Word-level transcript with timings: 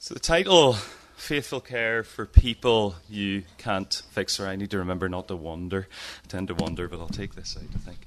So 0.00 0.14
the 0.14 0.20
title, 0.20 0.74
Faithful 1.16 1.60
Care 1.60 2.04
for 2.04 2.24
People 2.24 2.94
You 3.10 3.42
Can't 3.58 3.92
Fix, 4.12 4.38
or 4.38 4.46
I 4.46 4.54
need 4.54 4.70
to 4.70 4.78
remember 4.78 5.08
not 5.08 5.26
to 5.26 5.34
wander. 5.34 5.88
I 6.24 6.28
tend 6.28 6.46
to 6.48 6.54
wander, 6.54 6.86
but 6.86 7.00
I'll 7.00 7.08
take 7.08 7.34
this 7.34 7.56
out, 7.56 7.64
I 7.74 7.78
think. 7.78 8.06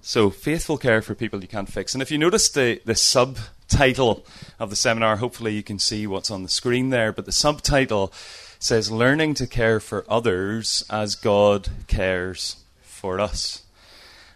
So, 0.00 0.30
Faithful 0.30 0.78
Care 0.78 1.02
for 1.02 1.16
People 1.16 1.40
You 1.40 1.48
Can't 1.48 1.68
Fix. 1.68 1.94
And 1.94 2.00
if 2.00 2.12
you 2.12 2.16
notice 2.16 2.48
the, 2.48 2.80
the 2.84 2.94
subtitle 2.94 4.24
of 4.60 4.70
the 4.70 4.76
seminar, 4.76 5.16
hopefully 5.16 5.52
you 5.52 5.64
can 5.64 5.80
see 5.80 6.06
what's 6.06 6.30
on 6.30 6.44
the 6.44 6.48
screen 6.48 6.90
there, 6.90 7.12
but 7.12 7.26
the 7.26 7.32
subtitle 7.32 8.12
says 8.60 8.88
Learning 8.88 9.34
to 9.34 9.48
Care 9.48 9.80
for 9.80 10.04
Others 10.08 10.84
as 10.88 11.16
God 11.16 11.70
Cares 11.88 12.62
for 12.82 13.18
Us. 13.18 13.64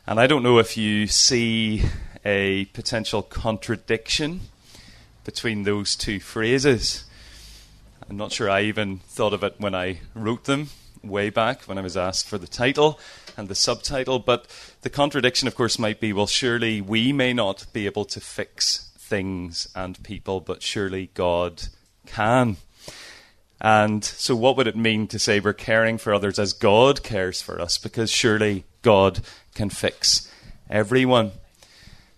And 0.09 0.19
I 0.19 0.27
don't 0.27 0.43
know 0.43 0.59
if 0.59 0.77
you 0.77 1.07
see 1.07 1.85
a 2.25 2.65
potential 2.67 3.23
contradiction 3.23 4.41
between 5.25 5.63
those 5.63 5.97
two 5.97 6.21
phrases. 6.21 7.05
I'm 8.09 8.17
not 8.17 8.33
sure 8.33 8.51
I 8.51 8.63
even 8.63 8.99
thought 8.99 9.33
of 9.33 9.43
it 9.43 9.55
when 9.59 9.75
I 9.75 10.01
wrote 10.15 10.45
them 10.45 10.69
way 11.03 11.31
back 11.31 11.63
when 11.65 11.79
I 11.79 11.83
was 11.83 11.97
asked 11.97 12.27
for 12.27 12.39
the 12.39 12.47
title 12.47 12.99
and 13.37 13.49
the 13.49 13.55
subtitle, 13.55 14.19
but 14.19 14.47
the 14.83 14.91
contradiction, 14.91 15.49
of 15.49 15.55
course, 15.55 15.79
might 15.79 16.01
be 16.01 16.13
well, 16.13 16.27
surely 16.27 16.81
we 16.81 17.13
may 17.13 17.33
not 17.33 17.67
be 17.73 17.87
able 17.87 18.05
to 18.07 18.21
fix 18.21 18.91
things 18.97 19.69
and 19.75 20.03
people, 20.03 20.41
but 20.41 20.63
surely 20.63 21.11
God 21.15 21.65
can. 22.07 22.57
And 23.61 24.05
so, 24.05 24.37
what 24.37 24.57
would 24.57 24.67
it 24.67 24.77
mean 24.77 25.07
to 25.09 25.19
say 25.19 25.41
we're 25.41 25.53
caring 25.53 25.99
for 25.99 26.13
others 26.13 26.39
as 26.39 26.53
God 26.53 27.03
cares 27.03 27.41
for 27.41 27.61
us? 27.61 27.79
Because 27.79 28.11
surely 28.11 28.65
God 28.83 29.21
can 29.55 29.71
fix 29.71 30.31
everyone. 30.69 31.33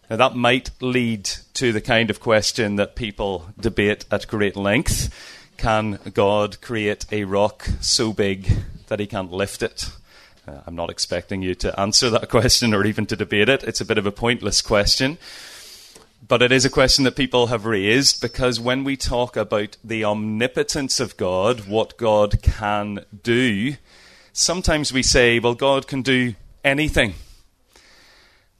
Now, 0.08 0.16
that 0.16 0.36
might 0.36 0.70
lead 0.80 1.24
to 1.54 1.72
the 1.72 1.80
kind 1.80 2.10
of 2.10 2.20
question 2.20 2.76
that 2.76 2.94
people 2.94 3.48
debate 3.58 4.04
at 4.08 4.28
great 4.28 4.54
length. 4.54 5.12
Can 5.56 5.98
God 6.14 6.60
create 6.60 7.06
a 7.10 7.24
rock 7.24 7.66
so 7.80 8.12
big 8.12 8.48
that 8.86 9.00
he 9.00 9.08
can't 9.08 9.32
lift 9.32 9.64
it? 9.64 9.90
Uh, 10.46 10.60
I'm 10.64 10.76
not 10.76 10.90
expecting 10.90 11.42
you 11.42 11.56
to 11.56 11.80
answer 11.80 12.08
that 12.10 12.28
question 12.30 12.72
or 12.72 12.86
even 12.86 13.06
to 13.06 13.16
debate 13.16 13.48
it. 13.48 13.64
It's 13.64 13.80
a 13.80 13.84
bit 13.84 13.98
of 13.98 14.06
a 14.06 14.12
pointless 14.12 14.62
question. 14.62 15.18
But 16.26 16.40
it 16.40 16.52
is 16.52 16.64
a 16.64 16.70
question 16.70 17.04
that 17.04 17.16
people 17.16 17.48
have 17.48 17.66
raised 17.66 18.20
because 18.20 18.60
when 18.60 18.84
we 18.84 18.96
talk 18.96 19.36
about 19.36 19.76
the 19.82 20.04
omnipotence 20.04 21.00
of 21.00 21.16
God, 21.16 21.66
what 21.66 21.96
God 21.96 22.42
can 22.42 23.04
do, 23.24 23.74
sometimes 24.32 24.92
we 24.92 25.02
say, 25.02 25.40
well, 25.40 25.54
God 25.54 25.88
can 25.88 26.02
do 26.02 26.34
anything. 26.64 27.14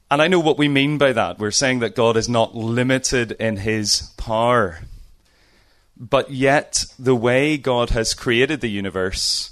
And 0.09 0.21
I 0.21 0.27
know 0.27 0.39
what 0.39 0.57
we 0.57 0.69
mean 0.69 0.97
by 0.97 1.11
that. 1.13 1.37
We're 1.37 1.51
saying 1.51 1.79
that 1.79 1.95
God 1.95 2.15
is 2.15 2.29
not 2.29 2.55
limited 2.55 3.33
in 3.33 3.57
his 3.57 4.13
power. 4.15 4.79
But 5.97 6.31
yet, 6.31 6.85
the 6.97 7.15
way 7.15 7.57
God 7.57 7.89
has 7.89 8.13
created 8.13 8.61
the 8.61 8.69
universe 8.69 9.51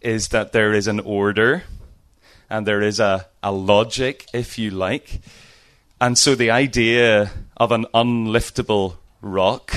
is 0.00 0.28
that 0.28 0.52
there 0.52 0.72
is 0.72 0.88
an 0.88 1.00
order 1.00 1.64
and 2.50 2.66
there 2.66 2.82
is 2.82 2.98
a, 2.98 3.26
a 3.42 3.52
logic, 3.52 4.26
if 4.32 4.58
you 4.58 4.70
like. 4.70 5.20
And 6.00 6.18
so 6.18 6.34
the 6.34 6.50
idea 6.50 7.30
of 7.56 7.70
an 7.70 7.86
unliftable 7.94 8.96
rock 9.20 9.72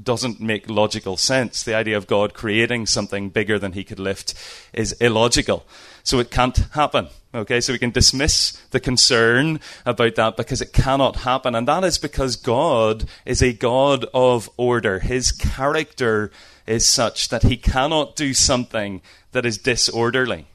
doesn't 0.00 0.40
make 0.40 0.70
logical 0.70 1.16
sense. 1.16 1.62
The 1.62 1.74
idea 1.74 1.96
of 1.96 2.06
God 2.06 2.34
creating 2.34 2.86
something 2.86 3.28
bigger 3.28 3.58
than 3.58 3.72
he 3.72 3.84
could 3.84 3.98
lift 3.98 4.34
is 4.72 4.92
illogical. 4.92 5.66
So 6.02 6.18
it 6.18 6.30
can't 6.30 6.56
happen. 6.72 7.08
Okay, 7.34 7.60
so 7.60 7.72
we 7.72 7.78
can 7.78 7.90
dismiss 7.90 8.52
the 8.70 8.80
concern 8.80 9.60
about 9.86 10.16
that 10.16 10.36
because 10.36 10.60
it 10.60 10.72
cannot 10.72 11.16
happen. 11.16 11.54
And 11.54 11.66
that 11.68 11.84
is 11.84 11.98
because 11.98 12.36
God 12.36 13.04
is 13.24 13.42
a 13.42 13.52
God 13.52 14.04
of 14.12 14.50
order. 14.56 14.98
His 14.98 15.32
character 15.32 16.30
is 16.66 16.86
such 16.86 17.28
that 17.28 17.44
he 17.44 17.56
cannot 17.56 18.16
do 18.16 18.34
something 18.34 19.00
that 19.32 19.46
is 19.46 19.58
disorderly. 19.58 20.46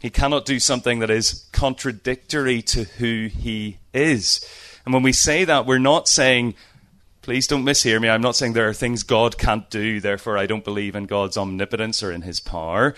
He 0.00 0.10
cannot 0.10 0.44
do 0.44 0.58
something 0.58 0.98
that 0.98 1.10
is 1.10 1.46
contradictory 1.52 2.60
to 2.62 2.84
who 2.84 3.28
he 3.28 3.78
is. 3.94 4.44
And 4.84 4.92
when 4.92 5.04
we 5.04 5.12
say 5.12 5.44
that, 5.44 5.64
we're 5.64 5.78
not 5.78 6.08
saying, 6.08 6.54
please 7.22 7.46
don't 7.46 7.64
mishear 7.64 8.00
me, 8.00 8.08
I'm 8.08 8.20
not 8.20 8.36
saying 8.36 8.52
there 8.52 8.68
are 8.68 8.74
things 8.74 9.02
God 9.02 9.38
can't 9.38 9.70
do, 9.70 10.00
therefore 10.00 10.36
I 10.36 10.46
don't 10.46 10.64
believe 10.64 10.94
in 10.94 11.06
God's 11.06 11.36
omnipotence 11.36 12.02
or 12.02 12.12
in 12.12 12.22
his 12.22 12.40
power 12.40 12.94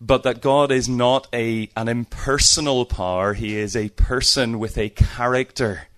but 0.00 0.22
that 0.22 0.40
God 0.40 0.70
is 0.70 0.88
not 0.88 1.26
a, 1.32 1.70
an 1.76 1.88
impersonal 1.88 2.84
power, 2.84 3.34
He 3.34 3.56
is 3.56 3.74
a 3.74 3.88
person 3.90 4.58
with 4.58 4.78
a 4.78 4.90
character. 4.90 5.88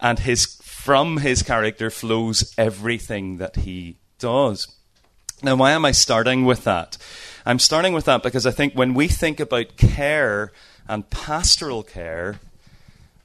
And 0.00 0.20
his, 0.20 0.46
from 0.62 1.18
His 1.18 1.42
character 1.42 1.90
flows 1.90 2.54
everything 2.56 3.36
that 3.38 3.56
He 3.56 3.96
does. 4.18 4.68
Now, 5.42 5.56
why 5.56 5.72
am 5.72 5.84
I 5.84 5.92
starting 5.92 6.44
with 6.44 6.64
that? 6.64 6.96
I'm 7.44 7.58
starting 7.58 7.92
with 7.92 8.04
that 8.06 8.22
because 8.22 8.46
I 8.46 8.50
think 8.50 8.74
when 8.74 8.94
we 8.94 9.08
think 9.08 9.40
about 9.40 9.76
care 9.76 10.52
and 10.88 11.08
pastoral 11.10 11.82
care, 11.82 12.40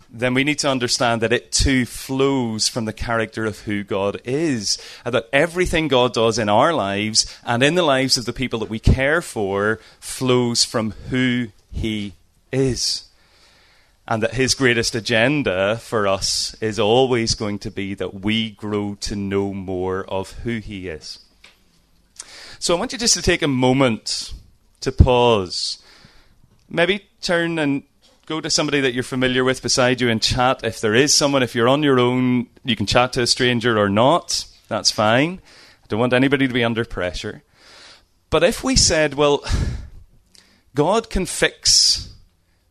then 0.10 0.34
we 0.34 0.44
need 0.44 0.60
to 0.60 0.70
understand 0.70 1.22
that 1.22 1.34
it 1.34 1.52
too 1.52 1.86
flows 1.86 2.68
from 2.68 2.86
the 2.86 2.94
character 2.94 3.46
of 3.46 3.62
who 3.62 3.84
God 3.84 4.22
is. 4.24 4.78
And 5.04 5.14
that 5.14 5.30
everything 5.34 5.88
God 5.88 6.14
does 6.14 6.40
in 6.40 6.50
our 6.50 6.74
lives 6.74 7.38
and 7.44 7.62
in 7.62 7.76
the 7.76 7.84
lives 7.84 8.18
of 8.18 8.26
the 8.26 8.34
people 8.34 8.60
that 8.60 8.70
we 8.70 8.80
care 8.80 9.22
for 9.22 9.80
flows 10.00 10.64
from 10.64 10.92
who 11.10 11.50
He 11.72 12.14
is. 12.52 13.04
And 14.08 14.24
that 14.24 14.36
His 14.36 14.56
greatest 14.56 14.96
agenda 14.96 15.78
for 15.78 16.08
us 16.08 16.56
is 16.62 16.80
always 16.80 17.36
going 17.36 17.60
to 17.60 17.72
be 17.72 17.94
that 17.96 18.22
we 18.22 18.52
grow 18.52 18.96
to 19.02 19.16
know 19.16 19.54
more 19.54 20.06
of 20.06 20.32
who 20.40 20.60
He 20.60 20.88
is. 20.88 21.20
So 22.60 22.76
I 22.76 22.80
want 22.80 22.94
you 22.94 22.98
just 22.98 23.14
to 23.16 23.22
take 23.22 23.42
a 23.42 23.48
moment 23.48 24.34
to 24.82 24.92
pause. 24.92 25.84
Maybe 26.70 27.08
turn 27.22 27.60
and 27.60 27.84
go 28.28 28.42
to 28.42 28.50
somebody 28.50 28.82
that 28.82 28.94
you're 28.94 29.04
familiar 29.04 29.46
with 29.46 29.62
beside 29.62 30.02
you 30.02 30.10
and 30.10 30.22
chat. 30.22 30.62
If 30.62 30.82
there 30.82 30.94
is 30.94 31.14
someone, 31.14 31.44
if 31.44 31.56
you're 31.56 31.70
on 31.70 31.82
your 31.82 31.98
own, 31.98 32.48
you 32.64 32.76
can 32.76 32.86
chat 32.86 33.14
to 33.14 33.22
a 33.22 33.28
stranger 33.28 33.80
or 33.80 33.88
not. 33.88 34.46
That's 34.68 34.92
fine. 34.92 35.40
I 35.82 35.88
don't 35.88 36.02
want 36.02 36.12
anybody 36.12 36.46
to 36.46 36.54
be 36.54 36.64
under 36.64 36.84
pressure. 36.84 37.44
But 38.30 38.44
if 38.44 38.66
we 38.66 38.76
said, 38.76 39.14
well, 39.14 39.46
God 40.76 41.10
can 41.10 41.26
fix 41.26 42.14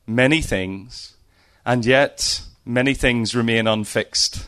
many 0.07 0.43
things, 0.43 1.17
and 1.65 1.87
yet 1.87 2.43
many 2.67 2.93
things 2.93 3.35
remain 3.35 3.67
unfixed. 3.67 4.47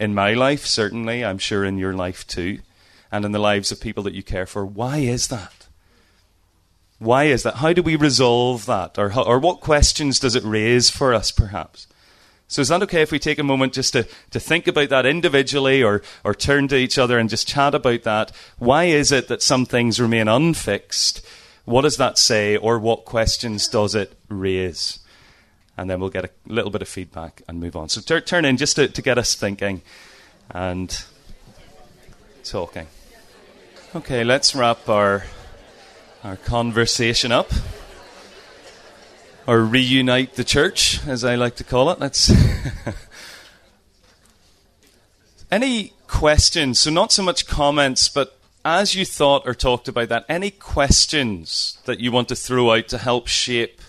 In 0.00 0.14
my 0.14 0.32
life, 0.32 0.64
certainly, 0.64 1.22
I'm 1.22 1.38
sure 1.38 1.66
in 1.66 1.76
your 1.76 1.92
life 1.92 2.26
too, 2.26 2.60
and 3.12 3.26
in 3.26 3.32
the 3.32 3.38
lives 3.38 3.70
of 3.70 3.80
people 3.82 4.04
that 4.04 4.14
you 4.14 4.22
care 4.22 4.46
for. 4.46 4.64
Why 4.64 4.98
is 4.98 5.28
that? 5.28 5.57
Why 6.98 7.24
is 7.24 7.44
that? 7.44 7.56
How 7.56 7.72
do 7.72 7.82
we 7.82 7.96
resolve 7.96 8.66
that? 8.66 8.98
Or, 8.98 9.16
or 9.16 9.38
what 9.38 9.60
questions 9.60 10.18
does 10.18 10.34
it 10.34 10.44
raise 10.44 10.90
for 10.90 11.14
us, 11.14 11.30
perhaps? 11.30 11.86
So 12.48 12.62
is 12.62 12.68
that 12.68 12.82
okay 12.84 13.02
if 13.02 13.12
we 13.12 13.18
take 13.18 13.38
a 13.38 13.44
moment 13.44 13.74
just 13.74 13.92
to, 13.92 14.08
to 14.30 14.40
think 14.40 14.66
about 14.66 14.88
that 14.88 15.04
individually 15.04 15.82
or, 15.82 16.02
or 16.24 16.34
turn 16.34 16.66
to 16.68 16.76
each 16.76 16.98
other 16.98 17.18
and 17.18 17.28
just 17.28 17.46
chat 17.46 17.74
about 17.74 18.02
that? 18.04 18.32
Why 18.58 18.84
is 18.84 19.12
it 19.12 19.28
that 19.28 19.42
some 19.42 19.66
things 19.66 20.00
remain 20.00 20.28
unfixed? 20.28 21.24
What 21.66 21.82
does 21.82 21.98
that 21.98 22.16
say 22.16 22.56
or 22.56 22.78
what 22.78 23.04
questions 23.04 23.68
does 23.68 23.94
it 23.94 24.14
raise? 24.28 24.98
And 25.76 25.90
then 25.90 26.00
we'll 26.00 26.08
get 26.08 26.24
a 26.24 26.30
little 26.46 26.70
bit 26.70 26.80
of 26.80 26.88
feedback 26.88 27.42
and 27.46 27.60
move 27.60 27.76
on. 27.76 27.90
So 27.90 28.00
tur- 28.00 28.22
turn 28.22 28.46
in 28.46 28.56
just 28.56 28.76
to, 28.76 28.88
to 28.88 29.02
get 29.02 29.18
us 29.18 29.34
thinking 29.34 29.82
and 30.50 31.04
talking. 32.42 32.86
Okay, 33.94 34.24
let's 34.24 34.54
wrap 34.54 34.88
our 34.88 35.24
our 36.24 36.36
conversation 36.36 37.32
up, 37.32 37.50
or 39.46 39.62
reunite 39.62 40.34
the 40.34 40.44
church, 40.44 41.06
as 41.06 41.24
I 41.24 41.36
like 41.36 41.56
to 41.56 41.64
call 41.64 41.90
it. 41.90 42.00
Let's. 42.00 42.30
any 45.50 45.92
questions? 46.06 46.80
So, 46.80 46.90
not 46.90 47.12
so 47.12 47.22
much 47.22 47.46
comments, 47.46 48.08
but 48.08 48.38
as 48.64 48.94
you 48.94 49.04
thought 49.04 49.46
or 49.46 49.54
talked 49.54 49.88
about 49.88 50.08
that, 50.08 50.24
any 50.28 50.50
questions 50.50 51.78
that 51.84 52.00
you 52.00 52.12
want 52.12 52.28
to 52.28 52.36
throw 52.36 52.72
out 52.72 52.88
to 52.88 52.98
help 52.98 53.28
shape 53.28 53.80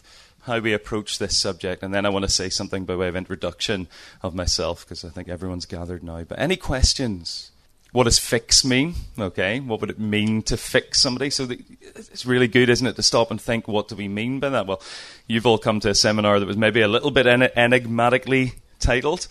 how 0.44 0.59
we 0.59 0.71
approach 0.71 1.19
this 1.19 1.36
subject? 1.36 1.83
And 1.83 1.94
then 1.94 2.06
I 2.06 2.09
want 2.09 2.24
to 2.25 2.31
say 2.31 2.50
something 2.50 2.86
by 2.86 2.95
way 2.95 3.07
of 3.07 3.15
introduction 3.15 3.88
of 4.21 4.36
myself, 4.36 4.86
because 4.86 5.03
I 5.03 5.09
think 5.09 5.27
everyone's 5.27 5.65
gathered 5.65 6.03
now. 6.03 6.24
But 6.24 6.39
any 6.39 6.56
questions? 6.56 7.49
What 7.91 8.03
does 8.03 8.19
fix 8.19 8.63
mean? 8.63 8.94
Okay, 9.18 9.59
what 9.59 9.81
would 9.81 9.89
it 9.89 10.00
mean 10.00 10.44
to 10.44 10.57
fix 10.57 11.01
somebody? 11.01 11.30
So 11.30 11.45
the, 11.45 11.59
it's 11.81 12.25
really 12.25 12.47
good, 12.47 12.69
isn't 12.69 12.86
it, 12.86 12.95
to 12.97 13.03
stop 13.03 13.31
and 13.31 13.41
think, 13.41 13.68
what 13.68 13.88
do 13.88 13.95
we 13.95 14.07
mean 14.07 14.39
by 14.39 14.50
that? 14.50 14.68
Well, 14.68 14.81
you've 15.27 15.45
all 15.45 15.57
come 15.57 15.80
to 15.81 15.89
a 15.89 15.95
seminar 15.95 16.39
that 16.39 16.45
was 16.45 16.57
maybe 16.57 16.81
a 16.81 16.88
little 16.88 17.12
bit 17.12 17.25
enigmatically 17.25 18.53
titled, 18.80 19.27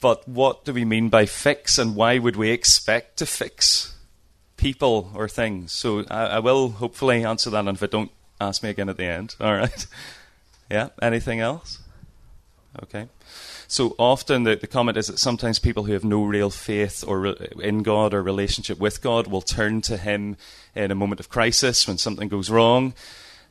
but 0.00 0.28
what 0.28 0.64
do 0.64 0.72
we 0.72 0.84
mean 0.84 1.08
by 1.08 1.26
fix, 1.26 1.78
and 1.78 1.96
why 1.96 2.18
would 2.18 2.36
we 2.36 2.50
expect 2.50 3.16
to 3.18 3.26
fix 3.26 3.94
people 4.56 5.10
or 5.14 5.28
things? 5.28 5.72
So 5.72 6.04
I, 6.10 6.24
I 6.24 6.38
will 6.40 6.70
hopefully 6.70 7.24
answer 7.24 7.50
that, 7.50 7.66
and 7.66 7.76
if 7.76 7.82
I 7.82 7.86
don't, 7.86 8.10
ask 8.40 8.62
me 8.62 8.70
again 8.70 8.88
at 8.88 8.96
the 8.96 9.04
end. 9.04 9.34
All 9.40 9.54
right. 9.54 9.86
Yeah. 10.70 10.90
Anything 11.00 11.40
else? 11.40 11.78
Okay. 12.82 13.08
So 13.70 13.94
often 13.98 14.44
the, 14.44 14.56
the 14.56 14.66
comment 14.66 14.96
is 14.96 15.08
that 15.08 15.18
sometimes 15.18 15.58
people 15.58 15.84
who 15.84 15.92
have 15.92 16.02
no 16.02 16.24
real 16.24 16.48
faith 16.48 17.04
or 17.06 17.20
re- 17.20 17.48
in 17.60 17.82
God 17.82 18.14
or 18.14 18.22
relationship 18.22 18.78
with 18.78 19.02
God 19.02 19.26
will 19.26 19.42
turn 19.42 19.82
to 19.82 19.98
Him 19.98 20.38
in 20.74 20.90
a 20.90 20.94
moment 20.94 21.20
of 21.20 21.28
crisis 21.28 21.86
when 21.86 21.98
something 21.98 22.28
goes 22.28 22.48
wrong. 22.48 22.94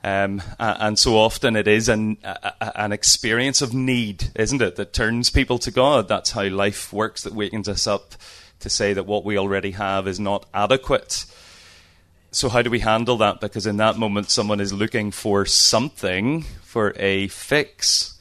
Um, 0.04 0.42
and 0.58 0.98
so 0.98 1.18
often 1.18 1.56
it 1.56 1.68
is 1.68 1.88
an, 1.88 2.18
an 2.60 2.92
experience 2.92 3.62
of 3.62 3.76
need, 3.76 4.32
isn't 4.36 4.62
it, 4.62 4.76
that 4.78 4.92
turns 4.92 5.30
people 5.30 5.60
to 5.60 5.70
God. 5.70 6.08
That's 6.08 6.32
how 6.32 6.48
life 6.48 6.92
works, 6.92 7.22
that 7.22 7.34
wakens 7.34 7.70
us 7.70 7.86
up 7.86 8.16
to 8.60 8.72
say 8.72 8.94
that 8.94 9.06
what 9.06 9.24
we 9.24 9.38
already 9.38 9.72
have 9.72 10.08
is 10.08 10.20
not 10.20 10.48
adequate. 10.52 11.26
So, 12.32 12.50
how 12.50 12.64
do 12.64 12.72
we 12.72 12.80
handle 12.80 13.18
that? 13.18 13.40
Because 13.40 13.68
in 13.68 13.78
that 13.78 13.98
moment, 13.98 14.32
someone 14.32 14.60
is 14.60 14.74
looking 14.74 15.12
for 15.12 15.46
something, 15.46 16.42
for 16.64 16.94
a 16.98 17.28
fix. 17.28 18.17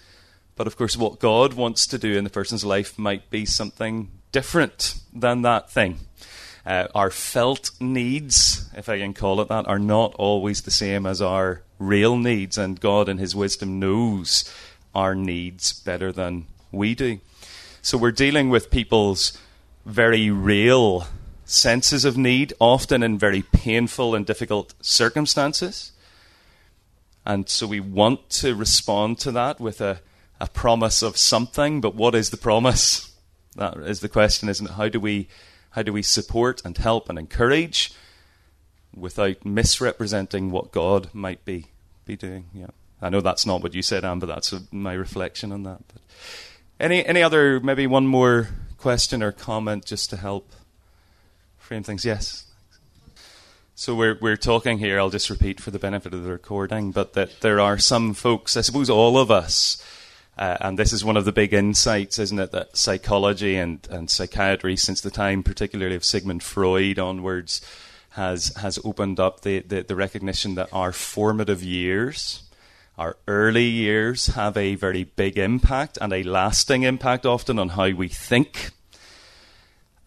But 0.57 0.67
of 0.67 0.77
course, 0.77 0.97
what 0.97 1.21
God 1.21 1.53
wants 1.53 1.87
to 1.87 1.99
do 1.99 2.17
in 2.17 2.25
the 2.25 2.31
person's 2.31 2.65
life 2.65 2.99
might 2.99 3.31
be 3.31 3.45
something 3.45 4.11
different 4.33 4.97
than 5.15 5.43
that 5.43 5.71
thing. 5.71 5.99
Uh, 6.65 6.89
our 6.95 7.11
felt 7.11 7.71
needs, 7.79 8.69
if 8.77 8.89
I 8.89 8.99
can 8.99 9.15
call 9.15 9.41
it 9.41 9.49
that, 9.49 9.69
are 9.69 9.79
not 9.79 10.15
always 10.15 10.63
the 10.63 10.71
same 10.71 11.07
as 11.07 11.23
our 11.23 11.63
real 11.79 12.17
needs, 12.17 12.59
and 12.59 12.81
God, 12.81 13.09
in 13.09 13.19
His 13.19 13.37
wisdom, 13.37 13.79
knows 13.79 14.53
our 14.95 15.15
needs 15.15 15.73
better 15.73 16.11
than 16.11 16.47
we 16.73 16.95
do. 16.95 17.21
So 17.83 17.97
we're 17.99 18.11
dealing 18.11 18.51
with 18.51 18.71
people's 18.71 19.39
very 19.85 20.29
real 20.31 21.07
senses 21.45 22.05
of 22.05 22.17
need, 22.17 22.53
often 22.59 23.03
in 23.03 23.19
very 23.19 23.43
painful 23.43 24.15
and 24.15 24.27
difficult 24.27 24.75
circumstances. 24.81 25.93
And 27.25 27.49
so 27.49 27.67
we 27.67 27.79
want 27.79 28.29
to 28.31 28.57
respond 28.57 29.21
to 29.21 29.31
that 29.33 29.61
with 29.61 29.81
a, 29.81 30.01
a 30.41 30.49
promise 30.49 31.03
of 31.03 31.17
something, 31.17 31.81
but 31.81 31.95
what 31.95 32.15
is 32.15 32.31
the 32.31 32.37
promise? 32.37 33.13
That 33.57 33.77
is 33.79 34.01
the 34.01 34.09
question, 34.09 34.49
isn't 34.49 34.67
it? 34.67 34.73
How 34.73 34.89
do 34.89 35.01
we 35.01 35.29
how 35.71 35.83
do 35.83 35.93
we 35.93 36.03
support 36.03 36.63
and 36.65 36.77
help 36.77 37.09
and 37.09 37.19
encourage 37.19 37.93
without 38.95 39.45
misrepresenting 39.45 40.51
what 40.51 40.73
God 40.73 41.11
might 41.13 41.45
be 41.45 41.67
be 42.05 42.17
doing? 42.17 42.47
Yeah, 42.55 42.69
I 43.01 43.09
know 43.09 43.21
that's 43.21 43.47
not 43.47 43.63
what 43.63 43.75
you 43.75 43.83
said, 43.83 44.05
Anne, 44.05 44.19
but 44.19 44.27
that's 44.27 44.53
a, 44.53 44.63
my 44.71 44.93
reflection 44.93 45.53
on 45.53 45.63
that. 45.63 45.81
But 45.89 46.03
any 46.79 47.05
any 47.05 47.23
other 47.23 47.61
maybe 47.61 47.87
one 47.87 48.07
more 48.07 48.49
question 48.77 49.23
or 49.23 49.33
comment 49.33 49.87
just 49.87 50.11
to 50.11 50.17
help 50.19 50.53
frame 51.57 51.83
things? 51.83 52.05
Yes. 52.05 52.45
So 53.75 53.95
we're 53.95 54.19
we're 54.21 54.37
talking 54.37 54.79
here. 54.79 54.99
I'll 54.99 55.11
just 55.11 55.31
repeat 55.31 55.61
for 55.61 55.71
the 55.71 55.79
benefit 55.79 56.13
of 56.15 56.25
the 56.25 56.31
recording, 56.31 56.93
but 56.93 57.15
that 57.15 57.41
there 57.41 57.61
are 57.61 57.79
some 57.79 58.13
folks. 58.15 58.57
I 58.57 58.63
suppose 58.63 58.91
all 58.91 59.19
of 59.19 59.31
us 59.31 59.83
uh, 60.39 60.57
and 60.61 60.79
this 60.79 60.93
is 60.93 61.05
one 61.05 61.17
of 61.17 61.25
the 61.25 61.33
big 61.33 61.55
insights, 61.55 62.19
isn't 62.19 62.39
it, 62.39 62.53
that 62.53 62.77
psychology 62.77 63.57
and, 63.57 63.87
and 63.91 64.11
psychiatry, 64.11 64.77
since 64.77 65.01
the 65.01 65.11
time 65.11 65.43
particularly 65.43 65.97
of 65.97 66.05
Sigmund 66.05 66.43
Freud 66.43 66.99
onwards, 66.99 67.63
has, 68.11 68.55
has 68.57 68.79
opened 68.85 69.19
up 69.19 69.41
the, 69.41 69.61
the, 69.61 69.83
the 69.83 69.97
recognition 69.97 70.55
that 70.55 70.69
our 70.73 70.93
formative 70.93 71.63
years, 71.63 72.43
our 72.99 73.17
early 73.27 73.65
years, 73.65 74.27
have 74.29 74.57
a 74.57 74.75
very 74.75 75.05
big 75.05 75.39
impact 75.39 75.97
and 76.01 76.13
a 76.13 76.23
lasting 76.23 76.83
impact 76.83 77.25
often 77.25 77.59
on 77.59 77.71
how 77.71 77.91
we 77.91 78.09
think 78.09 78.73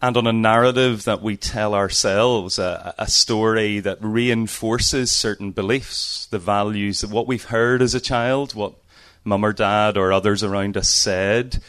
and 0.02 0.16
on 0.16 0.26
a 0.26 0.32
narrative 0.32 1.04
that 1.04 1.22
we 1.22 1.36
tell 1.36 1.74
ourselves, 1.74 2.58
a, 2.58 2.94
a, 2.98 3.06
story 3.06 3.80
that 3.80 3.98
reinforces 4.00 5.10
certain 5.10 5.50
beliefs, 5.50 6.26
the 6.30 6.38
values, 6.38 7.02
of 7.02 7.12
what 7.12 7.26
we've 7.26 7.44
heard 7.44 7.82
as 7.82 7.94
a 7.94 8.00
child, 8.00 8.54
what 8.54 8.72
mum 9.24 9.44
or 9.44 9.52
dad 9.52 9.96
or 9.96 10.12
others 10.12 10.42
around 10.42 10.76
us 10.76 10.88
said 10.88 11.62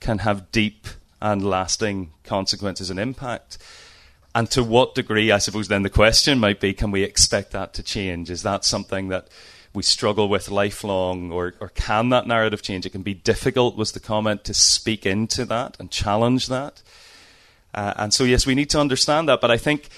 can 0.00 0.18
have 0.18 0.52
deep 0.52 0.86
and 1.20 1.44
lasting 1.44 2.12
consequences 2.24 2.90
and 2.90 3.00
impact. 3.00 3.58
And 4.34 4.50
to 4.52 4.62
what 4.62 4.94
degree, 4.94 5.32
I 5.32 5.38
suppose, 5.38 5.68
then 5.68 5.82
the 5.82 5.90
question 5.90 6.38
might 6.38 6.60
be 6.60 6.72
can 6.72 6.90
we 6.90 7.02
expect 7.02 7.52
that 7.52 7.74
to 7.74 7.82
change? 7.82 8.30
Is 8.30 8.42
that 8.42 8.64
something 8.64 9.08
that 9.08 9.28
we 9.74 9.82
struggle 9.82 10.28
with 10.28 10.50
lifelong, 10.50 11.30
or, 11.30 11.54
or 11.60 11.68
can 11.70 12.08
that 12.10 12.26
narrative 12.26 12.62
change? 12.62 12.86
It 12.86 12.90
can 12.90 13.02
be 13.02 13.14
difficult, 13.14 13.76
was 13.76 13.92
the 13.92 14.00
comment, 14.00 14.44
to 14.44 14.54
speak 14.54 15.04
into 15.04 15.44
that 15.46 15.76
and 15.78 15.90
challenge 15.90 16.46
that. 16.48 16.82
Uh, 17.74 17.94
and 17.96 18.14
so, 18.14 18.24
yes, 18.24 18.46
we 18.46 18.54
need 18.54 18.70
to 18.70 18.80
understand 18.80 19.28
that. 19.28 19.40
But 19.40 19.50
I 19.50 19.56
think 19.56 19.88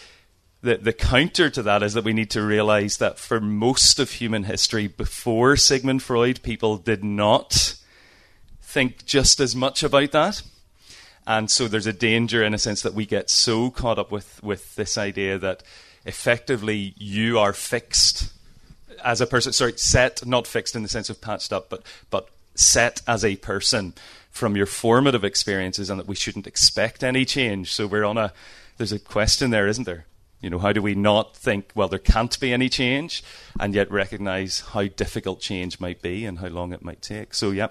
the, 0.63 0.77
the 0.77 0.93
counter 0.93 1.49
to 1.51 1.63
that 1.63 1.83
is 1.83 1.95
that 1.95 2.05
we 2.05 2.13
need 2.13 2.31
to 2.31 2.43
realize 2.43 2.99
that 2.99 3.19
for 3.19 3.41
most 3.41 3.99
of 3.99 4.11
human 4.11 4.45
history, 4.45 4.87
before 4.89 5.57
Sigmund 5.57 6.03
Freud, 6.03 6.43
people 6.43 6.77
did 6.77 7.03
not 7.03 7.77
think 8.61 9.07
just 9.07 9.41
as 9.41 9.57
much 9.57 9.83
about 9.83 10.13
that. 10.13 10.43
And 11.27 11.51
so 11.51 11.69
there's 11.69 11.87
a 11.87 11.93
danger, 11.93 12.43
in 12.43 12.55
a 12.55 12.59
sense, 12.59 12.83
that 12.83 12.95
we 12.95 13.07
get 13.07 13.31
so 13.31 13.71
caught 13.71 13.99
up 13.99 14.11
with, 14.11 14.43
with 14.43 14.75
this 14.75 14.99
idea 14.99 15.39
that 15.39 15.63
effectively 16.05 16.95
you 16.97 17.39
are 17.39 17.53
fixed 17.53 18.33
as 19.03 19.21
a 19.21 19.27
person. 19.27 19.53
Sorry, 19.53 19.73
set, 19.77 20.27
not 20.27 20.47
fixed 20.47 20.77
in 20.77 20.83
the 20.83 20.89
sense 20.89 21.09
of 21.09 21.21
patched 21.21 21.53
up, 21.53 21.71
but, 21.71 21.83
but 22.11 22.29
set 22.55 23.01
as 23.07 23.25
a 23.25 23.37
person 23.37 23.95
from 24.31 24.57
your 24.57 24.67
formative 24.67 25.25
experiences, 25.25 25.91
and 25.91 25.99
that 25.99 26.07
we 26.07 26.15
shouldn't 26.15 26.47
expect 26.47 27.03
any 27.03 27.25
change. 27.25 27.73
So 27.73 27.87
we're 27.87 28.05
on 28.05 28.19
a, 28.19 28.33
there's 28.77 28.93
a 28.93 28.99
question 28.99 29.51
there, 29.51 29.67
isn't 29.67 29.85
there? 29.85 30.07
You 30.41 30.51
know, 30.51 30.59
how 30.59 30.73
do 30.73 30.81
we 30.81 30.95
not 30.95 31.37
think, 31.37 31.71
well, 31.75 31.89
there 31.89 31.99
can't 31.99 32.39
be 32.41 32.53
any 32.53 32.69
change, 32.69 33.23
and 33.59 33.75
yet 33.75 33.91
recognize 33.91 34.61
how 34.61 34.85
difficult 34.85 35.41
change 35.41 35.81
might 35.81 36.01
be 36.01 36.25
and 36.25 36.39
how 36.39 36.49
long 36.49 36.73
it 36.73 36.85
might 36.85 37.03
take? 37.03 37.35
So, 37.35 37.51
yeah. 37.51 37.69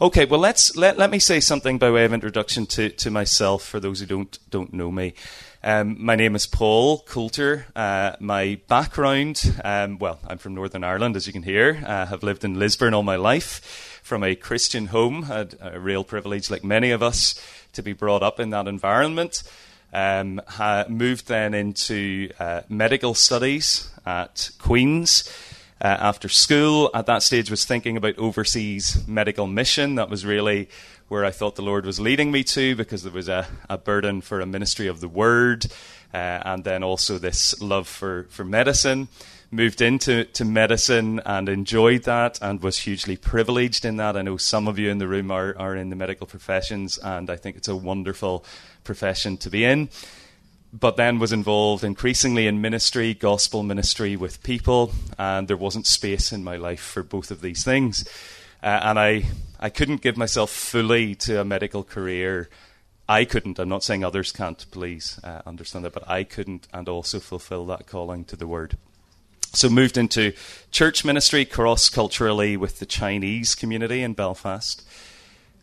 Okay, 0.00 0.24
well, 0.24 0.40
let's 0.40 0.76
let, 0.76 0.96
let 0.96 1.10
me 1.10 1.18
say 1.18 1.40
something 1.40 1.78
by 1.78 1.90
way 1.90 2.04
of 2.04 2.12
introduction 2.12 2.66
to, 2.66 2.88
to 2.88 3.10
myself 3.10 3.62
for 3.62 3.80
those 3.80 4.00
who 4.00 4.06
don't 4.06 4.38
don't 4.50 4.72
know 4.72 4.90
me. 4.90 5.14
Um, 5.62 5.96
my 5.98 6.16
name 6.16 6.34
is 6.34 6.46
Paul 6.46 6.98
Coulter. 7.00 7.66
Uh, 7.74 8.16
my 8.20 8.58
background, 8.68 9.60
um, 9.64 9.98
well, 9.98 10.18
I'm 10.26 10.38
from 10.38 10.54
Northern 10.54 10.84
Ireland, 10.84 11.16
as 11.16 11.26
you 11.26 11.32
can 11.32 11.42
hear. 11.42 11.82
I 11.86 12.02
uh, 12.02 12.06
have 12.06 12.22
lived 12.22 12.44
in 12.44 12.58
Lisburn 12.58 12.92
all 12.92 13.02
my 13.02 13.16
life 13.16 14.00
from 14.02 14.22
a 14.22 14.34
Christian 14.34 14.86
home. 14.86 15.24
Had 15.24 15.54
a 15.60 15.80
real 15.80 16.04
privilege, 16.04 16.50
like 16.50 16.64
many 16.64 16.90
of 16.90 17.02
us, 17.02 17.40
to 17.72 17.82
be 17.82 17.94
brought 17.94 18.22
up 18.22 18.40
in 18.40 18.50
that 18.50 18.66
environment. 18.68 19.42
Um, 19.94 20.40
moved 20.88 21.28
then 21.28 21.54
into 21.54 22.30
uh, 22.40 22.62
medical 22.68 23.14
studies 23.14 23.90
at 24.04 24.50
Queen's. 24.58 25.32
Uh, 25.80 25.86
after 25.86 26.28
school, 26.28 26.90
at 26.94 27.06
that 27.06 27.22
stage, 27.22 27.48
was 27.48 27.64
thinking 27.64 27.96
about 27.96 28.18
overseas 28.18 29.06
medical 29.06 29.46
mission. 29.46 29.94
That 29.94 30.10
was 30.10 30.26
really 30.26 30.68
where 31.08 31.24
I 31.24 31.30
thought 31.30 31.54
the 31.54 31.62
Lord 31.62 31.86
was 31.86 32.00
leading 32.00 32.32
me 32.32 32.42
to, 32.44 32.74
because 32.74 33.04
there 33.04 33.12
was 33.12 33.28
a, 33.28 33.46
a 33.70 33.78
burden 33.78 34.20
for 34.20 34.40
a 34.40 34.46
ministry 34.46 34.88
of 34.88 35.00
the 35.00 35.08
Word, 35.08 35.66
uh, 36.12 36.16
and 36.44 36.64
then 36.64 36.82
also 36.82 37.18
this 37.18 37.60
love 37.60 37.86
for 37.86 38.26
for 38.30 38.44
medicine 38.44 39.08
moved 39.54 39.80
into 39.80 40.24
to 40.24 40.44
medicine 40.44 41.20
and 41.24 41.48
enjoyed 41.48 42.02
that 42.02 42.38
and 42.42 42.62
was 42.62 42.78
hugely 42.78 43.16
privileged 43.16 43.84
in 43.84 43.96
that. 43.96 44.16
I 44.16 44.22
know 44.22 44.36
some 44.36 44.66
of 44.66 44.78
you 44.78 44.90
in 44.90 44.98
the 44.98 45.06
room 45.06 45.30
are, 45.30 45.56
are 45.56 45.76
in 45.76 45.90
the 45.90 45.96
medical 45.96 46.26
professions, 46.26 46.98
and 46.98 47.30
I 47.30 47.36
think 47.36 47.56
it's 47.56 47.68
a 47.68 47.76
wonderful 47.76 48.44
profession 48.84 49.36
to 49.38 49.50
be 49.50 49.64
in. 49.64 49.88
But 50.72 50.96
then 50.96 51.18
was 51.18 51.32
involved 51.32 51.84
increasingly 51.84 52.46
in 52.46 52.60
ministry, 52.60 53.14
gospel 53.14 53.62
ministry 53.62 54.16
with 54.16 54.42
people, 54.42 54.92
and 55.18 55.46
there 55.46 55.56
wasn't 55.56 55.86
space 55.86 56.32
in 56.32 56.42
my 56.42 56.56
life 56.56 56.80
for 56.80 57.02
both 57.02 57.30
of 57.30 57.40
these 57.40 57.62
things. 57.64 58.08
Uh, 58.62 58.80
and 58.82 58.98
I, 58.98 59.24
I 59.60 59.70
couldn't 59.70 60.00
give 60.00 60.16
myself 60.16 60.50
fully 60.50 61.14
to 61.16 61.40
a 61.40 61.44
medical 61.44 61.84
career. 61.84 62.48
I 63.08 63.24
couldn't. 63.24 63.58
I'm 63.58 63.68
not 63.68 63.84
saying 63.84 64.02
others 64.02 64.32
can't, 64.32 64.64
please 64.70 65.20
uh, 65.22 65.42
understand 65.46 65.84
that, 65.84 65.92
but 65.92 66.08
I 66.08 66.24
couldn't 66.24 66.66
and 66.72 66.88
also 66.88 67.20
fulfill 67.20 67.66
that 67.66 67.86
calling 67.86 68.24
to 68.24 68.36
the 68.36 68.46
word. 68.46 68.76
So 69.52 69.68
moved 69.68 69.96
into 69.96 70.32
church 70.72 71.04
ministry 71.04 71.44
cross 71.44 71.88
culturally 71.88 72.56
with 72.56 72.80
the 72.80 72.86
Chinese 72.86 73.54
community 73.54 74.02
in 74.02 74.14
Belfast, 74.14 74.84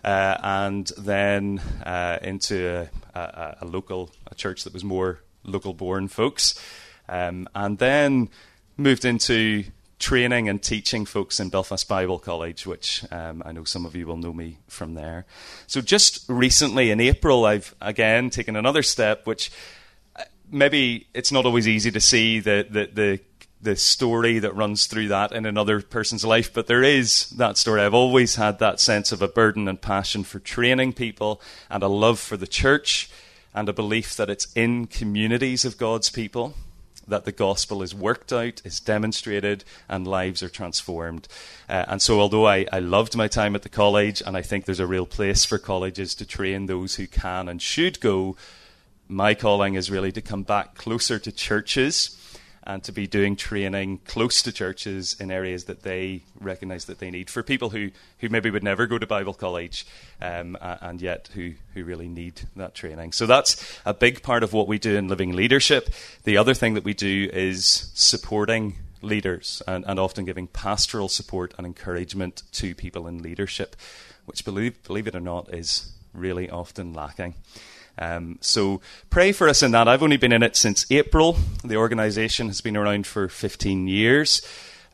uh, 0.03 0.37
and 0.41 0.91
then 0.97 1.59
uh, 1.85 2.17
into 2.21 2.89
a, 3.13 3.19
a, 3.19 3.57
a, 3.61 3.65
local 3.65 4.11
a 4.27 4.35
church 4.35 4.63
that 4.63 4.73
was 4.73 4.83
more 4.83 5.19
local 5.43 5.73
born 5.73 6.07
folks, 6.07 6.59
um, 7.07 7.47
and 7.53 7.77
then 7.77 8.29
moved 8.77 9.05
into 9.05 9.63
training 9.99 10.49
and 10.49 10.63
teaching 10.63 11.05
folks 11.05 11.39
in 11.39 11.49
Belfast 11.49 11.87
Bible 11.87 12.17
College, 12.17 12.65
which 12.65 13.05
um, 13.11 13.43
I 13.45 13.51
know 13.51 13.63
some 13.63 13.85
of 13.85 13.95
you 13.95 14.07
will 14.07 14.17
know 14.17 14.33
me 14.33 14.57
from 14.67 14.95
there. 14.95 15.25
So 15.67 15.79
just 15.79 16.25
recently 16.27 16.89
in 16.89 16.99
April, 16.99 17.45
I've 17.45 17.75
again 17.79 18.31
taken 18.31 18.55
another 18.55 18.81
step, 18.81 19.27
which 19.27 19.51
uh, 20.15 20.23
maybe 20.49 21.07
it's 21.13 21.31
not 21.31 21.45
always 21.45 21.67
easy 21.67 21.91
to 21.91 22.01
see 22.01 22.39
the 22.39 22.65
the, 22.69 22.89
the 22.91 23.19
the 23.61 23.75
story 23.75 24.39
that 24.39 24.55
runs 24.55 24.87
through 24.87 25.07
that 25.09 25.31
in 25.31 25.45
another 25.45 25.81
person's 25.81 26.25
life, 26.25 26.51
but 26.51 26.67
there 26.67 26.83
is 26.83 27.29
that 27.31 27.57
story. 27.57 27.81
I've 27.81 27.93
always 27.93 28.35
had 28.35 28.59
that 28.59 28.79
sense 28.79 29.11
of 29.11 29.21
a 29.21 29.27
burden 29.27 29.67
and 29.67 29.79
passion 29.79 30.23
for 30.23 30.39
training 30.39 30.93
people 30.93 31.41
and 31.69 31.83
a 31.83 31.87
love 31.87 32.19
for 32.19 32.37
the 32.37 32.47
church 32.47 33.09
and 33.53 33.69
a 33.69 33.73
belief 33.73 34.15
that 34.15 34.29
it's 34.29 34.51
in 34.55 34.87
communities 34.87 35.65
of 35.65 35.77
God's 35.77 36.09
people 36.09 36.55
that 37.07 37.25
the 37.25 37.31
gospel 37.31 37.81
is 37.81 37.93
worked 37.93 38.31
out, 38.31 38.61
is 38.63 38.79
demonstrated, 38.79 39.63
and 39.89 40.07
lives 40.07 40.41
are 40.41 40.49
transformed. 40.49 41.27
Uh, 41.67 41.85
and 41.87 42.01
so, 42.01 42.19
although 42.19 42.47
I, 42.47 42.65
I 42.71 42.79
loved 42.79 43.15
my 43.15 43.27
time 43.27 43.55
at 43.55 43.63
the 43.63 43.69
college, 43.69 44.21
and 44.25 44.37
I 44.37 44.41
think 44.41 44.65
there's 44.65 44.79
a 44.79 44.87
real 44.87 45.05
place 45.05 45.43
for 45.43 45.57
colleges 45.57 46.15
to 46.15 46.25
train 46.25 46.67
those 46.67 46.95
who 46.95 47.07
can 47.07 47.49
and 47.49 47.61
should 47.61 47.99
go, 47.99 48.37
my 49.07 49.33
calling 49.33 49.73
is 49.73 49.91
really 49.91 50.11
to 50.13 50.21
come 50.21 50.43
back 50.43 50.75
closer 50.75 51.19
to 51.19 51.31
churches 51.31 52.17
and 52.63 52.83
to 52.83 52.91
be 52.91 53.07
doing 53.07 53.35
training 53.35 53.99
close 54.05 54.41
to 54.43 54.51
churches 54.51 55.15
in 55.19 55.31
areas 55.31 55.65
that 55.65 55.83
they 55.83 56.23
recognise 56.39 56.85
that 56.85 56.99
they 56.99 57.09
need 57.09 57.29
for 57.29 57.41
people 57.41 57.69
who, 57.71 57.89
who 58.19 58.29
maybe 58.29 58.49
would 58.49 58.63
never 58.63 58.85
go 58.85 58.97
to 58.97 59.07
Bible 59.07 59.33
college 59.33 59.85
um, 60.21 60.57
and 60.61 61.01
yet 61.01 61.29
who, 61.33 61.53
who 61.73 61.83
really 61.83 62.07
need 62.07 62.41
that 62.55 62.75
training. 62.75 63.11
So 63.11 63.25
that's 63.25 63.79
a 63.85 63.93
big 63.93 64.21
part 64.21 64.43
of 64.43 64.53
what 64.53 64.67
we 64.67 64.77
do 64.77 64.95
in 64.95 65.07
Living 65.07 65.33
Leadership. 65.33 65.89
The 66.23 66.37
other 66.37 66.53
thing 66.53 66.75
that 66.75 66.83
we 66.83 66.93
do 66.93 67.29
is 67.33 67.91
supporting 67.93 68.75
leaders 69.01 69.63
and, 69.67 69.83
and 69.87 69.99
often 69.99 70.25
giving 70.25 70.47
pastoral 70.47 71.09
support 71.09 71.53
and 71.57 71.65
encouragement 71.65 72.43
to 72.51 72.75
people 72.75 73.07
in 73.07 73.23
leadership, 73.23 73.75
which, 74.25 74.45
believe, 74.45 74.81
believe 74.83 75.07
it 75.07 75.15
or 75.15 75.19
not, 75.19 75.51
is 75.53 75.91
really 76.13 76.49
often 76.49 76.93
lacking. 76.93 77.33
Um, 78.01 78.39
so 78.41 78.81
pray 79.11 79.31
for 79.31 79.47
us 79.47 79.61
in 79.61 79.71
that. 79.71 79.87
I've 79.87 80.01
only 80.01 80.17
been 80.17 80.31
in 80.31 80.41
it 80.41 80.55
since 80.55 80.89
April. 80.89 81.37
The 81.63 81.75
organisation 81.75 82.47
has 82.47 82.59
been 82.59 82.75
around 82.75 83.05
for 83.05 83.29
15 83.29 83.87
years, 83.87 84.41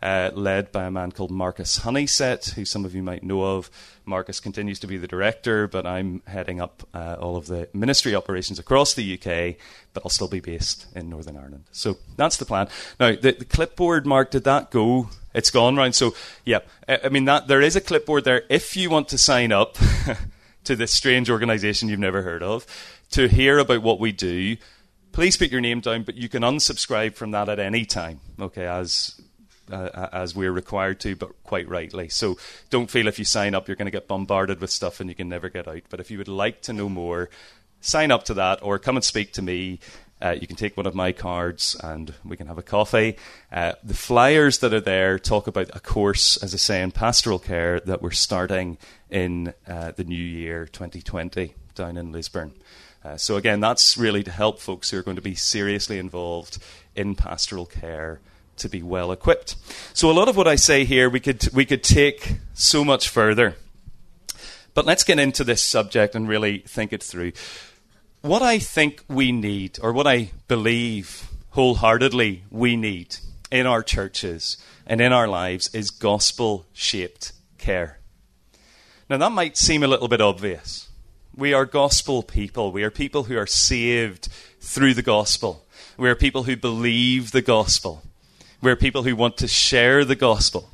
uh, 0.04 0.32
led 0.34 0.74
by 0.74 0.84
a 0.84 0.92
man 0.92 1.14
called 1.14 1.32
Marcus 1.32 1.80
Honeysett, 1.80 2.56
who 2.56 2.66
some 2.66 2.84
of 2.84 2.94
you 2.94 3.02
might 3.02 3.24
know 3.24 3.44
of. 3.44 3.72
Marcus 4.06 4.42
continues 4.42 4.78
to 4.80 4.88
be 4.88 4.98
the 4.98 5.08
director, 5.08 5.70
but 5.70 5.86
I'm 5.86 6.22
heading 6.28 6.60
up 6.60 6.86
uh, 6.94 7.16
all 7.18 7.38
of 7.38 7.48
the 7.48 7.70
ministry 7.74 8.14
operations 8.14 8.60
across 8.60 8.94
the 8.94 9.14
UK, 9.14 9.56
but 9.94 10.04
I'll 10.04 10.10
still 10.10 10.28
be 10.28 10.42
based 10.42 10.88
in 10.94 11.10
Northern 11.10 11.38
Ireland. 11.38 11.64
So 11.72 11.98
that's 12.18 12.36
the 12.36 12.46
plan. 12.46 12.68
Now, 13.00 13.16
the, 13.16 13.32
the 13.32 13.46
clipboard, 13.46 14.06
Mark, 14.06 14.32
did 14.32 14.44
that 14.44 14.70
go? 14.70 15.10
It's 15.34 15.50
gone 15.50 15.78
round. 15.78 15.96
So, 15.96 16.14
yeah, 16.44 16.60
I 16.90 17.08
mean, 17.08 17.24
that 17.26 17.48
there 17.48 17.62
is 17.62 17.78
a 17.78 17.82
clipboard 17.82 18.26
there 18.26 18.44
if 18.50 18.76
you 18.76 18.90
want 18.90 19.08
to 19.10 19.18
sign 19.18 19.54
up 19.54 19.78
to 20.68 20.76
this 20.76 20.94
strange 20.94 21.30
organisation 21.30 21.90
you've 21.90 22.00
never 22.00 22.22
heard 22.22 22.44
of 22.44 22.66
to 23.12 23.28
hear 23.28 23.58
about 23.58 23.82
what 23.82 24.00
we 24.00 24.12
do, 24.12 24.58
please 25.14 25.38
put 25.38 25.50
your 25.50 25.62
name 25.62 25.80
down, 25.80 26.04
but 26.04 26.16
you 26.16 26.30
can 26.30 26.44
unsubscribe 26.44 27.16
from 27.16 27.32
that 27.32 27.50
at 27.50 27.60
any 27.60 27.86
time, 27.86 28.20
okay, 28.40 28.68
as 28.68 29.20
uh, 29.72 30.08
as 30.14 30.36
we're 30.36 30.52
required 30.52 31.00
to, 31.02 31.16
but 31.16 31.44
quite 31.44 31.68
rightly. 31.68 32.10
So 32.10 32.38
don't 32.70 32.90
feel 32.90 33.08
if 33.08 33.20
you 33.20 33.26
sign 33.26 33.56
up 33.56 33.68
you're 33.68 33.76
going 33.76 33.88
to 33.88 33.92
get 33.92 34.08
bombarded 34.08 34.62
with 34.62 34.70
stuff 34.70 35.00
and 35.00 35.10
you 35.10 35.16
can 35.16 35.30
never 35.30 35.50
get 35.50 35.68
out. 35.68 35.84
But 35.90 36.00
if 36.00 36.12
you 36.12 36.18
would 36.18 36.28
like 36.28 36.62
to 36.64 36.74
know 36.74 36.90
more, 36.90 37.30
sign 37.82 38.12
up 38.12 38.24
to 38.26 38.34
that 38.36 38.60
or 38.62 38.80
come 38.80 38.96
and 38.98 39.04
speak 39.04 39.34
to 39.34 39.42
me. 39.42 39.80
Uh, 40.22 40.36
you 40.40 40.48
can 40.48 40.56
take 40.56 40.76
one 40.76 40.88
of 40.88 40.96
my 40.96 41.12
cards 41.12 41.76
and 41.84 42.14
we 42.26 42.36
can 42.36 42.48
have 42.48 42.58
a 42.58 42.64
coffee. 42.64 43.16
Uh, 43.52 43.74
the 43.84 43.94
flyers 43.94 44.60
that 44.60 44.74
are 44.74 44.82
there 44.82 45.20
talk 45.20 45.46
about 45.46 45.70
a 45.76 45.80
course, 45.80 46.38
as 46.38 46.54
I 46.54 46.58
say, 46.58 46.82
in 46.82 46.92
pastoral 46.92 47.40
care 47.40 47.80
that 47.82 48.02
we're 48.02 48.12
starting 48.12 48.78
in 49.10 49.54
uh, 49.68 49.92
the 49.92 50.04
new 50.04 50.16
year 50.16 50.66
2020 50.66 51.54
down 51.76 51.98
in 51.98 52.12
Lisburn. 52.12 52.54
Uh, 53.04 53.16
so, 53.16 53.38
again, 53.38 53.60
that's 53.60 53.98
really 53.98 54.24
to 54.24 54.32
help 54.32 54.60
folks 54.60 54.90
who 54.90 54.98
are 54.98 55.04
going 55.04 55.16
to 55.16 55.22
be 55.22 55.36
seriously 55.36 56.00
involved 56.00 56.58
in 56.96 57.16
pastoral 57.16 57.66
care 57.66 58.20
to 58.58 58.68
be 58.68 58.82
well 58.82 59.12
equipped. 59.12 59.56
So, 59.94 60.10
a 60.10 60.14
lot 60.14 60.28
of 60.28 60.36
what 60.36 60.48
I 60.48 60.56
say 60.56 60.84
here 60.84 61.10
we 61.10 61.20
could, 61.20 61.48
we 61.54 61.64
could 61.64 61.84
take 61.84 62.34
so 62.54 62.84
much 62.84 63.08
further. 63.08 63.56
But 64.74 64.86
let's 64.86 65.04
get 65.04 65.20
into 65.20 65.44
this 65.44 65.64
subject 65.64 66.16
and 66.16 66.28
really 66.28 66.60
think 66.60 66.92
it 66.92 67.02
through. 67.02 67.32
What 68.28 68.42
I 68.42 68.60
think 68.60 69.06
we 69.08 69.32
need, 69.32 69.80
or 69.82 69.94
what 69.94 70.06
I 70.06 70.32
believe 70.50 71.30
wholeheartedly 71.52 72.44
we 72.52 72.76
need 72.76 73.16
in 73.50 73.66
our 73.66 73.82
churches 73.82 74.58
and 74.86 75.00
in 75.00 75.14
our 75.14 75.30
lives, 75.30 75.74
is 75.74 75.92
gospel 75.92 76.66
shaped 76.74 77.32
care. 77.58 78.00
Now, 79.10 79.16
that 79.16 79.32
might 79.32 79.56
seem 79.56 79.82
a 79.82 79.88
little 79.88 80.10
bit 80.10 80.20
obvious. 80.20 80.90
We 81.38 81.54
are 81.54 81.66
gospel 81.66 82.22
people. 82.22 82.74
We 82.74 82.84
are 82.84 82.92
people 82.92 83.24
who 83.24 83.38
are 83.38 83.48
saved 83.48 84.28
through 84.60 84.96
the 84.96 85.02
gospel. 85.02 85.66
We 85.98 86.10
are 86.10 86.16
people 86.16 86.44
who 86.44 86.58
believe 86.58 87.32
the 87.32 87.42
gospel. 87.42 88.04
We 88.62 88.70
are 88.70 88.76
people 88.76 89.04
who 89.04 89.16
want 89.16 89.38
to 89.38 89.48
share 89.48 90.04
the 90.04 90.18
gospel. 90.18 90.70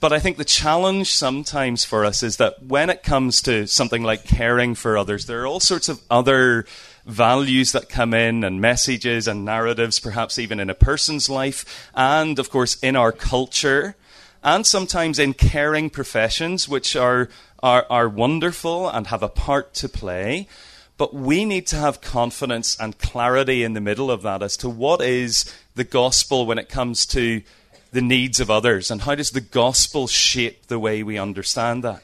But 0.00 0.12
I 0.12 0.18
think 0.18 0.36
the 0.36 0.44
challenge 0.44 1.12
sometimes 1.12 1.84
for 1.84 2.04
us 2.04 2.22
is 2.22 2.36
that 2.36 2.62
when 2.62 2.90
it 2.90 3.02
comes 3.02 3.40
to 3.42 3.66
something 3.66 4.02
like 4.02 4.24
caring 4.24 4.74
for 4.74 4.98
others, 4.98 5.26
there 5.26 5.42
are 5.42 5.46
all 5.46 5.60
sorts 5.60 5.88
of 5.88 6.02
other 6.10 6.66
values 7.06 7.72
that 7.72 7.88
come 7.88 8.14
in 8.14 8.44
and 8.44 8.60
messages 8.60 9.28
and 9.28 9.44
narratives, 9.44 9.98
perhaps 9.98 10.38
even 10.38 10.60
in 10.60 10.70
a 10.70 10.74
person's 10.74 11.28
life, 11.28 11.90
and 11.94 12.38
of 12.38 12.50
course 12.50 12.76
in 12.80 12.96
our 12.96 13.12
culture, 13.12 13.96
and 14.42 14.66
sometimes 14.66 15.18
in 15.18 15.34
caring 15.34 15.90
professions, 15.90 16.68
which 16.68 16.96
are 16.96 17.28
are, 17.62 17.86
are 17.88 18.08
wonderful 18.10 18.90
and 18.90 19.06
have 19.06 19.22
a 19.22 19.28
part 19.28 19.72
to 19.72 19.88
play. 19.88 20.46
But 20.98 21.14
we 21.14 21.44
need 21.44 21.66
to 21.68 21.76
have 21.76 22.02
confidence 22.02 22.76
and 22.78 22.98
clarity 22.98 23.64
in 23.64 23.72
the 23.72 23.80
middle 23.80 24.10
of 24.10 24.22
that 24.22 24.42
as 24.42 24.56
to 24.58 24.68
what 24.68 25.00
is 25.00 25.50
the 25.74 25.82
gospel 25.82 26.46
when 26.46 26.58
it 26.58 26.68
comes 26.68 27.06
to 27.06 27.42
the 27.94 28.02
needs 28.02 28.40
of 28.40 28.50
others 28.50 28.90
and 28.90 29.02
how 29.02 29.14
does 29.14 29.30
the 29.30 29.40
gospel 29.40 30.08
shape 30.08 30.66
the 30.66 30.80
way 30.80 31.04
we 31.04 31.16
understand 31.16 31.84
that. 31.84 32.02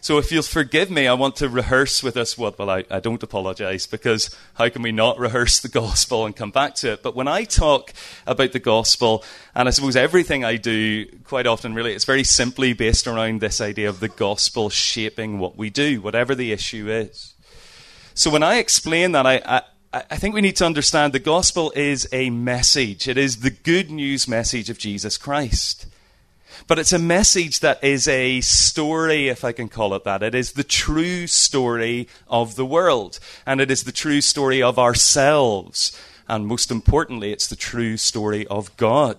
So 0.00 0.18
if 0.18 0.30
you'll 0.30 0.42
forgive 0.42 0.88
me, 0.88 1.08
I 1.08 1.14
want 1.14 1.34
to 1.36 1.48
rehearse 1.48 2.00
with 2.00 2.16
us 2.16 2.38
what, 2.38 2.58
well, 2.58 2.70
I, 2.70 2.84
I 2.88 3.00
don't 3.00 3.22
apologize 3.22 3.88
because 3.88 4.36
how 4.54 4.68
can 4.68 4.82
we 4.82 4.92
not 4.92 5.18
rehearse 5.18 5.58
the 5.58 5.68
gospel 5.68 6.24
and 6.24 6.36
come 6.36 6.52
back 6.52 6.76
to 6.76 6.92
it? 6.92 7.02
But 7.02 7.16
when 7.16 7.26
I 7.26 7.42
talk 7.42 7.92
about 8.24 8.52
the 8.52 8.60
gospel, 8.60 9.24
and 9.52 9.66
I 9.66 9.72
suppose 9.72 9.96
everything 9.96 10.44
I 10.44 10.58
do 10.58 11.06
quite 11.24 11.48
often 11.48 11.74
really, 11.74 11.94
it's 11.94 12.04
very 12.04 12.22
simply 12.22 12.72
based 12.72 13.08
around 13.08 13.40
this 13.40 13.60
idea 13.60 13.88
of 13.88 13.98
the 13.98 14.08
gospel 14.08 14.70
shaping 14.70 15.40
what 15.40 15.56
we 15.56 15.70
do, 15.70 16.02
whatever 16.02 16.36
the 16.36 16.52
issue 16.52 16.88
is. 16.88 17.34
So 18.14 18.30
when 18.30 18.44
I 18.44 18.58
explain 18.58 19.10
that, 19.12 19.26
I, 19.26 19.42
I 19.44 19.62
I 19.94 20.16
think 20.16 20.34
we 20.34 20.40
need 20.40 20.56
to 20.56 20.66
understand 20.66 21.12
the 21.12 21.20
gospel 21.20 21.72
is 21.76 22.08
a 22.10 22.28
message. 22.28 23.06
It 23.06 23.16
is 23.16 23.38
the 23.38 23.50
good 23.50 23.92
news 23.92 24.26
message 24.26 24.68
of 24.68 24.76
Jesus 24.76 25.16
Christ. 25.16 25.86
But 26.66 26.80
it's 26.80 26.92
a 26.92 26.98
message 26.98 27.60
that 27.60 27.84
is 27.84 28.08
a 28.08 28.40
story, 28.40 29.28
if 29.28 29.44
I 29.44 29.52
can 29.52 29.68
call 29.68 29.94
it 29.94 30.02
that. 30.02 30.24
It 30.24 30.34
is 30.34 30.52
the 30.52 30.64
true 30.64 31.28
story 31.28 32.08
of 32.26 32.56
the 32.56 32.66
world. 32.66 33.20
And 33.46 33.60
it 33.60 33.70
is 33.70 33.84
the 33.84 33.92
true 33.92 34.20
story 34.20 34.60
of 34.60 34.80
ourselves. 34.80 35.96
And 36.28 36.48
most 36.48 36.72
importantly, 36.72 37.30
it's 37.30 37.46
the 37.46 37.54
true 37.54 37.96
story 37.96 38.48
of 38.48 38.76
God. 38.76 39.18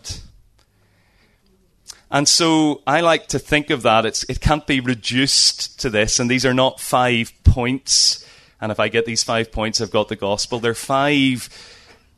And 2.12 2.28
so 2.28 2.82
I 2.86 3.00
like 3.00 3.28
to 3.28 3.40
think 3.40 3.70
of 3.70 3.84
that. 3.84 4.06
It's, 4.06 4.26
it 4.28 4.42
can't 4.42 4.68
be 4.68 4.82
reduced 4.82 5.80
to 5.80 5.90
this. 5.90 6.20
And 6.20 6.30
these 6.30 6.46
are 6.46 6.54
not 6.54 6.82
five 6.82 7.32
points. 7.46 8.26
And 8.62 8.72
if 8.72 8.80
I 8.80 8.88
get 8.88 9.06
these 9.06 9.24
five 9.24 9.52
points, 9.52 9.82
I've 9.82 9.92
got 9.92 10.08
the 10.08 10.16
gospel. 10.16 10.60
There 10.60 10.72
are 10.72 10.76
five 10.76 11.50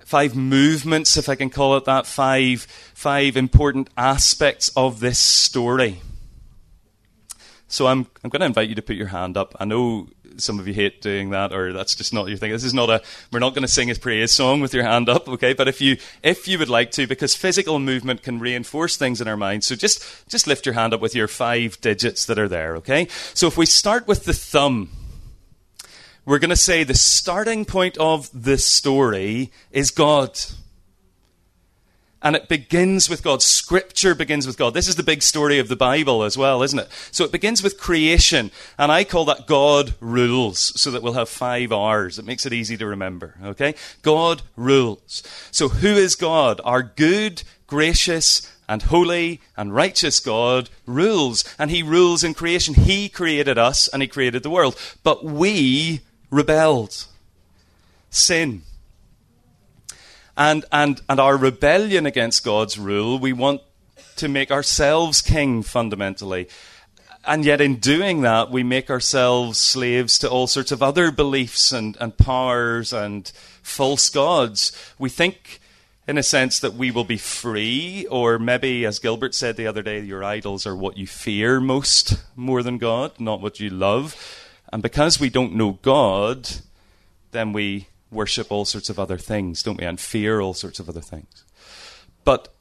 five 0.08 0.38
movements, 0.38 1.18
if 1.18 1.28
I 1.28 1.36
can 1.36 1.50
call 1.50 1.76
it 1.76 1.84
that, 1.84 2.06
five, 2.06 2.62
five 2.94 3.36
important 3.36 3.90
aspects 3.98 4.70
of 4.70 5.02
this 5.02 5.20
story. 5.20 6.00
So 7.68 7.88
I'm, 7.88 8.08
I'm 8.24 8.30
going 8.30 8.40
to 8.40 8.46
invite 8.46 8.70
you 8.70 8.76
to 8.76 8.82
put 8.82 8.96
your 8.96 9.08
hand 9.08 9.36
up. 9.36 9.54
I 9.60 9.66
know 9.66 10.08
some 10.38 10.60
of 10.60 10.68
you 10.70 10.74
hate 10.74 11.02
doing 11.02 11.32
that, 11.32 11.52
or 11.52 11.74
that's 11.74 11.94
just 11.94 12.14
not 12.14 12.30
your 12.30 12.38
thing. 12.38 12.54
This 12.54 12.64
is 12.64 12.74
not 12.74 12.90
a, 12.90 13.02
we're 13.34 13.40
not 13.40 13.54
going 13.54 13.64
to 13.64 13.68
sing 13.68 13.92
a 13.92 13.96
praise 13.96 14.32
song 14.32 14.62
with 14.62 14.74
your 14.74 14.84
hand 14.84 15.10
up, 15.10 15.28
okay? 15.28 15.52
But 15.52 15.68
if 15.68 15.82
you, 15.82 15.98
if 16.24 16.48
you 16.48 16.58
would 16.58 16.70
like 16.70 16.92
to, 16.92 17.06
because 17.06 17.36
physical 17.36 17.78
movement 17.78 18.24
can 18.24 18.40
reinforce 18.40 18.96
things 18.96 19.20
in 19.20 19.28
our 19.28 19.36
minds, 19.36 19.68
so 19.68 19.76
just, 19.76 20.30
just 20.30 20.48
lift 20.48 20.66
your 20.66 20.76
hand 20.76 20.94
up 20.94 21.02
with 21.02 21.16
your 21.16 21.28
five 21.28 21.82
digits 21.82 22.26
that 22.28 22.40
are 22.40 22.48
there, 22.48 22.78
okay? 22.78 23.10
So 23.34 23.48
if 23.48 23.58
we 23.58 23.66
start 23.66 24.08
with 24.08 24.24
the 24.24 24.34
thumb, 24.34 24.90
we're 26.28 26.40
going 26.40 26.50
to 26.50 26.58
say 26.58 26.84
the 26.84 26.94
starting 26.94 27.64
point 27.64 27.98
of 28.00 28.30
this 28.34 28.66
story 28.66 29.50
is 29.72 29.92
God. 29.92 30.38
And 32.22 32.36
it 32.36 32.50
begins 32.50 33.10
with 33.10 33.24
God. 33.24 33.42
Scripture 33.42 34.14
begins 34.14 34.46
with 34.46 34.58
God. 34.58 34.74
This 34.74 34.90
is 34.90 34.98
the 34.98 35.04
big 35.04 35.24
story 35.24 35.58
of 35.58 35.70
the 35.70 35.78
Bible 35.78 36.24
as 36.24 36.38
well, 36.38 36.64
isn't 36.64 36.80
it? 36.80 36.90
So 37.12 37.24
it 37.24 37.32
begins 37.32 37.64
with 37.64 37.80
creation. 37.80 38.52
And 38.78 38.92
I 38.92 39.06
call 39.06 39.24
that 39.24 39.48
God 39.48 39.94
rules, 40.02 40.60
so 40.80 40.92
that 40.92 41.02
we'll 41.02 41.14
have 41.14 41.30
five 41.30 41.72
R's. 41.72 42.20
It 42.20 42.26
makes 42.26 42.46
it 42.46 42.52
easy 42.52 42.76
to 42.76 42.86
remember, 42.86 43.36
okay? 43.42 43.74
God 44.02 44.42
rules. 44.58 45.24
So 45.52 45.70
who 45.70 45.96
is 45.96 46.16
God? 46.16 46.60
Our 46.66 46.84
good, 46.84 47.44
gracious, 47.68 48.54
and 48.68 48.82
holy 48.82 49.40
and 49.56 49.74
righteous 49.74 50.20
God 50.20 50.70
rules. 50.86 51.46
And 51.58 51.72
he 51.72 51.84
rules 51.84 52.22
in 52.22 52.34
creation. 52.34 52.74
He 52.74 53.08
created 53.08 53.58
us 53.58 53.88
and 53.88 54.02
he 54.02 54.10
created 54.10 54.44
the 54.44 54.50
world. 54.50 54.78
But 55.04 55.24
we 55.24 56.02
rebelled. 56.30 57.06
Sin. 58.10 58.64
And, 60.36 60.66
and, 60.72 61.02
and 61.10 61.20
our 61.20 61.38
rebellion 61.38 62.06
against 62.06 62.44
God's 62.44 62.78
rule, 62.78 63.18
we 63.18 63.34
want 63.34 63.62
to 64.18 64.28
make 64.28 64.52
ourselves 64.52 65.22
king 65.22 65.64
fundamentally. 65.64 66.48
And 67.26 67.44
yet, 67.44 67.60
in 67.60 67.76
doing 67.76 68.22
that, 68.22 68.52
we 68.52 68.64
make 68.64 68.90
ourselves 68.90 69.58
slaves 69.58 70.18
to 70.20 70.30
all 70.30 70.48
sorts 70.48 70.72
of 70.72 70.82
other 70.82 71.12
beliefs 71.12 71.72
and, 71.72 71.98
and 72.00 72.18
powers 72.18 72.94
and 72.94 73.30
false 73.62 74.10
gods. 74.10 74.72
We 74.98 75.10
think 75.10 75.60
in 76.08 76.18
a 76.18 76.24
sense 76.24 76.60
that 76.60 76.74
we 76.74 76.90
will 76.90 77.04
be 77.04 77.18
free, 77.18 78.08
or 78.10 78.40
maybe, 78.40 78.86
as 78.86 79.00
Gilbert 79.00 79.36
said 79.36 79.58
the 79.58 79.68
other 79.68 79.84
day, 79.84 80.00
your 80.00 80.24
idols 80.24 80.66
are 80.66 80.76
what 80.76 80.98
you 80.98 81.06
fear 81.06 81.60
most 81.60 82.24
more 82.36 82.64
than 82.64 82.78
God, 82.78 83.20
not 83.20 83.42
what 83.42 83.60
you 83.60 83.70
love. 83.70 84.16
And 84.72 84.84
because 84.84 85.20
we 85.20 85.30
don't 85.30 85.56
know 85.56 85.80
God, 85.82 86.50
then 87.32 87.54
we 87.54 87.88
worship 88.12 88.52
all 88.52 88.66
sorts 88.66 88.90
of 88.90 89.00
other 89.00 89.18
things, 89.18 89.64
don't 89.64 89.78
we? 89.78 89.86
And 89.86 90.00
fear 90.00 90.40
all 90.40 90.54
sorts 90.54 90.80
of 90.80 90.90
other 90.90 91.02
things. 91.02 91.44
But 92.24 92.54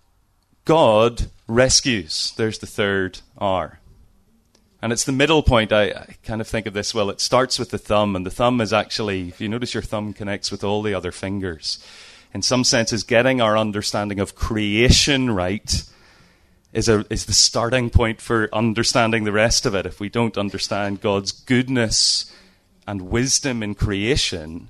God 0.64 1.26
rescues. 1.46 2.32
There's 2.36 2.58
the 2.58 2.66
third 2.66 3.20
R. 3.38 3.80
And 4.82 4.92
it's 4.92 5.04
the 5.04 5.12
middle 5.12 5.42
point. 5.42 5.72
I, 5.72 5.84
I, 5.84 6.16
kind 6.22 6.40
of 6.40 6.46
think 6.46 6.66
of 6.66 6.74
this 6.74 6.94
well, 6.94 7.10
it 7.10 7.20
starts 7.20 7.58
with 7.58 7.70
the 7.70 7.78
thumb, 7.78 8.14
and 8.14 8.26
the 8.26 8.30
thumb 8.30 8.60
is 8.60 8.72
actually, 8.72 9.28
if 9.28 9.40
you 9.40 9.48
notice, 9.48 9.74
your 9.74 9.82
thumb 9.82 10.12
connects 10.12 10.50
with 10.50 10.62
all 10.62 10.82
the 10.82 10.94
other 10.94 11.12
fingers. 11.12 11.84
In 12.34 12.42
some 12.42 12.64
senses, 12.64 13.02
getting 13.02 13.40
our 13.40 13.56
understanding 13.56 14.20
of 14.20 14.34
creation 14.34 15.30
right 15.30 15.82
is, 16.76 16.90
a, 16.90 17.06
is 17.08 17.24
the 17.24 17.32
starting 17.32 17.88
point 17.88 18.20
for 18.20 18.54
understanding 18.54 19.24
the 19.24 19.32
rest 19.32 19.64
of 19.64 19.74
it. 19.74 19.86
If 19.86 19.98
we 19.98 20.10
don't 20.10 20.36
understand 20.36 21.00
God's 21.00 21.32
goodness 21.32 22.30
and 22.86 23.08
wisdom 23.08 23.62
in 23.62 23.74
creation, 23.74 24.68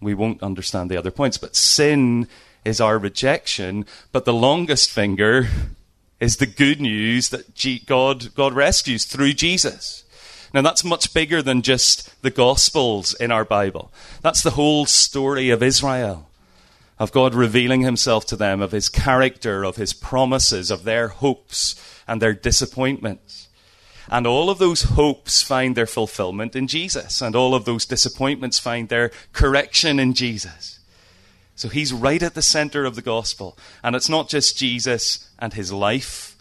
we 0.00 0.14
won't 0.14 0.42
understand 0.42 0.90
the 0.90 0.96
other 0.96 1.10
points. 1.10 1.36
But 1.36 1.54
sin 1.54 2.26
is 2.64 2.80
our 2.80 2.98
rejection, 2.98 3.84
but 4.12 4.24
the 4.24 4.32
longest 4.32 4.90
finger 4.90 5.48
is 6.20 6.38
the 6.38 6.46
good 6.46 6.80
news 6.80 7.28
that 7.28 7.54
God, 7.84 8.34
God 8.34 8.54
rescues 8.54 9.04
through 9.04 9.34
Jesus. 9.34 10.04
Now, 10.54 10.62
that's 10.62 10.84
much 10.84 11.12
bigger 11.12 11.42
than 11.42 11.60
just 11.60 12.22
the 12.22 12.30
Gospels 12.30 13.12
in 13.12 13.30
our 13.30 13.44
Bible. 13.44 13.92
That's 14.22 14.42
the 14.42 14.52
whole 14.52 14.86
story 14.86 15.50
of 15.50 15.62
Israel, 15.62 16.30
of 16.98 17.12
God 17.12 17.34
revealing 17.34 17.82
himself 17.82 18.24
to 18.26 18.36
them, 18.36 18.60
of 18.60 18.72
his 18.72 18.88
character, 18.88 19.64
of 19.64 19.76
his 19.76 19.92
promises, 19.92 20.70
of 20.70 20.84
their 20.84 21.08
hopes 21.08 21.74
and 22.08 22.22
their 22.22 22.32
disappointments. 22.32 23.48
And 24.08 24.26
all 24.26 24.50
of 24.50 24.58
those 24.58 24.82
hopes 24.82 25.42
find 25.42 25.76
their 25.76 25.86
fulfillment 25.86 26.54
in 26.54 26.68
Jesus, 26.68 27.20
and 27.20 27.34
all 27.34 27.54
of 27.54 27.64
those 27.64 27.84
disappointments 27.84 28.58
find 28.58 28.88
their 28.88 29.10
correction 29.32 29.98
in 29.98 30.14
Jesus. 30.14 30.78
So 31.56 31.68
he's 31.68 31.92
right 31.92 32.22
at 32.22 32.34
the 32.34 32.42
center 32.42 32.84
of 32.84 32.94
the 32.94 33.02
gospel. 33.02 33.58
And 33.82 33.96
it's 33.96 34.08
not 34.08 34.28
just 34.28 34.58
Jesus 34.58 35.28
and 35.38 35.54
his 35.54 35.72
life, 35.72 36.36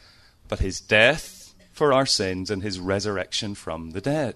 but 0.47 0.59
his 0.59 0.79
death 0.79 1.53
for 1.71 1.91
our 1.91 2.05
sins 2.05 2.51
and 2.51 2.61
his 2.61 2.79
resurrection 2.79 3.55
from 3.55 3.91
the 3.91 4.01
dead. 4.01 4.35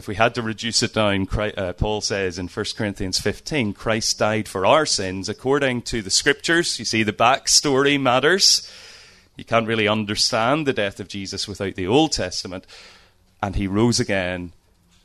If 0.00 0.08
we 0.08 0.14
had 0.14 0.34
to 0.36 0.42
reduce 0.42 0.82
it 0.82 0.94
down, 0.94 1.28
uh, 1.30 1.74
Paul 1.74 2.00
says 2.00 2.38
in 2.38 2.48
1 2.48 2.66
Corinthians 2.74 3.20
15, 3.20 3.74
Christ 3.74 4.18
died 4.18 4.48
for 4.48 4.64
our 4.64 4.86
sins 4.86 5.28
according 5.28 5.82
to 5.82 6.00
the 6.00 6.08
scriptures. 6.08 6.78
You 6.78 6.86
see, 6.86 7.02
the 7.02 7.12
backstory 7.12 8.00
matters. 8.00 8.66
You 9.36 9.44
can't 9.44 9.66
really 9.66 9.86
understand 9.86 10.66
the 10.66 10.72
death 10.72 11.00
of 11.00 11.08
Jesus 11.08 11.46
without 11.46 11.74
the 11.74 11.86
Old 11.86 12.12
Testament. 12.12 12.64
And 13.42 13.56
he 13.56 13.66
rose 13.66 14.00
again 14.00 14.54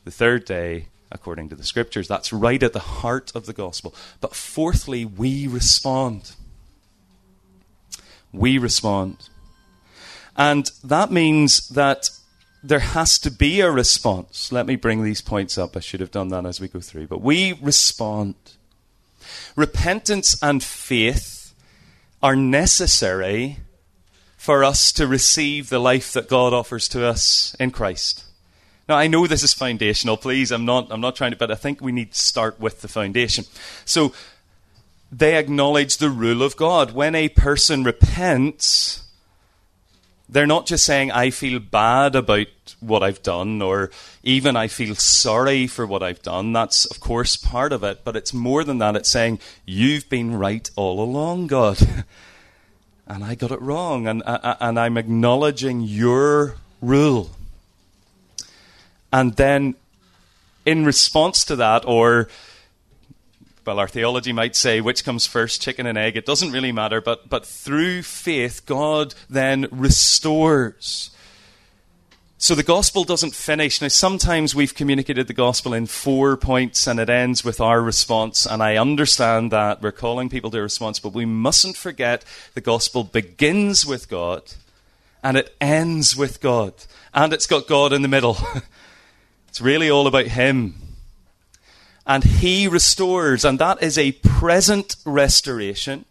the 0.05 0.11
third 0.11 0.45
day 0.45 0.87
according 1.11 1.49
to 1.49 1.55
the 1.55 1.65
scriptures. 1.65 2.07
That's 2.07 2.31
right 2.31 2.63
at 2.63 2.71
the 2.71 2.79
heart 2.79 3.33
of 3.35 3.47
the 3.47 3.53
gospel. 3.53 3.93
But 4.21 4.33
fourthly, 4.33 5.03
we 5.03 5.45
respond. 5.45 6.37
We 8.31 8.57
respond. 8.57 9.27
And 10.37 10.71
that 10.85 11.11
means 11.11 11.67
that 11.67 12.11
there 12.67 12.79
has 12.79 13.19
to 13.19 13.29
be 13.29 13.61
a 13.61 13.69
response. 13.69 14.51
Let 14.51 14.65
me 14.65 14.75
bring 14.75 15.03
these 15.03 15.21
points 15.21 15.57
up. 15.57 15.77
I 15.77 15.79
should 15.79 15.99
have 15.99 16.11
done 16.11 16.29
that 16.29 16.45
as 16.45 16.59
we 16.59 16.67
go 16.67 16.79
through. 16.79 17.07
But 17.07 17.21
we 17.21 17.53
respond. 17.61 18.35
Repentance 19.55 20.41
and 20.41 20.63
faith 20.63 21.53
are 22.23 22.35
necessary 22.35 23.59
for 24.35 24.63
us 24.63 24.91
to 24.93 25.05
receive 25.05 25.69
the 25.69 25.79
life 25.79 26.11
that 26.13 26.27
God 26.27 26.53
offers 26.53 26.87
to 26.89 27.05
us 27.05 27.55
in 27.59 27.71
Christ. 27.71 28.25
Now 28.89 28.95
I 28.95 29.07
know 29.07 29.27
this 29.27 29.43
is 29.43 29.53
foundational. 29.53 30.17
Please, 30.17 30.51
I'm 30.51 30.65
not. 30.65 30.87
I'm 30.91 31.01
not 31.01 31.15
trying 31.15 31.31
to, 31.31 31.37
but 31.37 31.51
I 31.51 31.55
think 31.55 31.81
we 31.81 31.91
need 31.91 32.13
to 32.13 32.19
start 32.19 32.59
with 32.59 32.81
the 32.81 32.87
foundation. 32.87 33.45
So 33.85 34.13
they 35.11 35.35
acknowledge 35.35 35.97
the 35.97 36.09
rule 36.09 36.43
of 36.43 36.55
God. 36.55 36.91
When 36.91 37.15
a 37.15 37.29
person 37.29 37.83
repents, 37.83 39.04
they're 40.35 40.45
not 40.45 40.65
just 40.65 40.85
saying, 40.85 41.13
I 41.13 41.29
feel 41.29 41.59
bad 41.59 42.13
about 42.13 42.47
what 42.81 43.01
I've 43.01 43.23
done, 43.23 43.61
or 43.61 43.89
even 44.21 44.57
I 44.57 44.67
feel 44.67 44.93
sorry 44.93 45.65
for 45.65 45.87
what 45.87 46.03
I've 46.03 46.21
done. 46.21 46.51
That's, 46.51 46.83
of 46.83 46.99
course, 46.99 47.37
part 47.37 47.71
of 47.71 47.85
it, 47.85 48.01
but 48.03 48.17
it's 48.17 48.33
more 48.33 48.65
than 48.65 48.79
that. 48.79 48.97
It's 48.97 49.07
saying, 49.07 49.39
You've 49.65 50.09
been 50.09 50.35
right 50.35 50.69
all 50.75 50.99
along, 50.99 51.47
God. 51.47 51.79
and 53.07 53.23
I 53.23 53.35
got 53.35 53.51
it 53.51 53.61
wrong, 53.61 54.07
and, 54.07 54.23
uh, 54.25 54.39
uh, 54.43 54.55
and 54.59 54.77
I'm 54.77 54.97
acknowledging 54.97 55.79
your 55.79 56.57
rule. 56.81 57.29
And 59.13 59.37
then, 59.37 59.75
in 60.65 60.83
response 60.83 61.45
to 61.45 61.55
that, 61.55 61.85
or 61.87 62.27
well, 63.65 63.79
our 63.79 63.87
theology 63.87 64.31
might 64.31 64.55
say 64.55 64.81
which 64.81 65.03
comes 65.03 65.25
first, 65.25 65.61
chicken 65.61 65.85
and 65.85 65.97
egg. 65.97 66.15
It 66.15 66.25
doesn't 66.25 66.51
really 66.51 66.71
matter, 66.71 67.01
but, 67.01 67.29
but 67.29 67.45
through 67.45 68.03
faith, 68.03 68.65
God 68.65 69.15
then 69.29 69.67
restores. 69.71 71.11
So 72.37 72.53
the 72.53 72.63
gospel 72.63 73.03
doesn't 73.05 73.33
finish. 73.33 73.81
Now, 73.81 73.87
sometimes 73.87 74.53
we've 74.53 74.75
communicated 74.75 75.27
the 75.27 75.33
gospel 75.33 75.73
in 75.73 75.87
four 75.87 76.37
points 76.37 76.85
and 76.85 76.99
it 76.99 77.09
ends 77.09 77.43
with 77.43 77.59
our 77.59 77.81
response, 77.81 78.45
and 78.45 78.61
I 78.61 78.77
understand 78.77 79.51
that. 79.51 79.81
We're 79.81 79.91
calling 79.91 80.29
people 80.29 80.51
to 80.51 80.59
a 80.59 80.61
response, 80.61 80.99
but 80.99 81.13
we 81.13 81.25
mustn't 81.25 81.77
forget 81.77 82.23
the 82.53 82.61
gospel 82.61 83.03
begins 83.03 83.85
with 83.85 84.09
God 84.09 84.53
and 85.23 85.37
it 85.37 85.55
ends 85.59 86.15
with 86.15 86.39
God, 86.39 86.73
and 87.11 87.33
it's 87.33 87.47
got 87.47 87.67
God 87.67 87.93
in 87.93 88.03
the 88.03 88.07
middle. 88.07 88.37
It's 89.55 89.61
really 89.61 89.89
all 89.89 90.05
about 90.05 90.25
Him. 90.25 90.84
And 92.05 92.23
He 92.23 92.67
restores, 92.67 93.43
and 93.43 93.59
that 93.59 93.81
is 93.81 93.97
a 93.97 94.13
present 94.13 94.95
restoration 95.05 96.05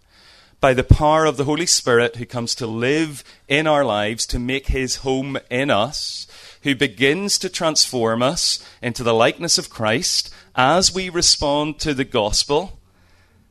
by 0.61 0.75
the 0.75 0.83
power 0.83 1.25
of 1.27 1.37
the 1.37 1.45
Holy 1.45 1.67
Spirit 1.67 2.17
who 2.17 2.25
comes 2.25 2.55
to 2.55 2.67
live 2.67 3.23
in 3.49 3.67
our 3.67 3.85
lives, 3.85 4.27
to 4.27 4.39
make 4.39 4.69
His 4.69 4.97
home 4.97 5.39
in 5.51 5.71
us, 5.71 6.27
who 6.63 6.75
begins 6.75 7.39
to 7.39 7.49
transform 7.49 8.23
us 8.23 8.67
into 8.83 9.03
the 9.03 9.15
likeness 9.15 9.59
of 9.59 9.71
Christ 9.71 10.35
as 10.57 10.95
we 10.95 11.11
respond 11.11 11.79
to 11.81 11.93
the 11.93 12.05
gospel. 12.05 12.79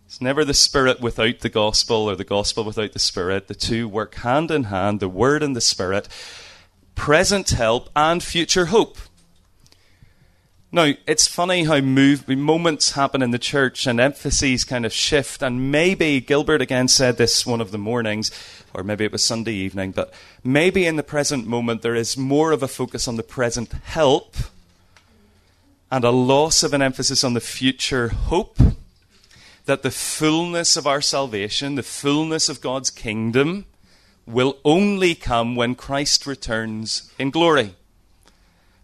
It's 0.08 0.22
never 0.22 0.44
the 0.44 0.54
Spirit 0.54 1.02
without 1.02 1.40
the 1.40 1.50
gospel 1.50 2.10
or 2.10 2.16
the 2.16 2.24
gospel 2.24 2.64
without 2.64 2.94
the 2.94 3.00
Spirit. 3.00 3.48
The 3.48 3.56
two 3.56 3.88
work 3.88 4.16
hand 4.16 4.52
in 4.52 4.66
hand, 4.66 5.00
the 5.00 5.10
Word 5.10 5.44
and 5.44 5.56
the 5.56 5.62
Spirit. 5.62 6.08
Present 6.96 7.50
help 7.52 7.90
and 7.96 8.24
future 8.24 8.66
hope. 8.66 8.98
Now, 10.76 10.92
it's 11.06 11.28
funny 11.28 11.66
how 11.66 11.82
move, 11.82 12.28
moments 12.28 12.94
happen 12.94 13.22
in 13.22 13.30
the 13.30 13.38
church 13.38 13.86
and 13.86 14.00
emphases 14.00 14.64
kind 14.64 14.88
of 14.88 14.92
shift. 14.92 15.44
And 15.44 15.72
maybe 15.72 16.20
Gilbert 16.20 16.64
again 16.64 16.88
said 16.88 17.18
this 17.18 17.46
one 17.46 17.62
of 17.62 17.70
the 17.70 17.78
mornings, 17.78 18.32
or 18.74 18.82
maybe 18.82 19.06
it 19.06 19.12
was 19.12 19.24
Sunday 19.24 19.54
evening, 19.54 19.92
but 19.92 20.12
maybe 20.44 20.88
in 20.88 20.96
the 20.96 21.04
present 21.04 21.46
moment 21.46 21.84
there 21.84 21.94
is 21.94 22.18
more 22.18 22.52
of 22.52 22.64
a 22.64 22.68
focus 22.68 23.08
on 23.08 23.18
the 23.18 23.24
present 23.24 23.72
help 23.72 24.36
and 25.92 26.04
a 26.04 26.10
loss 26.10 26.64
of 26.64 26.74
an 26.74 26.82
emphasis 26.82 27.24
on 27.24 27.36
the 27.36 27.40
future 27.40 28.08
hope. 28.08 28.58
That 29.66 29.84
the 29.84 29.92
fullness 29.92 30.76
of 30.76 30.88
our 30.88 31.02
salvation, 31.02 31.76
the 31.76 31.84
fullness 31.84 32.50
of 32.50 32.62
God's 32.62 32.90
kingdom, 32.90 33.66
will 34.26 34.58
only 34.66 35.14
come 35.14 35.56
when 35.56 35.76
Christ 35.76 36.26
returns 36.26 37.14
in 37.20 37.30
glory. 37.30 37.76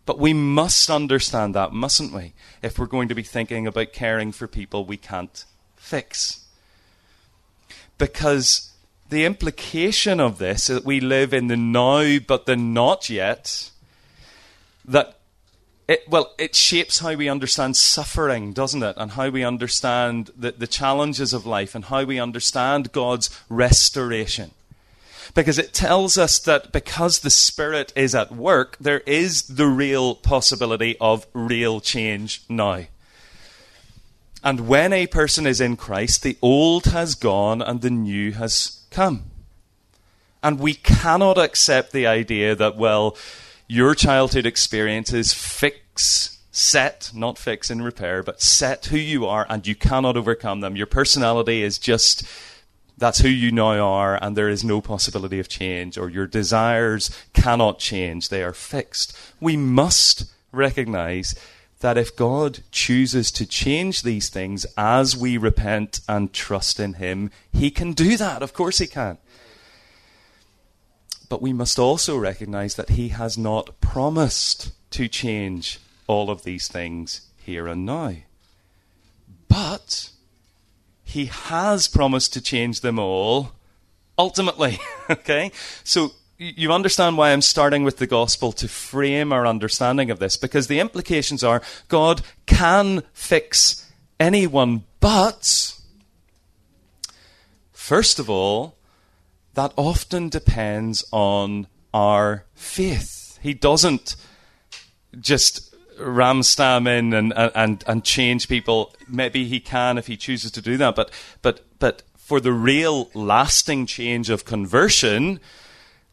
But 0.09 0.17
we 0.17 0.33
must 0.33 0.89
understand 0.89 1.53
that, 1.53 1.71
mustn't 1.71 2.11
we? 2.11 2.33
If 2.63 2.79
we're 2.79 2.87
going 2.87 3.09
to 3.09 3.13
be 3.13 3.21
thinking 3.21 3.67
about 3.67 3.93
caring 3.93 4.31
for 4.31 4.47
people 4.47 4.83
we 4.83 4.97
can't 4.97 5.45
fix. 5.75 6.47
Because 7.99 8.71
the 9.11 9.23
implication 9.23 10.19
of 10.19 10.39
this 10.39 10.67
is 10.67 10.77
that 10.77 10.83
we 10.83 10.99
live 10.99 11.31
in 11.31 11.45
the 11.45 11.55
now 11.55 12.17
but 12.25 12.47
the 12.47 12.55
not 12.55 13.11
yet, 13.11 13.69
that 14.83 15.19
it, 15.87 16.09
well, 16.09 16.33
it 16.39 16.55
shapes 16.55 16.97
how 16.97 17.13
we 17.13 17.29
understand 17.29 17.77
suffering, 17.77 18.51
doesn't 18.51 18.81
it? 18.81 18.95
And 18.97 19.11
how 19.11 19.29
we 19.29 19.43
understand 19.43 20.31
the, 20.35 20.53
the 20.53 20.65
challenges 20.65 21.33
of 21.33 21.45
life 21.45 21.75
and 21.75 21.85
how 21.85 22.03
we 22.03 22.19
understand 22.19 22.91
God's 22.91 23.29
restoration 23.47 24.53
because 25.33 25.59
it 25.59 25.73
tells 25.73 26.17
us 26.17 26.39
that 26.39 26.71
because 26.71 27.19
the 27.19 27.29
Spirit 27.29 27.93
is 27.95 28.15
at 28.15 28.31
work, 28.31 28.77
there 28.79 29.01
is 29.01 29.43
the 29.43 29.67
real 29.67 30.15
possibility 30.15 30.97
of 30.99 31.27
real 31.33 31.79
change 31.79 32.43
now. 32.49 32.85
And 34.43 34.67
when 34.67 34.93
a 34.93 35.07
person 35.07 35.45
is 35.45 35.59
in 35.59 35.75
Christ, 35.75 36.23
the 36.23 36.37
old 36.41 36.85
has 36.85 37.15
gone 37.15 37.61
and 37.61 37.81
the 37.81 37.89
new 37.89 38.31
has 38.33 38.83
come. 38.89 39.25
And 40.41 40.59
we 40.59 40.73
cannot 40.73 41.37
accept 41.37 41.91
the 41.91 42.07
idea 42.07 42.55
that, 42.55 42.77
well, 42.77 43.17
your 43.67 43.93
childhood 43.93 44.45
experiences 44.45 45.33
fix 45.33 46.39
set, 46.51 47.11
not 47.13 47.37
fix 47.37 47.69
and 47.69 47.83
repair, 47.83 48.23
but 48.23 48.41
set 48.41 48.87
who 48.87 48.97
you 48.97 49.25
are, 49.25 49.45
and 49.49 49.67
you 49.67 49.75
cannot 49.75 50.17
overcome 50.17 50.61
them. 50.61 50.75
Your 50.75 50.87
personality 50.87 51.61
is 51.61 51.77
just 51.77 52.23
that's 52.99 53.19
who 53.19 53.29
you 53.29 53.51
now 53.51 53.79
are, 53.79 54.21
and 54.21 54.35
there 54.35 54.49
is 54.49 54.63
no 54.63 54.81
possibility 54.81 55.39
of 55.39 55.49
change, 55.49 55.97
or 55.97 56.09
your 56.09 56.27
desires 56.27 57.09
cannot 57.33 57.79
change. 57.79 58.29
They 58.29 58.43
are 58.43 58.53
fixed. 58.53 59.17
We 59.39 59.57
must 59.57 60.31
recognize 60.51 61.35
that 61.79 61.97
if 61.97 62.15
God 62.15 62.59
chooses 62.71 63.31
to 63.31 63.45
change 63.45 64.01
these 64.01 64.29
things 64.29 64.65
as 64.77 65.15
we 65.15 65.37
repent 65.37 66.01
and 66.09 66.33
trust 66.33 66.79
in 66.79 66.95
Him, 66.95 67.31
He 67.53 67.71
can 67.71 67.93
do 67.93 68.17
that. 68.17 68.43
Of 68.43 68.53
course, 68.53 68.79
He 68.79 68.87
can. 68.87 69.17
But 71.29 71.41
we 71.41 71.53
must 71.53 71.79
also 71.79 72.17
recognize 72.17 72.75
that 72.75 72.89
He 72.89 73.09
has 73.09 73.37
not 73.37 73.79
promised 73.79 74.73
to 74.91 75.07
change 75.07 75.79
all 76.07 76.29
of 76.29 76.43
these 76.43 76.67
things 76.67 77.21
here 77.37 77.67
and 77.67 77.85
now. 77.85 78.15
But 79.47 80.09
he 81.09 81.25
has 81.25 81.87
promised 81.87 82.33
to 82.33 82.41
change 82.41 82.81
them 82.81 82.99
all 82.99 83.51
ultimately. 84.17 84.79
okay? 85.09 85.51
So 85.83 86.11
you 86.37 86.71
understand 86.71 87.17
why 87.17 87.31
I'm 87.31 87.41
starting 87.41 87.83
with 87.83 87.97
the 87.97 88.05
gospel 88.05 88.51
to 88.53 88.67
frame 88.67 89.33
our 89.33 89.47
understanding 89.47 90.11
of 90.11 90.19
this, 90.19 90.37
because 90.37 90.67
the 90.67 90.79
implications 90.79 91.43
are 91.43 91.63
God 91.87 92.21
can 92.45 93.03
fix 93.11 93.91
anyone, 94.19 94.83
but 94.99 95.73
first 97.71 98.19
of 98.19 98.29
all, 98.29 98.77
that 99.55 99.73
often 99.75 100.29
depends 100.29 101.03
on 101.11 101.65
our 101.91 102.45
faith. 102.53 103.39
He 103.41 103.55
doesn't 103.55 104.15
just 105.19 105.68
ram 105.99 106.43
stam 106.43 106.87
in 106.87 107.13
and, 107.13 107.33
and, 107.35 107.83
and 107.85 108.03
change 108.03 108.47
people. 108.47 108.93
Maybe 109.07 109.45
he 109.45 109.59
can 109.59 109.97
if 109.97 110.07
he 110.07 110.17
chooses 110.17 110.51
to 110.51 110.61
do 110.61 110.77
that. 110.77 110.95
But, 110.95 111.11
but, 111.41 111.65
but 111.79 112.03
for 112.15 112.39
the 112.39 112.53
real 112.53 113.09
lasting 113.13 113.85
change 113.85 114.29
of 114.29 114.45
conversion, 114.45 115.39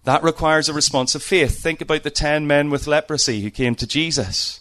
that 0.05 0.23
requires 0.23 0.69
a 0.69 0.75
response 0.75 1.15
of 1.15 1.23
faith. 1.23 1.61
Think 1.61 1.81
about 1.81 2.03
the 2.03 2.11
ten 2.11 2.47
men 2.47 2.71
with 2.71 2.87
leprosy 2.87 3.43
who 3.43 3.51
came 3.51 3.75
to 3.77 3.87
Jesus. 3.87 4.61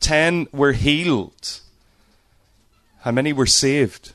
Ten 0.00 0.46
were 0.52 0.72
healed. 0.72 1.60
How 3.00 3.12
many 3.12 3.32
were 3.32 3.46
saved? 3.46 4.12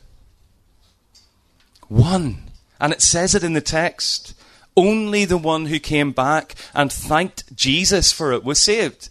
One. 1.88 2.44
And 2.80 2.92
it 2.92 3.02
says 3.02 3.36
it 3.36 3.44
in 3.44 3.54
the 3.54 3.62
text. 3.62 4.34
Only 4.76 5.26
the 5.26 5.38
one 5.38 5.68
who 5.68 5.80
came 5.80 6.12
back 6.12 6.56
and 6.74 6.92
thanked 6.92 7.56
Jesus 7.56 8.12
for 8.12 8.32
it 8.32 8.44
was 8.44 8.58
saved. 8.58 9.10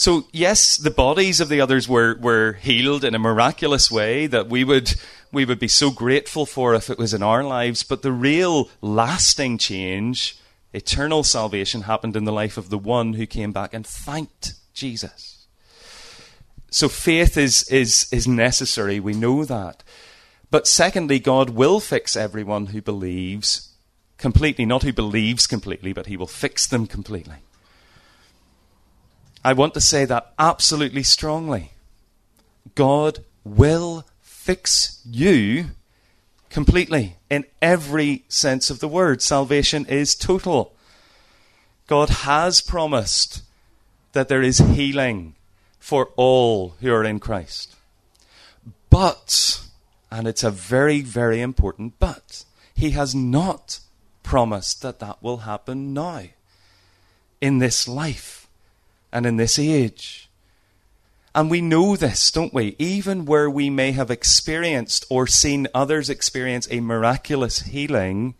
So, 0.00 0.24
yes, 0.32 0.78
the 0.78 0.90
bodies 0.90 1.42
of 1.42 1.50
the 1.50 1.60
others 1.60 1.86
were, 1.86 2.14
were 2.14 2.54
healed 2.54 3.04
in 3.04 3.14
a 3.14 3.18
miraculous 3.18 3.90
way 3.90 4.26
that 4.28 4.48
we 4.48 4.64
would, 4.64 4.94
we 5.30 5.44
would 5.44 5.58
be 5.58 5.68
so 5.68 5.90
grateful 5.90 6.46
for 6.46 6.74
if 6.74 6.88
it 6.88 6.96
was 6.96 7.12
in 7.12 7.22
our 7.22 7.44
lives, 7.44 7.82
but 7.82 8.00
the 8.00 8.10
real 8.10 8.70
lasting 8.80 9.58
change, 9.58 10.38
eternal 10.72 11.22
salvation, 11.22 11.82
happened 11.82 12.16
in 12.16 12.24
the 12.24 12.32
life 12.32 12.56
of 12.56 12.70
the 12.70 12.78
one 12.78 13.12
who 13.12 13.26
came 13.26 13.52
back 13.52 13.74
and 13.74 13.86
thanked 13.86 14.54
Jesus. 14.72 15.46
So, 16.70 16.88
faith 16.88 17.36
is, 17.36 17.68
is, 17.68 18.08
is 18.10 18.26
necessary. 18.26 19.00
We 19.00 19.12
know 19.12 19.44
that. 19.44 19.82
But 20.50 20.66
secondly, 20.66 21.18
God 21.18 21.50
will 21.50 21.78
fix 21.78 22.16
everyone 22.16 22.68
who 22.68 22.80
believes 22.80 23.74
completely. 24.16 24.64
Not 24.64 24.82
who 24.82 24.94
believes 24.94 25.46
completely, 25.46 25.92
but 25.92 26.06
He 26.06 26.16
will 26.16 26.26
fix 26.26 26.66
them 26.66 26.86
completely. 26.86 27.40
I 29.42 29.54
want 29.54 29.74
to 29.74 29.80
say 29.80 30.04
that 30.04 30.32
absolutely 30.38 31.02
strongly. 31.02 31.72
God 32.74 33.24
will 33.44 34.04
fix 34.20 35.00
you 35.08 35.66
completely 36.50 37.16
in 37.30 37.44
every 37.62 38.24
sense 38.28 38.68
of 38.68 38.80
the 38.80 38.88
word. 38.88 39.22
Salvation 39.22 39.86
is 39.86 40.14
total. 40.14 40.74
God 41.86 42.10
has 42.10 42.60
promised 42.60 43.42
that 44.12 44.28
there 44.28 44.42
is 44.42 44.58
healing 44.58 45.34
for 45.78 46.10
all 46.16 46.74
who 46.80 46.92
are 46.92 47.04
in 47.04 47.18
Christ. 47.18 47.74
But, 48.90 49.62
and 50.10 50.28
it's 50.28 50.44
a 50.44 50.50
very, 50.50 51.00
very 51.00 51.40
important 51.40 51.94
but, 51.98 52.44
He 52.74 52.90
has 52.90 53.14
not 53.14 53.80
promised 54.22 54.82
that 54.82 54.98
that 54.98 55.22
will 55.22 55.38
happen 55.38 55.94
now, 55.94 56.24
in 57.40 57.58
this 57.58 57.88
life 57.88 58.39
and 59.12 59.26
in 59.26 59.36
this 59.36 59.58
age. 59.58 60.30
And 61.34 61.50
we 61.50 61.60
know 61.60 61.94
this, 61.94 62.30
don't 62.30 62.52
we? 62.52 62.74
Even 62.78 63.24
where 63.24 63.48
we 63.48 63.70
may 63.70 63.92
have 63.92 64.10
experienced 64.10 65.04
or 65.08 65.26
seen 65.26 65.68
others 65.72 66.10
experience 66.10 66.66
a 66.70 66.80
miraculous 66.80 67.60
healing, 67.60 68.34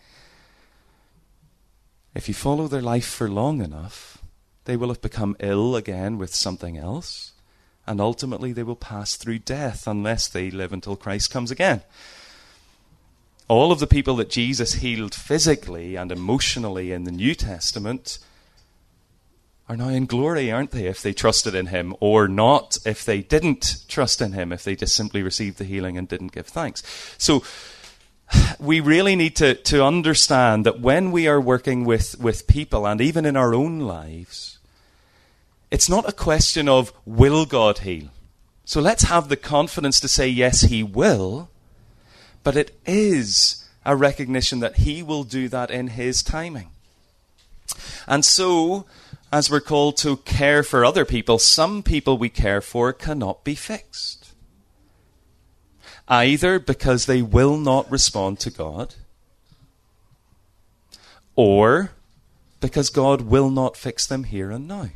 if 2.15 2.27
you 2.27 2.35
follow 2.35 2.67
their 2.67 2.83
life 2.83 3.07
for 3.07 3.29
long 3.29 3.63
enough, 3.63 4.19
they 4.65 4.77
will 4.77 4.89
have 4.89 5.01
become 5.01 5.37
ill 5.39 5.77
again 5.77 6.19
with 6.19 6.35
something 6.35 6.77
else, 6.77 7.33
and 7.87 8.01
ultimately 8.01 8.53
they 8.53 8.65
will 8.65 8.77
pass 8.77 9.17
through 9.17 9.39
death 9.39 9.87
unless 9.87 10.27
they 10.27 10.51
live 10.51 10.73
until 10.73 10.97
Christ 10.97 11.31
comes 11.31 11.53
again. 11.53 11.83
All 13.47 13.73
of 13.73 13.79
the 13.79 13.87
people 13.87 14.17
that 14.17 14.31
Jesus 14.31 14.75
healed 14.75 15.15
physically 15.15 15.97
and 15.97 16.11
emotionally 16.11 16.93
in 16.93 17.05
the 17.05 17.13
New 17.13 17.35
Testament 17.35 18.19
are 19.71 19.77
now 19.77 19.89
in 19.89 20.05
glory, 20.05 20.51
aren't 20.51 20.73
they, 20.73 20.87
if 20.87 21.01
they 21.01 21.13
trusted 21.13 21.55
in 21.55 21.67
him, 21.67 21.95
or 22.01 22.27
not 22.27 22.77
if 22.85 23.05
they 23.05 23.23
didn't 23.23 23.85
trust 23.87 24.21
in 24.21 24.33
him, 24.33 24.53
if 24.53 24.65
they 24.65 24.75
just 24.75 24.97
simply 24.97 25.23
received 25.23 25.59
the 25.59 25.65
healing 25.65 25.97
and 25.97 26.09
didn't 26.09 26.33
give 26.33 26.49
thanks. 26.49 26.83
So 27.19 27.45
we 28.59 28.81
really 28.81 29.15
need 29.15 29.37
to, 29.37 29.55
to 29.55 29.85
understand 29.85 30.67
that 30.67 30.81
when 30.81 31.13
we 31.13 31.29
are 31.29 31.41
working 31.41 31.85
with, 31.85 32.19
with 32.19 32.49
people 32.49 32.85
and 32.85 33.01
even 33.01 33.25
in 33.25 33.37
our 33.37 33.55
own 33.55 33.79
lives, 33.79 34.59
it's 35.71 35.89
not 35.89 36.09
a 36.09 36.13
question 36.13 36.69
of 36.69 36.93
will 37.07 37.47
God 37.47 37.79
heal. 37.79 38.09
So 38.65 38.81
let's 38.81 39.05
have 39.05 39.29
the 39.29 39.37
confidence 39.37 40.01
to 40.01 40.09
say, 40.09 40.27
yes, 40.27 40.63
he 40.63 40.83
will, 40.83 41.49
but 42.43 42.57
it 42.57 42.77
is 42.87 43.69
a 43.87 43.95
recognition 43.95 44.59
that 44.59 44.79
he 44.79 45.01
will 45.01 45.23
do 45.23 45.49
that 45.49 45.71
in 45.71 45.89
his 45.89 46.25
timing. 46.25 46.71
And 48.09 48.25
so 48.25 48.87
as 49.33 49.51
we're 49.51 49.61
called 49.61 49.97
to 49.99 50.17
care 50.19 50.63
for 50.63 50.85
other 50.85 51.05
people, 51.05 51.39
some 51.39 51.83
people 51.83 52.19
we 52.19 52.29
care 52.29 52.61
for 52.61 52.93
cannot 52.93 53.45
be 53.45 53.55
fixed. 53.55 54.33
Either 56.09 56.59
because 56.59 57.07
they 57.07 57.23
will 57.23 57.57
not 57.57 57.91
respond 57.91 58.41
to 58.41 58.51
God, 58.51 58.97
or 61.37 61.93
because 62.61 62.91
God 62.91 63.23
will 63.23 63.51
not 63.51 63.77
fix 63.77 64.07
them 64.07 64.25
here 64.25 64.51
and 64.51 64.67
now. 64.67 64.89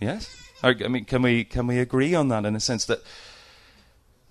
Yes? 0.00 0.34
I 0.62 0.74
mean, 0.74 1.04
can 1.04 1.22
we, 1.22 1.44
can 1.44 1.66
we 1.66 1.80
agree 1.80 2.14
on 2.14 2.28
that 2.28 2.44
in 2.44 2.54
a 2.54 2.60
sense 2.60 2.84
that 2.84 3.02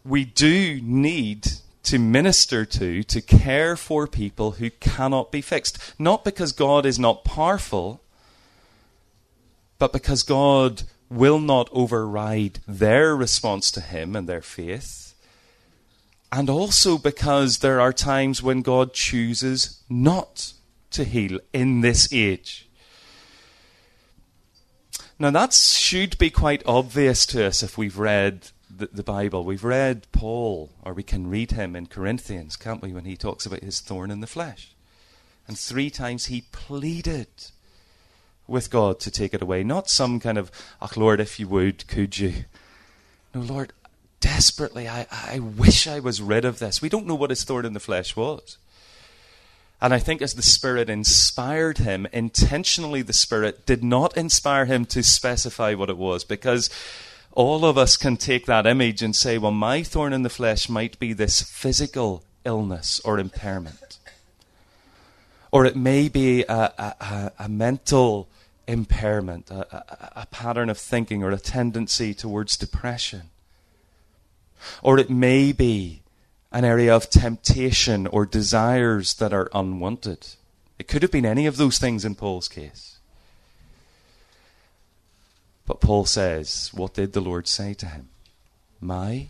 we 0.06 0.24
do 0.24 0.80
need 0.82 1.48
to 1.84 2.00
minister 2.00 2.66
to, 2.66 3.04
to 3.04 3.22
care 3.22 3.76
for 3.76 4.08
people 4.08 4.52
who 4.52 4.70
cannot 4.70 5.32
be 5.32 5.42
fixed? 5.42 5.78
Not 6.00 6.24
because 6.24 6.54
God 6.54 6.86
is 6.86 6.98
not 6.98 7.26
powerful 7.26 8.02
but 9.82 9.94
because 9.94 10.22
God 10.22 10.84
will 11.10 11.40
not 11.40 11.68
override 11.72 12.60
their 12.68 13.16
response 13.16 13.72
to 13.72 13.82
Him 13.82 14.16
and 14.16 14.30
their 14.30 14.44
faith, 14.44 15.16
and 16.32 16.52
also 16.52 17.00
because 17.00 17.58
there 17.58 17.82
are 17.82 17.92
times 17.92 18.44
when 18.44 18.62
God 18.62 18.94
chooses 18.94 19.82
not 19.90 20.54
to 20.92 21.04
heal 21.04 21.40
in 21.52 21.82
this 21.82 22.14
age. 22.14 22.70
Now, 25.18 25.32
that 25.32 25.52
should 25.52 26.16
be 26.20 26.30
quite 26.30 26.62
obvious 26.68 27.26
to 27.26 27.44
us 27.44 27.64
if 27.64 27.76
we've 27.76 27.98
read 27.98 28.50
the, 28.70 28.88
the, 28.94 29.02
Bible. 29.02 29.44
We've 29.44 29.64
read 29.64 30.06
Paul, 30.12 30.70
or 30.84 30.94
we 30.94 31.02
can 31.02 31.28
read 31.28 31.54
him 31.54 31.76
in 31.76 31.88
Corinthians, 31.88 32.56
can't 32.56 32.84
we, 32.84 32.94
when 32.94 33.06
he 33.06 33.18
talks 33.18 33.48
about 33.48 33.64
his 33.64 33.80
thorn 33.80 34.12
in 34.12 34.20
the 34.20 34.28
flesh. 34.28 34.76
And 35.48 35.58
three 35.58 35.90
times 35.90 36.28
he 36.28 36.42
pleaded 36.52 37.30
with 38.52 38.70
God 38.70 39.00
to 39.02 39.12
take 39.12 39.34
it 39.34 39.42
away. 39.42 39.64
Not 39.64 39.90
some 39.90 40.20
kind 40.20 40.38
of, 40.38 40.52
oh 40.82 40.90
Lord, 40.96 41.20
if 41.20 41.40
you 41.40 41.48
would, 41.48 41.88
could 41.88 42.20
you? 42.20 42.46
No, 43.34 43.42
Lord, 43.42 43.74
desperately, 44.20 44.88
I, 44.88 45.08
I 45.12 45.40
wish 45.40 45.88
I 45.88 46.00
was 46.00 46.22
rid 46.22 46.46
of 46.46 46.60
this. 46.60 46.82
We 46.82 46.90
don't 46.90 47.08
know 47.08 47.16
what 47.16 47.30
his 47.30 47.44
thorn 47.44 47.66
in 47.66 47.74
the 47.74 47.80
flesh 47.80 48.16
was. 48.16 48.58
And 49.82 49.96
I 49.96 50.00
think 50.00 50.22
as 50.22 50.36
the 50.36 50.44
Spirit 50.44 50.90
inspired 50.90 51.80
him, 51.80 52.08
intentionally 52.14 53.02
the 53.02 53.14
Spirit 53.14 53.66
did 53.66 53.84
not 53.84 54.16
inspire 54.16 54.66
him 54.66 54.86
to 54.86 55.02
specify 55.02 55.74
what 55.74 55.90
it 55.90 55.98
was 55.98 56.24
because 56.24 56.70
all 57.32 57.66
of 57.66 57.78
us 57.80 57.98
can 57.98 58.16
take 58.16 58.46
that 58.46 58.68
image 58.68 59.02
and 59.02 59.16
say, 59.16 59.40
well, 59.40 59.52
my 59.52 59.82
thorn 59.82 60.14
in 60.14 60.22
the 60.22 60.30
flesh 60.30 60.70
might 60.70 61.00
be 61.00 61.14
this 61.14 61.42
physical 61.42 62.24
illness 62.46 63.02
or 63.04 63.18
impairment. 63.18 63.98
Or 65.52 65.66
it 65.66 65.76
may 65.76 66.10
be 66.10 66.44
a, 66.44 66.74
a, 66.78 67.32
a 67.40 67.50
mental 67.50 68.30
impairment, 68.68 69.50
a, 69.50 69.76
a, 69.76 70.22
a 70.22 70.26
pattern 70.28 70.70
of 70.70 70.78
thinking, 70.78 71.24
or 71.24 71.32
a 71.32 71.38
tendency 71.38 72.14
towards 72.14 72.58
depression. 72.58 73.30
Or 74.84 75.00
it 75.00 75.10
may 75.10 75.52
be 75.52 76.02
an 76.52 76.66
area 76.66 76.96
of 76.96 77.10
temptation 77.10 78.08
or 78.08 78.26
desires 78.26 79.16
that 79.16 79.34
are 79.34 79.50
unwanted. 79.54 80.28
It 80.78 80.88
could 80.88 81.02
have 81.02 81.12
been 81.12 81.26
any 81.26 81.46
of 81.46 81.58
those 81.58 81.80
things 81.80 82.04
in 82.04 82.16
Paul's 82.16 82.48
case. 82.48 82.98
But 85.66 85.80
Paul 85.80 86.06
says, 86.06 86.72
What 86.74 86.96
did 86.96 87.14
the 87.14 87.22
Lord 87.22 87.48
say 87.48 87.74
to 87.76 87.86
him? 87.86 88.10
My 88.82 89.28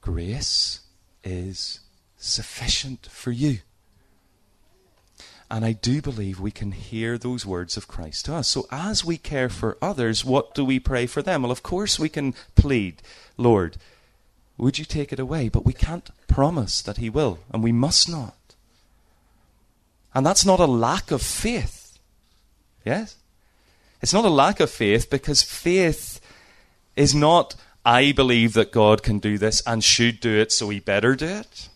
grace 0.00 0.80
is 1.22 1.80
sufficient 2.16 3.06
for 3.06 3.30
you. 3.30 3.58
And 5.50 5.64
I 5.64 5.72
do 5.72 6.02
believe 6.02 6.38
we 6.38 6.50
can 6.50 6.72
hear 6.72 7.16
those 7.16 7.46
words 7.46 7.76
of 7.78 7.88
Christ 7.88 8.26
to 8.26 8.34
us. 8.34 8.48
So 8.48 8.66
as 8.70 9.04
we 9.04 9.16
care 9.16 9.48
for 9.48 9.78
others, 9.80 10.24
what 10.24 10.54
do 10.54 10.64
we 10.64 10.78
pray 10.78 11.06
for 11.06 11.22
them? 11.22 11.42
Well, 11.42 11.50
of 11.50 11.62
course, 11.62 11.98
we 11.98 12.10
can 12.10 12.34
plead, 12.54 13.00
Lord, 13.38 13.78
would 14.58 14.78
you 14.78 14.84
take 14.84 15.12
it 15.12 15.18
away? 15.18 15.48
But 15.48 15.64
we 15.64 15.72
can't 15.72 16.10
promise 16.26 16.82
that 16.82 16.98
He 16.98 17.08
will, 17.08 17.38
and 17.50 17.62
we 17.62 17.72
must 17.72 18.10
not. 18.10 18.34
And 20.14 20.26
that's 20.26 20.44
not 20.44 20.60
a 20.60 20.66
lack 20.66 21.10
of 21.10 21.22
faith. 21.22 21.98
Yes? 22.84 23.16
It's 24.02 24.12
not 24.12 24.24
a 24.24 24.30
lack 24.30 24.60
of 24.60 24.70
faith 24.70 25.08
because 25.08 25.42
faith 25.42 26.20
is 26.94 27.14
not, 27.14 27.54
I 27.84 28.12
believe 28.12 28.52
that 28.52 28.72
God 28.72 29.02
can 29.02 29.18
do 29.18 29.38
this 29.38 29.62
and 29.66 29.82
should 29.82 30.20
do 30.20 30.34
it, 30.36 30.52
so 30.52 30.68
He 30.68 30.80
better 30.80 31.14
do 31.14 31.26
it. 31.26 31.68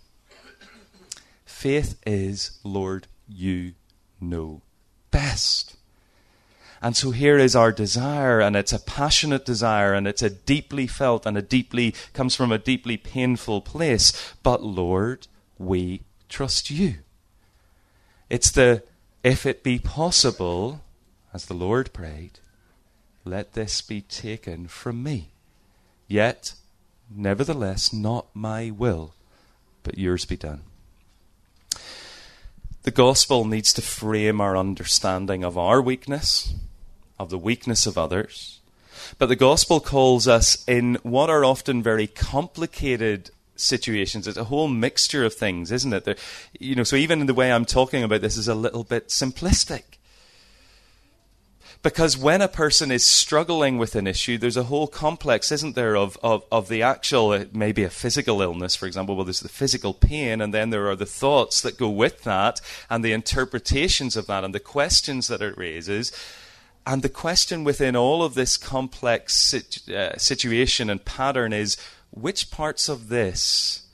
Faith 1.45 1.99
is, 2.05 2.59
Lord, 2.65 3.07
you 3.29 3.75
know 4.21 4.63
best. 5.11 5.77
And 6.81 6.97
so 6.97 7.13
here 7.13 7.39
is 7.39 7.55
our 7.55 7.71
desire, 7.71 8.41
and 8.41 8.57
it's 8.57 8.73
a 8.73 8.81
passionate 8.81 9.45
desire, 9.45 9.95
and 9.95 10.09
it's 10.09 10.23
a 10.23 10.31
deeply 10.31 10.89
felt 10.89 11.27
and 11.27 11.39
a 11.39 11.43
deeply 11.43 11.95
comes 12.13 12.35
from 12.35 12.51
a 12.51 12.59
deeply 12.59 12.97
painful 12.97 13.61
place. 13.61 14.35
But 14.43 14.65
Lord, 14.65 15.29
we 15.59 16.03
trust 16.29 16.71
you. 16.71 16.97
It's 18.29 18.51
the 18.51 18.83
if 19.23 19.47
it 19.47 19.63
be 19.63 19.79
possible, 19.79 20.83
as 21.33 21.47
the 21.47 21.55
Lord 21.55 21.93
prayed, 21.93 22.41
let 23.25 23.53
this 23.53 23.81
be 23.81 24.01
taken 24.01 24.67
from 24.67 25.03
me. 25.03 25.31
Yet, 26.09 26.55
nevertheless, 27.09 27.93
not 27.93 28.27
my 28.35 28.71
will, 28.71 29.15
but 29.85 29.99
yours 29.99 30.25
be 30.25 30.37
done. 30.37 30.63
The 32.85 32.91
gospel 32.91 33.45
needs 33.45 33.73
to 33.75 33.83
frame 33.83 34.41
our 34.41 34.57
understanding 34.57 35.45
of 35.45 35.57
our 35.57 35.81
weakness, 35.81 36.55
of 37.17 37.31
the 37.31 37.39
weakness 37.39 37.87
of 37.87 37.97
others. 37.97 38.59
But 39.19 39.27
the 39.27 39.37
gospel 39.37 39.79
calls 39.79 40.27
us 40.27 40.65
in 40.67 40.97
what 41.05 41.31
are 41.31 41.45
often 41.45 41.81
very 41.81 42.09
complicated 42.09 43.31
situations. 43.55 44.27
It's 44.27 44.37
a 44.37 44.45
whole 44.45 44.67
mixture 44.67 45.25
of 45.25 45.35
things, 45.35 45.71
isn't 45.71 45.93
it? 45.93 46.19
you 46.59 46.75
know, 46.75 46.83
so 46.83 46.97
even 46.97 47.21
in 47.21 47.27
the 47.27 47.35
way 47.35 47.53
I'm 47.53 47.65
talking 47.65 48.03
about 48.03 48.21
this 48.21 48.37
is 48.37 48.49
a 48.49 48.55
little 48.55 48.83
bit 48.83 49.09
simplistic. 49.09 49.83
Because 51.83 52.17
when 52.17 52.41
a 52.41 52.47
person 52.47 52.93
is 52.93 53.05
struggling 53.05 53.77
with 53.77 53.97
an 53.97 54.07
issue, 54.07 54.39
there's 54.39 54.57
a 54.57 54.65
whole 54.65 54.87
complex, 54.87 55.51
isn't 55.51 55.75
there, 55.75 55.97
of, 55.97 56.17
of, 56.23 56.45
of 56.53 56.69
the 56.69 56.81
actual, 56.81 57.45
maybe 57.53 57.83
a 57.83 57.91
physical 57.91 58.41
illness, 58.41 58.77
for 58.77 58.87
example, 58.87 59.17
well, 59.17 59.25
there's 59.25 59.41
the 59.41 59.49
physical 59.49 59.93
pain, 59.93 60.41
and 60.41 60.55
then 60.55 60.71
there 60.71 60.89
are 60.89 60.95
the 60.95 61.05
thoughts 61.07 61.61
that 61.61 61.77
go 61.77 61.91
with 61.91 62.23
that, 62.23 62.61
and 62.89 63.05
the 63.05 63.13
interpretations 63.13 64.17
of 64.17 64.29
that, 64.29 64.45
and 64.45 64.55
the 64.55 64.61
questions 64.61 65.27
that 65.27 65.43
it 65.43 65.59
raises. 65.59 66.13
And 66.87 67.03
the 67.03 67.09
question 67.09 67.65
within 67.65 67.97
all 67.97 68.23
of 68.23 68.35
this 68.35 68.57
complex 68.57 69.35
situ- 69.35 69.93
uh, 69.93 70.17
situation 70.19 70.89
and 70.89 71.05
pattern 71.05 71.53
is 71.53 71.77
which 72.13 72.53
parts 72.53 72.89
of 72.89 73.09
this 73.09 73.87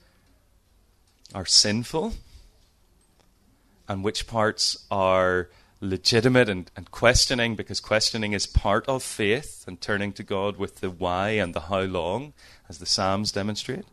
are 1.35 1.46
sinful 1.46 2.14
and 3.88 4.03
which 4.03 4.27
parts 4.27 4.85
are 4.90 5.48
legitimate 5.81 6.49
and, 6.49 6.71
and 6.77 6.91
questioning 6.91 7.55
because 7.55 7.81
questioning 7.81 8.33
is 8.33 8.47
part 8.47 8.87
of 8.88 9.03
faith 9.03 9.64
and 9.67 9.81
turning 9.81 10.12
to 10.12 10.23
God 10.23 10.57
with 10.57 10.81
the 10.81 10.91
why 10.91 11.31
and 11.31 11.55
the 11.55 11.61
how 11.62 11.81
long, 11.81 12.33
as 12.69 12.79
the 12.79 12.87
Psalms 12.87 13.33
demonstrate, 13.33 13.85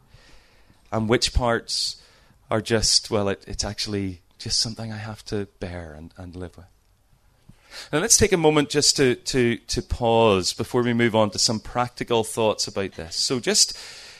and 0.91 1.07
which 1.07 1.33
parts 1.33 2.01
are 2.49 2.61
just, 2.61 3.11
well, 3.11 3.29
it, 3.29 3.43
it's 3.47 3.63
actually 3.63 4.21
just 4.37 4.59
something 4.59 4.91
I 4.91 4.97
have 4.97 5.23
to 5.25 5.47
bear 5.59 5.93
and, 5.93 6.13
and 6.17 6.35
live 6.35 6.57
with. 6.57 6.65
Now 7.91 7.99
let's 7.99 8.17
take 8.17 8.31
a 8.31 8.37
moment 8.37 8.69
just 8.69 8.95
to, 8.97 9.15
to, 9.15 9.57
to 9.57 9.81
pause 9.81 10.53
before 10.53 10.81
we 10.81 10.93
move 10.93 11.15
on 11.15 11.29
to 11.31 11.39
some 11.39 11.59
practical 11.59 12.23
thoughts 12.23 12.67
about 12.67 12.93
this. 12.93 13.15
So 13.15 13.39
just 13.39 13.77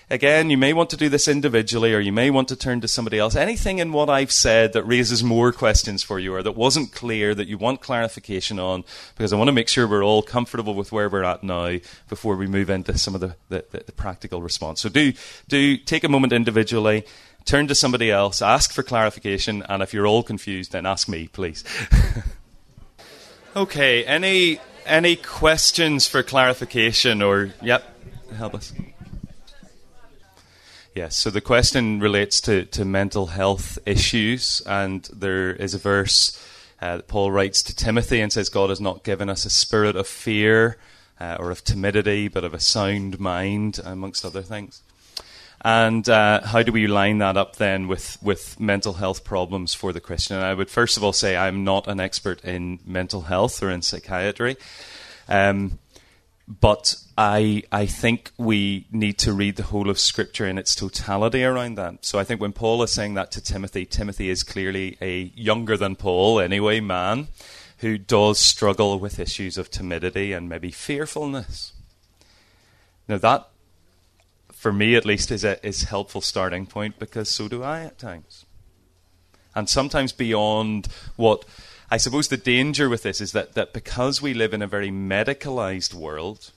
Again, 0.08 0.52
you 0.52 0.58
may 0.58 0.72
want 0.72 0.92
to 0.92 0.98
do 0.98 1.10
this 1.10 1.28
individually 1.28 1.92
or 1.92 2.00
you 2.00 2.12
may 2.12 2.30
want 2.30 2.48
to 2.50 2.56
turn 2.56 2.80
to 2.82 2.88
somebody 2.88 3.18
else. 3.18 3.36
Anything 3.36 3.80
in 3.80 3.92
what 3.92 4.08
I've 4.08 4.32
said 4.32 4.74
that 4.74 4.84
raises 4.84 5.24
more 5.24 5.52
questions 5.52 6.04
for 6.04 6.20
you 6.20 6.36
or 6.36 6.44
that 6.44 6.52
wasn't 6.52 6.92
clear 6.92 7.34
that 7.34 7.48
you 7.48 7.58
want 7.58 7.82
clarification 7.82 8.60
on, 8.60 8.84
because 9.18 9.34
I 9.34 9.36
want 9.36 9.48
to 9.48 9.52
make 9.52 9.68
sure 9.68 9.88
we're 9.88 10.04
all 10.04 10.22
comfortable 10.22 10.76
with 10.76 10.92
where 10.92 11.10
we're 11.10 11.24
at 11.24 11.44
now 11.44 11.78
before 12.08 12.36
we 12.36 12.46
move 12.46 12.70
into 12.70 12.96
some 13.00 13.16
of 13.16 13.22
the, 13.22 13.36
the, 13.50 13.66
the, 13.72 13.92
practical 13.92 14.44
response. 14.44 14.80
So 14.80 14.90
do, 14.90 15.14
do 15.48 15.76
take 15.76 16.04
a 16.04 16.10
moment 16.10 16.34
individually, 16.34 17.04
turn 17.46 17.68
to 17.68 17.76
somebody 17.76 18.12
else, 18.12 18.44
ask 18.44 18.72
for 18.74 18.84
clarification, 18.84 19.64
and 19.70 19.82
if 19.82 19.92
you're 19.92 20.06
all 20.06 20.22
confused, 20.22 20.74
then 20.74 20.86
ask 20.86 21.10
me, 21.10 21.30
please. 21.30 21.64
okay, 23.56 24.06
any, 24.06 24.60
any 24.86 25.16
questions 25.16 26.06
for 26.06 26.22
clarification 26.22 27.24
or, 27.24 27.54
yep, 27.64 27.84
help 28.38 28.54
us. 28.54 28.72
Yes, 30.96 31.18
so 31.18 31.30
the 31.30 31.42
question 31.42 32.00
relates 32.00 32.40
to, 32.40 32.64
to 32.68 32.86
mental 32.86 33.26
health 33.26 33.78
issues, 33.86 34.62
and 34.66 35.04
there 35.12 35.52
is 35.52 35.74
a 35.74 35.78
verse 35.78 36.42
uh, 36.82 36.96
that 36.96 37.10
Paul 37.10 37.34
writes 37.34 37.62
to 37.64 37.76
Timothy 37.76 38.22
and 38.22 38.32
says, 38.32 38.48
God 38.48 38.70
has 38.70 38.80
not 38.80 39.04
given 39.04 39.30
us 39.30 39.44
a 39.44 39.50
spirit 39.50 39.98
of 39.98 40.08
fear 40.08 40.78
uh, 41.20 41.36
or 41.38 41.52
of 41.52 41.66
timidity, 41.66 42.30
but 42.30 42.46
of 42.46 42.54
a 42.54 42.62
sound 42.62 43.20
mind, 43.20 43.82
amongst 43.84 44.24
other 44.24 44.42
things. 44.42 44.84
And 45.66 46.08
uh, 46.08 46.46
how 46.46 46.64
do 46.64 46.72
we 46.72 46.88
line 46.88 47.18
that 47.18 47.36
up 47.36 47.58
then 47.58 47.90
with, 47.90 48.18
with 48.22 48.58
mental 48.58 48.94
health 48.94 49.26
problems 49.26 49.74
for 49.74 49.92
the 49.92 50.00
Christian? 50.00 50.38
And 50.38 50.46
I 50.46 50.54
would 50.54 50.70
first 50.70 50.96
of 50.96 51.04
all 51.04 51.12
say 51.12 51.36
I'm 51.36 51.66
not 51.66 51.90
an 51.90 52.00
expert 52.00 52.42
in 52.46 52.80
mental 52.86 53.24
health 53.24 53.62
or 53.62 53.70
in 53.70 53.82
psychiatry. 53.82 54.56
Um, 55.28 55.78
but 56.48 56.96
I 57.18 57.64
I 57.72 57.86
think 57.86 58.32
we 58.38 58.88
need 58.92 59.18
to 59.20 59.32
read 59.32 59.56
the 59.56 59.64
whole 59.64 59.90
of 59.90 60.00
Scripture 60.00 60.48
in 60.48 60.58
its 60.58 60.76
totality 60.76 61.44
around 61.44 61.76
that. 61.76 62.06
So 62.06 62.20
I 62.20 62.24
think 62.26 62.42
when 62.42 62.52
Paul 62.52 62.84
is 62.84 62.92
saying 62.92 63.14
that 63.14 63.32
to 63.32 63.42
Timothy, 63.42 63.86
Timothy 63.86 64.30
is 64.30 64.44
clearly 64.44 64.98
a 65.02 65.32
younger 65.36 65.78
than 65.78 65.96
Paul 65.96 66.40
anyway 66.40 66.82
man 66.82 67.30
who 67.80 67.98
does 67.98 68.40
struggle 68.40 69.00
with 69.00 69.20
issues 69.20 69.58
of 69.58 69.70
timidity 69.70 70.34
and 70.34 70.50
maybe 70.50 70.72
fearfulness. 70.72 71.74
Now 73.08 73.18
that, 73.18 73.48
for 74.52 74.74
me 74.74 74.96
at 74.96 75.06
least, 75.06 75.32
is 75.32 75.46
a 75.46 75.66
is 75.66 75.84
helpful 75.84 76.22
starting 76.22 76.66
point 76.66 77.00
because 77.00 77.30
so 77.30 77.48
do 77.48 77.64
I 77.64 77.84
at 77.84 77.98
times, 77.98 78.46
and 79.54 79.70
sometimes 79.70 80.12
beyond 80.12 80.88
what 81.16 81.46
I 81.90 81.98
suppose 81.98 82.28
the 82.28 82.38
danger 82.38 82.90
with 82.90 83.04
this 83.04 83.22
is 83.22 83.32
that, 83.34 83.54
that 83.54 83.72
because 83.72 84.22
we 84.22 84.34
live 84.34 84.54
in 84.54 84.62
a 84.62 84.68
very 84.68 84.90
medicalized 84.90 85.94
world, 85.94 86.52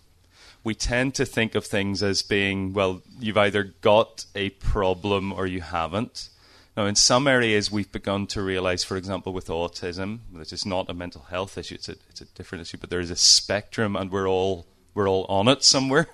we 0.68 0.74
tend 0.74 1.14
to 1.14 1.24
think 1.24 1.54
of 1.54 1.64
things 1.64 2.02
as 2.02 2.20
being, 2.20 2.74
well, 2.74 3.00
you've 3.18 3.38
either 3.38 3.64
got 3.81 4.26
a 4.35 4.50
problem 4.50 5.33
or 5.33 5.46
you 5.46 5.62
haven't. 5.62 6.28
Now, 6.76 6.85
in 6.85 6.94
some 6.94 7.26
areas, 7.26 7.72
we've 7.72 7.90
begun 7.90 8.26
to 8.26 8.42
realize, 8.42 8.85
for 8.85 8.98
example, 8.98 9.33
with 9.33 9.46
autism, 9.46 10.18
which 10.31 10.52
is 10.52 10.66
not 10.66 10.90
a 10.90 10.92
mental 10.92 11.22
health 11.22 11.57
issue, 11.57 11.76
it's 11.76 11.88
a, 11.88 11.96
it's 12.11 12.20
a 12.20 12.26
different 12.26 12.61
issue, 12.61 12.76
but 12.76 12.90
there 12.90 13.00
is 13.00 13.11
a 13.11 13.16
spectrum 13.16 13.96
and 13.96 14.11
we're 14.11 14.28
all, 14.28 14.66
we're 14.92 15.09
all 15.09 15.24
on 15.31 15.48
it 15.48 15.64
somewhere. 15.64 16.07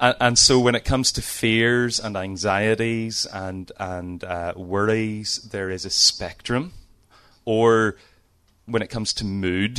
And, 0.00 0.16
and 0.20 0.36
so, 0.36 0.58
when 0.58 0.74
it 0.74 0.84
comes 0.84 1.12
to 1.12 1.22
fears 1.22 2.00
and 2.00 2.16
anxieties 2.16 3.28
and, 3.32 3.70
and 3.78 4.24
uh, 4.24 4.54
worries, 4.56 5.36
there 5.52 5.70
is 5.70 5.84
a 5.84 5.90
spectrum. 5.90 6.72
Or 7.44 7.96
when 8.66 8.82
it 8.82 8.90
comes 8.90 9.12
to 9.12 9.24
mood, 9.24 9.78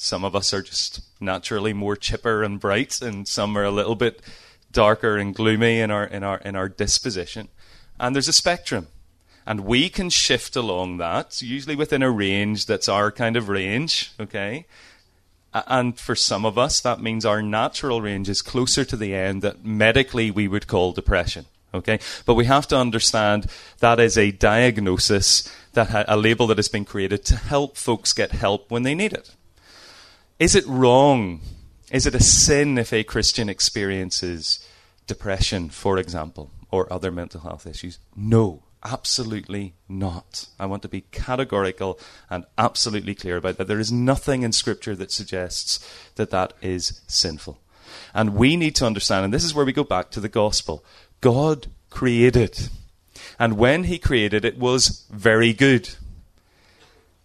some 0.00 0.24
of 0.24 0.34
us 0.34 0.54
are 0.54 0.62
just 0.62 1.00
naturally 1.20 1.74
more 1.74 1.94
chipper 1.94 2.42
and 2.42 2.58
bright, 2.58 3.02
and 3.02 3.28
some 3.28 3.56
are 3.58 3.64
a 3.64 3.70
little 3.70 3.94
bit 3.94 4.22
darker 4.72 5.18
and 5.18 5.34
gloomy 5.34 5.78
in 5.78 5.90
our 5.90 6.04
in 6.04 6.22
our 6.22 6.38
in 6.38 6.56
our 6.56 6.70
disposition. 6.70 7.48
And 7.98 8.14
there's 8.16 8.28
a 8.28 8.32
spectrum. 8.32 8.88
And 9.46 9.60
we 9.60 9.88
can 9.88 10.10
shift 10.10 10.56
along 10.56 10.98
that, 10.98 11.42
usually 11.42 11.76
within 11.76 12.02
a 12.02 12.10
range 12.10 12.66
that's 12.66 12.88
our 12.88 13.10
kind 13.10 13.36
of 13.36 13.48
range, 13.48 14.12
okay? 14.18 14.66
And 15.52 15.98
for 15.98 16.14
some 16.14 16.46
of 16.46 16.56
us, 16.56 16.80
that 16.80 17.00
means 17.00 17.24
our 17.24 17.42
natural 17.42 18.00
range 18.00 18.28
is 18.28 18.42
closer 18.42 18.84
to 18.84 18.96
the 18.96 19.14
end 19.14 19.42
that 19.42 19.64
medically 19.64 20.30
we 20.30 20.46
would 20.48 20.66
call 20.66 20.92
depression. 20.92 21.46
Okay, 21.72 22.00
but 22.26 22.34
we 22.34 22.46
have 22.46 22.66
to 22.68 22.76
understand 22.76 23.46
that 23.78 24.00
is 24.00 24.18
a 24.18 24.32
diagnosis 24.32 25.48
that 25.74 25.90
ha- 25.90 26.04
a 26.08 26.16
label 26.16 26.48
that 26.48 26.58
has 26.58 26.68
been 26.68 26.84
created 26.84 27.24
to 27.26 27.36
help 27.36 27.76
folks 27.76 28.12
get 28.12 28.32
help 28.32 28.70
when 28.70 28.82
they 28.82 28.94
need 28.94 29.12
it. 29.12 29.30
Is 30.40 30.54
it 30.54 30.66
wrong? 30.66 31.42
Is 31.92 32.06
it 32.06 32.14
a 32.14 32.22
sin 32.22 32.78
if 32.78 32.94
a 32.94 33.04
Christian 33.04 33.50
experiences 33.50 34.66
depression, 35.06 35.68
for 35.68 35.98
example, 35.98 36.50
or 36.70 36.90
other 36.90 37.10
mental 37.10 37.42
health 37.42 37.66
issues? 37.66 37.98
No, 38.16 38.62
absolutely 38.82 39.74
not. 39.86 40.46
I 40.58 40.64
want 40.64 40.80
to 40.80 40.88
be 40.88 41.02
categorical 41.12 42.00
and 42.30 42.46
absolutely 42.56 43.14
clear 43.14 43.36
about 43.36 43.58
that. 43.58 43.68
There 43.68 43.78
is 43.78 43.92
nothing 43.92 44.42
in 44.42 44.52
Scripture 44.52 44.96
that 44.96 45.12
suggests 45.12 45.86
that 46.14 46.30
that 46.30 46.54
is 46.62 47.02
sinful. 47.06 47.60
And 48.14 48.34
we 48.34 48.56
need 48.56 48.74
to 48.76 48.86
understand, 48.86 49.26
and 49.26 49.34
this 49.34 49.44
is 49.44 49.54
where 49.54 49.66
we 49.66 49.74
go 49.74 49.84
back 49.84 50.10
to 50.12 50.20
the 50.20 50.28
gospel 50.30 50.82
God 51.20 51.66
created. 51.90 52.70
And 53.38 53.58
when 53.58 53.84
He 53.84 53.98
created, 53.98 54.46
it 54.46 54.58
was 54.58 55.04
very 55.10 55.52
good. 55.52 55.90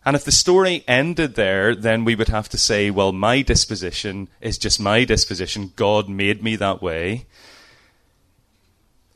And 0.06 0.16
if 0.16 0.24
the 0.24 0.32
story 0.32 0.84
ended 0.88 1.34
there, 1.34 1.76
then 1.76 2.06
we 2.06 2.14
would 2.14 2.28
have 2.28 2.48
to 2.50 2.60
say, 2.60 2.92
well, 2.92 3.12
my 3.12 3.42
disposition 3.42 4.28
is 4.40 4.60
just 4.60 4.80
my 4.80 5.04
disposition. 5.04 5.74
God 5.76 6.08
made 6.08 6.44
me 6.44 6.56
that 6.58 6.82
way. 6.82 7.26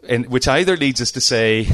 And, 0.08 0.28
which 0.28 0.48
either 0.48 0.76
leads 0.76 1.00
us 1.00 1.12
to 1.12 1.22
say, 1.22 1.68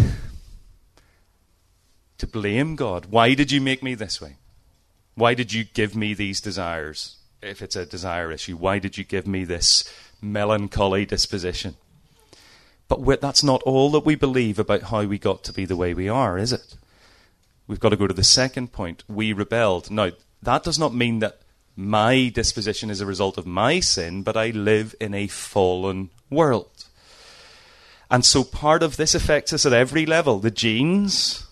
to 2.17 2.27
blame 2.27 2.75
God. 2.75 3.05
Why 3.05 3.33
did 3.35 3.51
you 3.51 3.61
make 3.61 3.81
me 3.81 3.95
this 3.95 4.19
way? 4.19 4.35
Why 5.15 5.33
did 5.33 5.53
you 5.53 5.63
give 5.63 5.95
me 5.95 6.13
these 6.13 6.41
desires? 6.41 7.15
If 7.41 7.61
it's 7.61 7.75
a 7.77 7.85
desire 7.85 8.31
issue, 8.31 8.57
why 8.57 8.79
did 8.79 8.97
you 8.97 9.05
give 9.05 9.27
me 9.27 9.45
this 9.45 9.89
melancholy 10.21 11.05
disposition? 11.05 11.75
But 12.89 13.21
that's 13.21 13.43
not 13.43 13.63
all 13.63 13.91
that 13.91 14.05
we 14.05 14.15
believe 14.15 14.59
about 14.59 14.83
how 14.83 15.03
we 15.05 15.17
got 15.17 15.43
to 15.45 15.53
be 15.53 15.65
the 15.65 15.77
way 15.77 15.93
we 15.93 16.09
are, 16.09 16.37
is 16.37 16.51
it? 16.51 16.75
We've 17.67 17.79
got 17.79 17.89
to 17.89 17.97
go 17.97 18.07
to 18.07 18.13
the 18.13 18.23
second 18.23 18.71
point. 18.71 19.03
We 19.07 19.33
rebelled. 19.33 19.91
Now, 19.91 20.11
that 20.41 20.63
does 20.63 20.79
not 20.79 20.93
mean 20.93 21.19
that 21.19 21.39
my 21.75 22.31
disposition 22.33 22.89
is 22.89 23.01
a 23.01 23.05
result 23.05 23.37
of 23.37 23.45
my 23.45 23.79
sin, 23.79 24.23
but 24.23 24.37
I 24.37 24.49
live 24.49 24.95
in 24.99 25.13
a 25.13 25.27
fallen 25.27 26.09
world. 26.29 26.85
And 28.09 28.23
so 28.23 28.43
part 28.43 28.83
of 28.83 28.97
this 28.97 29.15
affects 29.15 29.51
us 29.51 29.65
at 29.65 29.73
every 29.73 30.05
level 30.05 30.39
the 30.39 30.51
genes, 30.51 31.47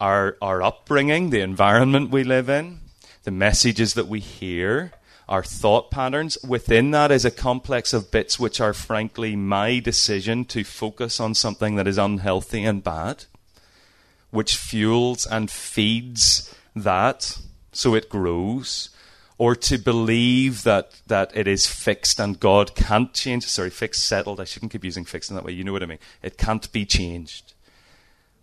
our, 0.00 0.36
our 0.40 0.62
upbringing, 0.62 1.30
the 1.30 1.40
environment 1.40 2.10
we 2.10 2.22
live 2.22 2.48
in, 2.48 2.80
the 3.24 3.30
messages 3.30 3.94
that 3.94 4.06
we 4.06 4.20
hear, 4.20 4.92
our 5.28 5.42
thought 5.42 5.90
patterns. 5.90 6.38
Within 6.46 6.90
that 6.92 7.10
is 7.10 7.24
a 7.24 7.30
complex 7.30 7.92
of 7.92 8.10
bits 8.10 8.38
which 8.38 8.60
are 8.60 8.72
frankly 8.72 9.34
my 9.34 9.78
decision 9.80 10.44
to 10.46 10.64
focus 10.64 11.18
on 11.18 11.34
something 11.34 11.76
that 11.76 11.88
is 11.88 11.98
unhealthy 11.98 12.64
and 12.64 12.84
bad 12.84 13.24
which 14.30 14.56
fuels 14.56 15.26
and 15.26 15.50
feeds 15.50 16.54
that 16.74 17.38
so 17.72 17.94
it 17.94 18.08
grows, 18.08 18.90
or 19.38 19.54
to 19.54 19.78
believe 19.78 20.64
that, 20.64 21.00
that 21.06 21.30
it 21.36 21.46
is 21.46 21.66
fixed 21.66 22.18
and 22.18 22.40
God 22.40 22.74
can't 22.74 23.14
change. 23.14 23.46
Sorry, 23.46 23.70
fixed, 23.70 24.04
settled. 24.04 24.40
I 24.40 24.44
shouldn't 24.44 24.72
keep 24.72 24.84
using 24.84 25.04
fixed 25.04 25.30
in 25.30 25.36
that 25.36 25.44
way. 25.44 25.52
You 25.52 25.62
know 25.62 25.72
what 25.72 25.82
I 25.82 25.86
mean. 25.86 26.00
It 26.22 26.36
can't 26.36 26.70
be 26.72 26.84
changed. 26.84 27.54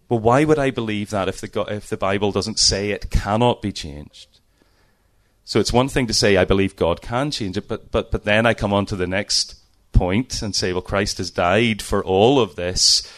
But 0.08 0.18
why 0.18 0.46
would 0.46 0.60
I 0.60 0.72
believe 0.72 1.10
that 1.10 1.28
if 1.28 1.42
the, 1.42 1.62
if 1.70 1.90
the 1.90 1.98
Bible 1.98 2.32
doesn't 2.32 2.60
say 2.60 2.92
it 2.92 3.10
cannot 3.10 3.62
be 3.62 3.74
changed? 3.74 4.40
So 5.44 5.60
it's 5.60 5.74
one 5.74 5.90
thing 5.90 6.08
to 6.08 6.14
say, 6.14 6.38
I 6.38 6.46
believe 6.46 6.76
God 6.76 7.02
can 7.02 7.30
change 7.30 7.58
it, 7.58 7.68
but, 7.68 7.92
but, 7.92 8.10
but 8.10 8.24
then 8.24 8.46
I 8.46 8.54
come 8.54 8.74
on 8.74 8.86
to 8.88 8.96
the 8.96 9.08
next 9.08 9.56
point 9.92 10.42
and 10.42 10.56
say, 10.56 10.72
well, 10.74 10.82
Christ 10.82 11.18
has 11.18 11.30
died 11.30 11.82
for 11.82 12.04
all 12.04 12.40
of 12.40 12.56
this 12.56 13.12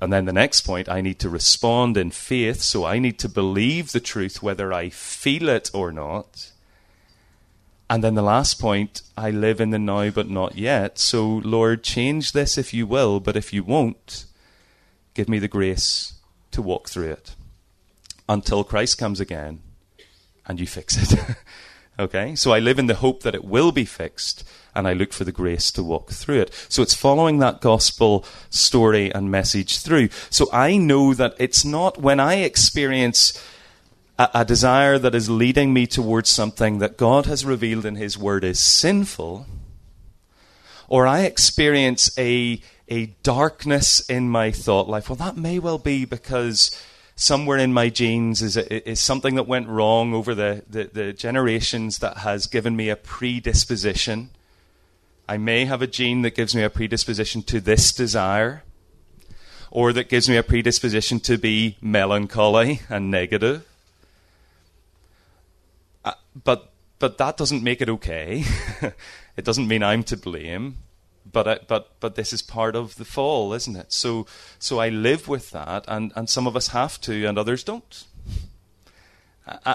and 0.00 0.12
then 0.12 0.26
the 0.26 0.32
next 0.32 0.62
point, 0.62 0.88
I 0.88 1.00
need 1.00 1.18
to 1.20 1.28
respond 1.28 1.96
in 1.96 2.10
faith, 2.10 2.60
so 2.60 2.84
I 2.84 2.98
need 2.98 3.18
to 3.20 3.28
believe 3.28 3.92
the 3.92 4.00
truth 4.00 4.42
whether 4.42 4.72
I 4.72 4.90
feel 4.90 5.48
it 5.48 5.70
or 5.74 5.92
not. 5.92 6.52
And 7.90 8.04
then 8.04 8.14
the 8.14 8.22
last 8.22 8.60
point, 8.60 9.02
I 9.16 9.30
live 9.30 9.60
in 9.60 9.70
the 9.70 9.78
now 9.78 10.10
but 10.10 10.28
not 10.28 10.56
yet. 10.56 10.98
So, 10.98 11.26
Lord, 11.44 11.82
change 11.82 12.32
this 12.32 12.58
if 12.58 12.74
you 12.74 12.86
will, 12.86 13.18
but 13.18 13.36
if 13.36 13.52
you 13.52 13.64
won't, 13.64 14.26
give 15.14 15.28
me 15.28 15.38
the 15.38 15.48
grace 15.48 16.14
to 16.52 16.62
walk 16.62 16.88
through 16.88 17.10
it 17.10 17.34
until 18.28 18.62
Christ 18.62 18.98
comes 18.98 19.20
again 19.20 19.62
and 20.46 20.60
you 20.60 20.66
fix 20.66 20.96
it. 21.12 21.18
okay? 21.98 22.34
So 22.34 22.52
I 22.52 22.58
live 22.58 22.78
in 22.78 22.86
the 22.86 22.94
hope 22.94 23.22
that 23.22 23.34
it 23.34 23.44
will 23.44 23.72
be 23.72 23.84
fixed 23.84 24.44
and 24.78 24.86
I 24.86 24.92
look 24.92 25.12
for 25.12 25.24
the 25.24 25.32
grace 25.32 25.72
to 25.72 25.82
walk 25.82 26.10
through 26.10 26.42
it. 26.42 26.66
So 26.68 26.82
it's 26.82 26.94
following 26.94 27.40
that 27.40 27.60
gospel 27.60 28.24
story 28.48 29.12
and 29.12 29.28
message 29.28 29.78
through. 29.78 30.10
So 30.30 30.48
I 30.52 30.76
know 30.76 31.14
that 31.14 31.34
it's 31.38 31.64
not 31.64 31.98
when 31.98 32.20
I 32.20 32.36
experience 32.36 33.44
a, 34.18 34.30
a 34.34 34.44
desire 34.44 34.96
that 34.96 35.16
is 35.16 35.28
leading 35.28 35.74
me 35.74 35.88
towards 35.88 36.30
something 36.30 36.78
that 36.78 36.96
God 36.96 37.26
has 37.26 37.44
revealed 37.44 37.84
in 37.84 37.96
His 37.96 38.16
Word 38.16 38.44
is 38.44 38.60
sinful, 38.60 39.46
or 40.86 41.06
I 41.06 41.22
experience 41.22 42.16
a 42.16 42.62
a 42.90 43.06
darkness 43.22 44.00
in 44.08 44.30
my 44.30 44.50
thought 44.50 44.88
life. 44.88 45.10
Well, 45.10 45.16
that 45.16 45.36
may 45.36 45.58
well 45.58 45.76
be 45.76 46.06
because 46.06 46.70
somewhere 47.16 47.58
in 47.58 47.72
my 47.72 47.90
genes 47.90 48.40
is, 48.40 48.56
is 48.56 48.98
something 48.98 49.34
that 49.34 49.46
went 49.46 49.68
wrong 49.68 50.14
over 50.14 50.34
the, 50.34 50.62
the, 50.70 50.84
the, 50.84 51.12
generations 51.12 51.98
that 51.98 52.18
has 52.18 52.46
given 52.46 52.76
me 52.76 52.88
a 52.88 52.96
predisposition 52.96 54.30
I 55.28 55.36
may 55.36 55.66
have 55.66 55.82
a 55.82 55.86
gene 55.86 56.22
that 56.22 56.34
gives 56.34 56.54
me 56.54 56.62
a 56.62 56.70
predisposition 56.70 57.42
to 57.44 57.60
this 57.60 57.92
desire, 57.92 58.62
or 59.70 59.92
that 59.92 60.08
gives 60.08 60.28
me 60.28 60.36
a 60.36 60.42
predisposition 60.42 61.20
to 61.20 61.36
be 61.36 61.76
melancholy 61.82 62.80
and 62.88 63.10
negative. 63.10 63.68
Uh, 66.02 66.14
but 66.44 66.72
but 66.98 67.18
that 67.18 67.36
doesn't 67.36 67.62
make 67.62 67.82
it 67.82 67.90
okay. 67.90 68.42
it 69.36 69.44
doesn't 69.44 69.68
mean 69.68 69.82
I'm 69.82 70.02
to 70.04 70.16
blame. 70.16 70.78
But 71.30 71.46
I, 71.46 71.58
but 71.68 72.00
but 72.00 72.14
this 72.14 72.32
is 72.32 72.40
part 72.40 72.74
of 72.74 72.96
the 72.96 73.04
fall, 73.04 73.52
isn't 73.52 73.76
it? 73.76 73.92
So 73.92 74.26
so 74.58 74.78
I 74.78 74.88
live 74.88 75.28
with 75.28 75.50
that, 75.50 75.84
and, 75.86 76.10
and 76.16 76.30
some 76.30 76.46
of 76.46 76.56
us 76.56 76.68
have 76.68 76.98
to, 77.02 77.26
and 77.26 77.38
others 77.38 77.62
don't 77.62 78.06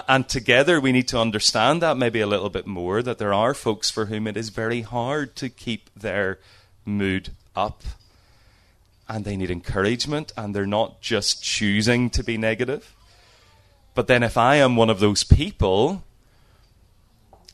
and 0.08 0.28
together 0.28 0.80
we 0.80 0.92
need 0.92 1.08
to 1.08 1.18
understand 1.18 1.82
that 1.82 1.96
maybe 1.96 2.20
a 2.20 2.26
little 2.26 2.50
bit 2.50 2.66
more 2.66 3.02
that 3.02 3.18
there 3.18 3.34
are 3.34 3.54
folks 3.54 3.90
for 3.90 4.06
whom 4.06 4.26
it 4.26 4.36
is 4.36 4.50
very 4.50 4.82
hard 4.82 5.34
to 5.36 5.48
keep 5.48 5.90
their 5.94 6.38
mood 6.84 7.30
up 7.56 7.82
and 9.08 9.24
they 9.24 9.36
need 9.36 9.50
encouragement 9.50 10.32
and 10.36 10.54
they're 10.54 10.66
not 10.66 11.00
just 11.00 11.42
choosing 11.42 12.10
to 12.10 12.22
be 12.22 12.38
negative. 12.38 12.94
But 13.94 14.06
then 14.06 14.22
if 14.22 14.36
I 14.36 14.56
am 14.56 14.76
one 14.76 14.90
of 14.90 15.00
those 15.00 15.24
people, 15.24 16.02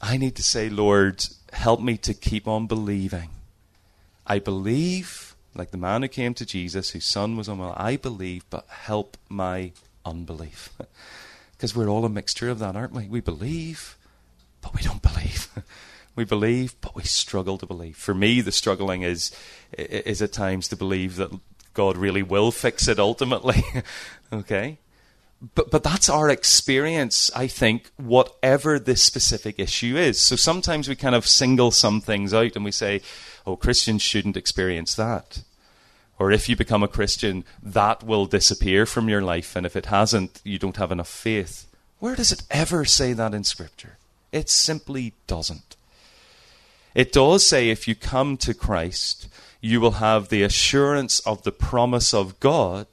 I 0.00 0.16
need 0.16 0.36
to 0.36 0.42
say, 0.42 0.68
Lord, 0.68 1.24
help 1.52 1.80
me 1.80 1.96
to 1.98 2.14
keep 2.14 2.48
on 2.48 2.66
believing. 2.66 3.30
I 4.26 4.38
believe, 4.38 5.34
like 5.54 5.70
the 5.70 5.76
man 5.76 6.02
who 6.02 6.08
came 6.08 6.34
to 6.34 6.46
Jesus, 6.46 6.90
whose 6.90 7.04
son 7.04 7.36
was 7.36 7.48
unwell, 7.48 7.74
I 7.76 7.96
believe, 7.96 8.44
but 8.48 8.66
help 8.68 9.16
my 9.28 9.72
unbelief. 10.04 10.70
Because 11.60 11.76
we're 11.76 11.90
all 11.90 12.06
a 12.06 12.08
mixture 12.08 12.48
of 12.48 12.58
that, 12.60 12.74
aren't 12.74 12.94
we? 12.94 13.06
We 13.06 13.20
believe, 13.20 13.98
but 14.62 14.74
we 14.74 14.80
don't 14.80 15.02
believe. 15.02 15.50
we 16.16 16.24
believe, 16.24 16.74
but 16.80 16.96
we 16.96 17.02
struggle 17.02 17.58
to 17.58 17.66
believe. 17.66 17.98
For 17.98 18.14
me, 18.14 18.40
the 18.40 18.50
struggling 18.50 19.02
is 19.02 19.30
is 19.76 20.22
at 20.22 20.32
times 20.32 20.68
to 20.68 20.76
believe 20.76 21.16
that 21.16 21.38
God 21.74 21.98
really 21.98 22.22
will 22.22 22.50
fix 22.50 22.88
it 22.88 22.98
ultimately. 22.98 23.62
okay? 24.32 24.78
But 25.54 25.70
but 25.70 25.82
that's 25.82 26.08
our 26.08 26.30
experience, 26.30 27.30
I 27.36 27.46
think, 27.46 27.90
whatever 27.98 28.78
this 28.78 29.02
specific 29.02 29.58
issue 29.58 29.98
is. 29.98 30.18
So 30.18 30.36
sometimes 30.36 30.88
we 30.88 30.96
kind 30.96 31.14
of 31.14 31.26
single 31.26 31.72
some 31.72 32.00
things 32.00 32.32
out 32.32 32.56
and 32.56 32.64
we 32.64 32.72
say, 32.72 33.02
oh, 33.46 33.56
Christians 33.56 34.00
shouldn't 34.00 34.38
experience 34.38 34.94
that 34.94 35.42
or 36.20 36.30
if 36.30 36.50
you 36.50 36.54
become 36.54 36.82
a 36.82 36.88
Christian, 36.88 37.44
that 37.62 38.02
will 38.02 38.26
disappear 38.26 38.84
from 38.84 39.08
your 39.08 39.22
life, 39.22 39.56
and 39.56 39.64
if 39.64 39.74
it 39.74 39.86
hasn't, 39.86 40.42
you 40.44 40.58
don't 40.58 40.76
have 40.76 40.92
enough 40.92 41.08
faith. 41.08 41.66
Where 41.98 42.14
does 42.14 42.30
it 42.30 42.42
ever 42.50 42.84
say 42.84 43.14
that 43.14 43.32
in 43.32 43.42
Scripture? 43.42 43.96
It 44.30 44.50
simply 44.50 45.14
doesn't. 45.26 45.76
It 46.94 47.10
does 47.10 47.46
say 47.46 47.70
if 47.70 47.88
you 47.88 47.94
come 47.94 48.36
to 48.36 48.52
Christ, 48.52 49.28
you 49.62 49.80
will 49.80 49.92
have 49.92 50.28
the 50.28 50.42
assurance 50.42 51.20
of 51.20 51.42
the 51.42 51.52
promise 51.52 52.12
of 52.12 52.38
God 52.38 52.86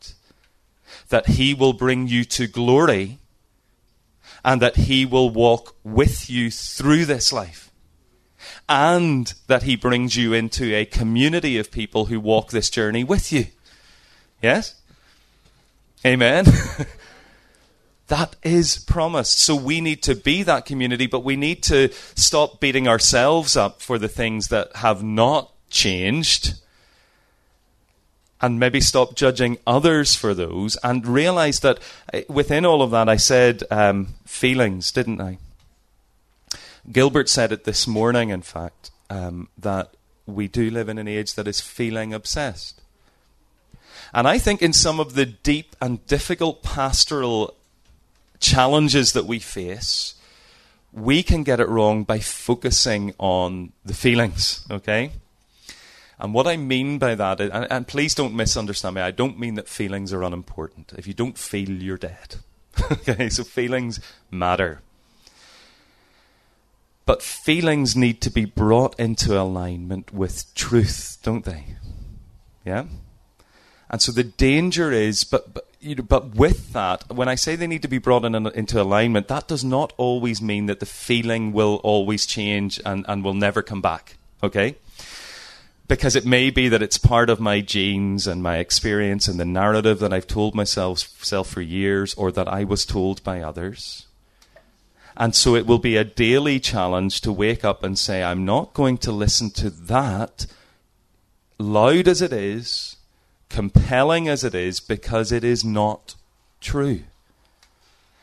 that 1.09 1.27
He 1.27 1.53
will 1.53 1.73
bring 1.73 2.07
you 2.07 2.23
to 2.23 2.47
glory 2.47 3.19
and 4.45 4.61
that 4.61 4.77
He 4.77 5.05
will 5.05 5.29
walk 5.29 5.75
with 5.83 6.29
you 6.29 6.49
through 6.49 7.03
this 7.03 7.33
life 7.33 7.66
and 8.67 9.33
that 9.47 9.63
He 9.63 9.75
brings 9.75 10.15
you 10.15 10.33
into 10.33 10.75
a 10.75 10.85
community 10.85 11.57
of 11.57 11.71
people 11.71 12.05
who 12.05 12.19
walk 12.19 12.51
this 12.51 12.69
journey 12.69 13.03
with 13.03 13.31
you. 13.31 13.47
Yes? 14.41 14.75
Amen. 16.05 16.45
that 18.07 18.35
is 18.43 18.77
promised. 18.79 19.39
So 19.39 19.55
we 19.55 19.81
need 19.81 20.01
to 20.03 20.15
be 20.15 20.43
that 20.43 20.65
community, 20.65 21.07
but 21.07 21.23
we 21.23 21.35
need 21.35 21.63
to 21.63 21.91
stop 22.15 22.59
beating 22.59 22.87
ourselves 22.87 23.57
up 23.57 23.81
for 23.81 23.97
the 23.97 24.07
things 24.07 24.47
that 24.47 24.75
have 24.77 25.03
not 25.03 25.51
changed 25.69 26.55
and 28.39 28.59
maybe 28.59 28.79
stop 28.79 29.15
judging 29.15 29.57
others 29.65 30.15
for 30.15 30.33
those 30.33 30.75
and 30.83 31.07
realize 31.07 31.59
that 31.61 31.79
eh, 32.13 32.23
within 32.29 32.65
all 32.65 32.81
of 32.81 32.91
that, 32.91 33.09
I 33.09 33.17
said 33.17 33.63
um, 33.71 34.13
feelings, 34.25 34.91
didn't 34.91 35.19
I? 35.19 35.39
Gilbert 36.91 37.29
said 37.29 37.51
it 37.51 37.65
this 37.65 37.87
morning, 37.87 38.29
in 38.29 38.41
fact, 38.41 38.91
um, 39.09 39.49
that 39.57 39.93
we 40.25 40.47
do 40.47 40.69
live 40.69 40.89
in 40.89 40.97
an 40.97 41.07
age 41.07 41.35
that 41.35 41.47
is 41.47 41.59
feeling 41.59 42.13
obsessed. 42.13 42.81
And 44.13 44.27
I 44.27 44.37
think 44.37 44.61
in 44.61 44.73
some 44.73 44.99
of 44.99 45.13
the 45.13 45.25
deep 45.25 45.75
and 45.81 46.05
difficult 46.07 46.63
pastoral 46.63 47.55
challenges 48.39 49.13
that 49.13 49.25
we 49.25 49.39
face, 49.39 50.15
we 50.93 51.23
can 51.23 51.43
get 51.43 51.59
it 51.59 51.67
wrong 51.67 52.03
by 52.03 52.19
focusing 52.19 53.13
on 53.17 53.73
the 53.85 53.93
feelings, 53.93 54.65
okay? 54.71 55.11
And 56.19 56.33
what 56.33 56.47
I 56.47 56.57
mean 56.57 56.97
by 56.97 57.15
that, 57.15 57.41
is, 57.41 57.51
and, 57.51 57.67
and, 57.69 57.87
please 57.87 58.15
don't 58.15 58.33
misunderstand 58.33 58.95
me, 58.95 59.01
I 59.01 59.11
don't 59.11 59.37
mean 59.37 59.55
that 59.55 59.67
feelings 59.67 60.13
are 60.13 60.23
unimportant. 60.23 60.93
If 60.97 61.05
you 61.05 61.13
don't 61.13 61.37
feel, 61.37 61.69
you're 61.69 61.97
dead. 61.97 62.37
okay, 62.91 63.29
so 63.29 63.43
feelings 63.43 63.99
matter. 64.31 64.81
But 67.07 67.23
feelings 67.23 67.95
need 67.95 68.21
to 68.21 68.29
be 68.29 68.45
brought 68.45 68.99
into 68.99 69.39
alignment 69.39 70.13
with 70.13 70.53
truth, 70.53 71.17
don't 71.23 71.45
they? 71.45 71.63
Yeah? 72.63 72.85
And 73.89 74.01
so 74.01 74.11
the 74.11 74.25
danger 74.25 74.91
is, 74.91 75.23
but, 75.23 75.53
but, 75.53 75.67
you 75.79 75.95
know, 75.95 76.03
but 76.03 76.35
with 76.35 76.73
that, 76.73 77.09
when 77.09 77.29
I 77.29 77.35
say 77.35 77.55
they 77.55 77.65
need 77.65 77.81
to 77.81 77.87
be 77.87 77.97
brought 77.97 78.25
in, 78.25 78.35
into 78.35 78.79
alignment, 78.79 79.29
that 79.29 79.47
does 79.47 79.63
not 79.63 79.93
always 79.97 80.41
mean 80.41 80.65
that 80.65 80.81
the 80.81 80.85
feeling 80.85 81.53
will 81.53 81.79
always 81.83 82.25
change 82.25 82.79
and, 82.85 83.05
and 83.07 83.23
will 83.23 83.33
never 83.33 83.63
come 83.63 83.81
back. 83.81 84.17
Okay? 84.43 84.75
because 85.87 86.15
it 86.15 86.25
may 86.25 86.49
be 86.49 86.67
that 86.67 86.81
it's 86.81 86.97
part 86.97 87.29
of 87.29 87.39
my 87.39 87.61
genes 87.61 88.27
and 88.27 88.43
my 88.43 88.57
experience 88.57 89.27
and 89.27 89.39
the 89.39 89.45
narrative 89.45 89.99
that 89.99 90.11
I've 90.11 90.27
told 90.27 90.53
myself 90.53 90.99
self 91.23 91.49
for 91.49 91.61
years 91.61 92.13
or 92.15 92.31
that 92.33 92.47
I 92.47 92.65
was 92.65 92.85
told 92.85 93.23
by 93.23 93.41
others. 93.41 94.06
And 95.19 95.33
so 95.33 95.55
it 95.55 95.65
will 95.65 95.79
be 95.79 95.97
a 95.97 96.03
daily 96.03 96.59
challenge 96.59 97.21
to 97.21 97.33
wake 97.33 97.65
up 97.65 97.83
and 97.83 97.97
say, 97.97 98.23
I'm 98.23 98.45
not 98.45 98.75
going 98.75 98.99
to 98.99 99.11
listen 99.11 99.49
to 99.51 99.71
that, 99.71 100.45
loud 101.57 102.07
as 102.07 102.21
it 102.21 102.31
is, 102.31 102.97
compelling 103.49 104.27
as 104.27 104.43
it 104.43 104.53
is, 104.53 104.79
because 104.79 105.31
it 105.31 105.43
is 105.43 105.65
not 105.65 106.13
true. 106.61 107.01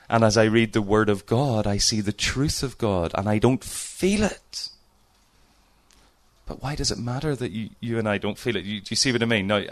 And 0.09 0.23
as 0.23 0.37
I 0.37 0.45
read 0.45 0.73
the 0.73 0.83
Word 0.83 1.09
of 1.09 1.27
God, 1.27 1.67
I 1.67 1.79
see 1.79 2.01
the 2.01 2.13
truth 2.13 2.63
of 2.63 2.79
God, 2.79 3.11
and 3.17 3.29
I 3.29 3.41
don't 3.41 3.65
feel 3.65 4.23
it. 4.23 4.69
But 6.47 6.63
why 6.63 6.77
does 6.77 6.93
it 6.93 6.99
matter 6.99 7.35
that 7.35 7.51
you, 7.51 7.71
you 7.81 7.99
and 7.99 8.09
I 8.09 8.19
don't 8.19 8.39
feel 8.39 8.55
it? 8.55 8.65
You, 8.65 8.81
do 8.81 8.87
you 8.91 8.97
see 8.97 9.11
what 9.11 9.23
I 9.23 9.27
mean? 9.27 9.49
Now, 9.49 9.65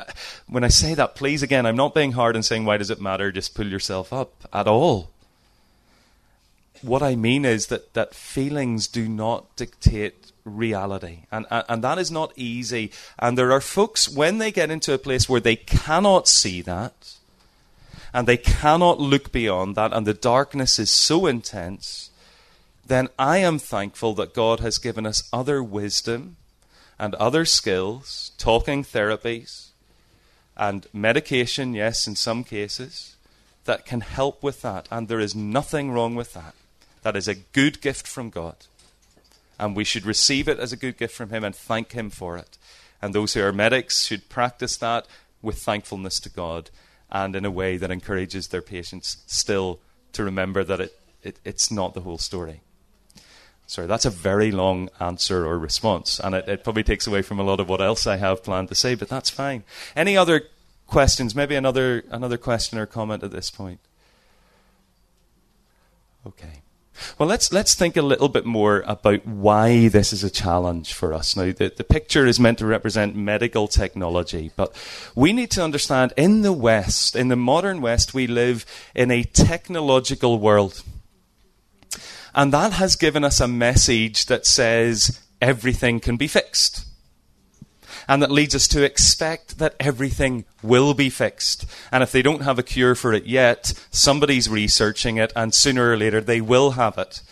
when 0.48 0.64
I 0.64 0.68
say 0.68 0.94
that, 0.94 1.14
please 1.14 1.44
again, 1.44 1.66
I'm 1.66 1.76
not 1.76 1.94
being 1.94 2.12
hard 2.12 2.34
and 2.34 2.44
saying, 2.44 2.64
why 2.64 2.78
does 2.78 2.90
it 2.90 3.00
matter? 3.00 3.30
Just 3.30 3.54
pull 3.54 3.68
yourself 3.68 4.12
up 4.12 4.32
at 4.52 4.66
all. 4.66 5.10
What 6.82 7.02
I 7.02 7.16
mean 7.16 7.44
is 7.44 7.68
that, 7.68 7.94
that 7.94 8.14
feelings 8.14 8.88
do 8.88 9.08
not 9.08 9.54
dictate 9.56 10.32
reality. 10.44 11.20
And, 11.30 11.46
and, 11.50 11.64
and 11.68 11.84
that 11.84 11.98
is 11.98 12.10
not 12.10 12.32
easy. 12.36 12.90
And 13.18 13.38
there 13.38 13.52
are 13.52 13.60
folks, 13.60 14.08
when 14.08 14.38
they 14.38 14.50
get 14.50 14.70
into 14.70 14.92
a 14.92 14.98
place 14.98 15.28
where 15.28 15.40
they 15.40 15.56
cannot 15.56 16.28
see 16.28 16.60
that, 16.62 17.14
and 18.12 18.26
they 18.26 18.36
cannot 18.36 19.00
look 19.00 19.32
beyond 19.32 19.76
that, 19.76 19.92
and 19.92 20.06
the 20.06 20.14
darkness 20.14 20.78
is 20.78 20.90
so 20.90 21.26
intense, 21.26 22.10
then 22.86 23.08
I 23.18 23.38
am 23.38 23.58
thankful 23.58 24.14
that 24.14 24.34
God 24.34 24.60
has 24.60 24.78
given 24.78 25.06
us 25.06 25.28
other 25.32 25.62
wisdom 25.62 26.36
and 26.98 27.14
other 27.14 27.44
skills, 27.44 28.32
talking 28.38 28.84
therapies, 28.84 29.68
and 30.56 30.86
medication, 30.92 31.74
yes, 31.74 32.06
in 32.06 32.16
some 32.16 32.44
cases, 32.44 33.16
that 33.64 33.86
can 33.86 34.00
help 34.00 34.42
with 34.42 34.62
that. 34.62 34.88
And 34.90 35.08
there 35.08 35.20
is 35.20 35.34
nothing 35.34 35.90
wrong 35.90 36.14
with 36.14 36.34
that. 36.34 36.54
That 37.02 37.16
is 37.16 37.28
a 37.28 37.34
good 37.34 37.80
gift 37.80 38.06
from 38.06 38.30
God. 38.30 38.56
And 39.58 39.76
we 39.76 39.84
should 39.84 40.06
receive 40.06 40.48
it 40.48 40.58
as 40.58 40.72
a 40.72 40.76
good 40.76 40.96
gift 40.96 41.14
from 41.14 41.30
Him 41.30 41.44
and 41.44 41.54
thank 41.54 41.92
Him 41.92 42.10
for 42.10 42.36
it. 42.36 42.58
And 43.00 43.14
those 43.14 43.34
who 43.34 43.42
are 43.42 43.52
medics 43.52 44.04
should 44.04 44.28
practice 44.28 44.76
that 44.76 45.06
with 45.42 45.58
thankfulness 45.58 46.20
to 46.20 46.28
God 46.28 46.70
and 47.10 47.36
in 47.36 47.44
a 47.44 47.50
way 47.50 47.76
that 47.76 47.90
encourages 47.90 48.48
their 48.48 48.62
patients 48.62 49.18
still 49.26 49.80
to 50.12 50.24
remember 50.24 50.64
that 50.64 50.80
it, 50.80 50.98
it 51.22 51.38
it's 51.44 51.70
not 51.70 51.94
the 51.94 52.00
whole 52.00 52.18
story. 52.18 52.60
Sorry, 53.66 53.86
that's 53.86 54.04
a 54.04 54.10
very 54.10 54.50
long 54.50 54.88
answer 55.00 55.46
or 55.46 55.58
response, 55.58 56.20
and 56.20 56.34
it, 56.34 56.48
it, 56.48 56.64
probably 56.64 56.82
takes 56.82 57.06
away 57.06 57.22
from 57.22 57.38
a 57.38 57.42
lot 57.42 57.60
of 57.60 57.68
what 57.68 57.80
else 57.80 58.06
I 58.06 58.16
have 58.16 58.42
planned 58.42 58.68
to 58.68 58.74
say, 58.74 58.94
but 58.94 59.08
that's 59.08 59.30
fine. 59.30 59.64
Any 59.96 60.16
other 60.16 60.42
questions? 60.86 61.34
Maybe 61.34 61.54
another 61.54 62.04
another 62.10 62.36
question 62.36 62.78
or 62.78 62.86
comment 62.86 63.22
at 63.22 63.30
this 63.30 63.50
point. 63.50 63.80
Okay. 66.26 66.61
Well, 67.18 67.28
let's 67.28 67.52
let's 67.52 67.74
think 67.74 67.96
a 67.96 68.02
little 68.02 68.28
bit 68.28 68.44
more 68.44 68.82
about 68.86 69.26
why 69.26 69.88
this 69.88 70.12
is 70.12 70.24
a 70.24 70.30
challenge 70.30 70.92
for 70.92 71.12
us. 71.12 71.36
Now, 71.36 71.52
the, 71.52 71.72
the 71.74 71.84
picture 71.84 72.26
is 72.26 72.40
meant 72.40 72.58
to 72.58 72.66
represent 72.66 73.16
medical 73.16 73.68
technology, 73.68 74.50
but 74.56 74.74
we 75.14 75.32
need 75.32 75.50
to 75.52 75.64
understand 75.64 76.12
in 76.16 76.42
the 76.42 76.52
West, 76.52 77.16
in 77.16 77.28
the 77.28 77.36
modern 77.36 77.80
West, 77.80 78.14
we 78.14 78.26
live 78.26 78.66
in 78.94 79.10
a 79.10 79.24
technological 79.24 80.38
world. 80.38 80.82
And 82.34 82.52
that 82.52 82.72
has 82.74 82.96
given 82.96 83.24
us 83.24 83.40
a 83.40 83.48
message 83.48 84.26
that 84.26 84.46
says 84.46 85.20
everything 85.40 86.00
can 86.00 86.16
be 86.16 86.26
fixed. 86.26 86.86
And 88.08 88.22
that 88.22 88.30
leads 88.30 88.54
us 88.54 88.68
to 88.68 88.82
expect 88.82 89.58
that 89.58 89.74
everything 89.78 90.44
will 90.62 90.94
be 90.94 91.10
fixed. 91.10 91.66
And 91.90 92.02
if 92.02 92.12
they 92.12 92.22
don't 92.22 92.42
have 92.42 92.58
a 92.58 92.62
cure 92.62 92.94
for 92.94 93.12
it 93.12 93.26
yet, 93.26 93.72
somebody's 93.90 94.48
researching 94.48 95.16
it, 95.16 95.32
and 95.36 95.54
sooner 95.54 95.90
or 95.90 95.96
later 95.96 96.20
they 96.20 96.40
will 96.40 96.72
have 96.72 96.98
it. 96.98 97.22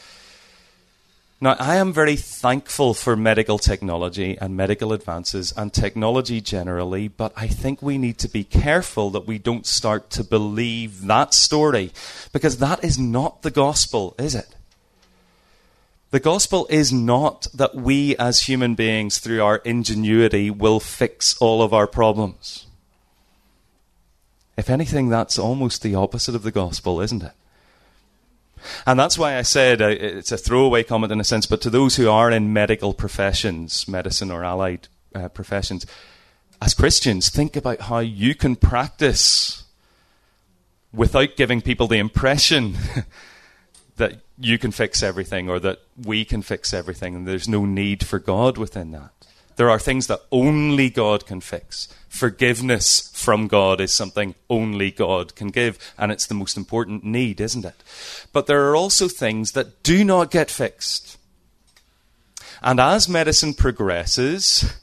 Now, 1.43 1.57
I 1.59 1.77
am 1.77 1.95
very 1.95 2.17
thankful 2.17 2.93
for 2.93 3.17
medical 3.17 3.59
technology 3.59 4.37
and 4.39 4.55
medical 4.55 4.93
advances 4.93 5.55
and 5.57 5.73
technology 5.73 6.43
generally, 6.43 7.09
but 7.09 7.33
I 7.35 7.47
think 7.47 7.81
we 7.81 7.97
need 7.97 8.19
to 8.19 8.29
be 8.29 8.45
careful 8.45 9.09
that 9.11 9.27
we 9.27 9.39
don't 9.39 9.67
start 9.67 10.11
to 10.11 10.25
believe 10.25 11.07
that 11.07 11.33
story 11.33 11.93
because 12.35 12.59
that 12.59 12.85
is 12.85 12.99
not 12.99 13.41
the 13.41 13.51
gospel, 13.51 14.15
is 14.19 14.35
it? 14.35 14.55
The 16.11 16.21
gospel 16.21 16.67
is 16.69 16.93
not 16.93 17.47
that 17.55 17.77
we 17.77 18.17
as 18.17 18.43
human 18.43 18.75
beings, 18.75 19.19
through 19.19 19.43
our 19.43 19.57
ingenuity, 19.59 20.51
will 20.51 20.81
fix 20.81 21.37
all 21.39 21.63
of 21.63 21.73
our 21.73 21.87
problems. 21.87 22.67
If 24.57 24.69
anything, 24.69 25.09
that's 25.09 25.39
almost 25.39 25.83
the 25.83 25.95
opposite 25.95 26.35
of 26.35 26.43
the 26.43 26.51
gospel, 26.51 27.01
isn't 27.01 27.23
it? 27.23 27.33
And 28.87 28.99
that's 28.99 29.17
why 29.17 29.39
I 29.39 29.43
said 29.43 29.81
uh, 29.81 29.89
it's 29.89 30.33
a 30.33 30.37
throwaway 30.37 30.83
comment 30.83 31.13
in 31.13 31.21
a 31.21 31.25
sense, 31.25 31.47
but 31.47 31.61
to 31.63 31.71
those 31.71 31.97
who 31.97 32.11
are 32.11 32.31
in 32.31 32.53
medical 32.53 32.93
professions, 32.93 33.89
medicine 33.89 34.31
or 34.31 34.45
allied 34.45 34.89
uh, 35.15 35.29
professions, 35.29 35.87
as 36.61 36.75
Christians, 36.75 37.31
think 37.31 37.57
about 37.57 37.83
how 37.83 38.01
you 38.01 38.35
can 38.35 38.57
practice 38.57 39.65
without 40.93 41.37
giving 41.37 41.63
people 41.63 41.87
the 41.87 41.99
impression 41.99 42.75
that 44.01 44.19
you 44.39 44.59
can 44.59 44.73
fix 44.73 45.03
everything 45.03 45.49
or 45.49 45.61
that 45.61 45.79
we 45.97 46.25
can 46.25 46.43
fix 46.43 46.75
everything 46.75 47.15
and 47.15 47.29
there's 47.29 47.49
no 47.49 47.65
need 47.65 48.05
for 48.05 48.19
God 48.19 48.59
within 48.59 48.91
that. 48.91 49.11
There 49.57 49.71
are 49.71 49.79
things 49.79 50.07
that 50.07 50.23
only 50.33 50.89
God 50.89 51.27
can 51.27 51.41
fix. 51.41 51.89
Forgiveness 52.09 53.13
from 53.15 53.47
God 53.47 53.81
is 53.81 53.93
something 53.93 54.35
only 54.49 54.91
God 54.91 55.35
can 55.35 55.49
give, 55.49 55.79
and 55.99 56.11
it's 56.11 56.27
the 56.27 56.35
most 56.35 56.57
important 56.57 57.05
need, 57.05 57.41
isn't 57.41 57.67
it? 57.67 57.75
But 58.33 58.47
there 58.47 58.69
are 58.71 58.75
also 58.75 59.07
things 59.07 59.53
that 59.53 59.83
do 59.83 60.03
not 60.03 60.31
get 60.31 60.51
fixed. 60.51 61.19
And 62.63 62.81
as 62.81 63.07
medicine 63.09 63.53
progresses, 63.53 64.80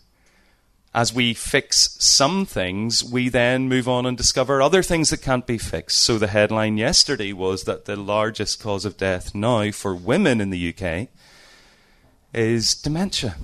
as 0.94 1.14
we 1.14 1.34
fix 1.34 1.96
some 2.00 2.46
things, 2.46 3.04
we 3.04 3.30
then 3.30 3.70
move 3.70 3.88
on 3.88 4.06
and 4.06 4.18
discover 4.18 4.62
other 4.62 4.82
things 4.82 5.10
that 5.10 5.22
can't 5.22 5.46
be 5.46 5.58
fixed. 5.58 6.00
So 6.00 6.18
the 6.18 6.28
headline 6.28 6.78
yesterday 6.78 7.34
was 7.34 7.64
that 7.64 7.86
the 7.86 7.96
largest 7.96 8.60
cause 8.60 8.86
of 8.86 8.98
death 8.98 9.36
now 9.36 9.72
for 9.72 9.94
women 9.94 10.42
in 10.42 10.50
the 10.50 10.74
UK 10.74 11.10
is 12.34 12.74
dementia, 12.76 13.36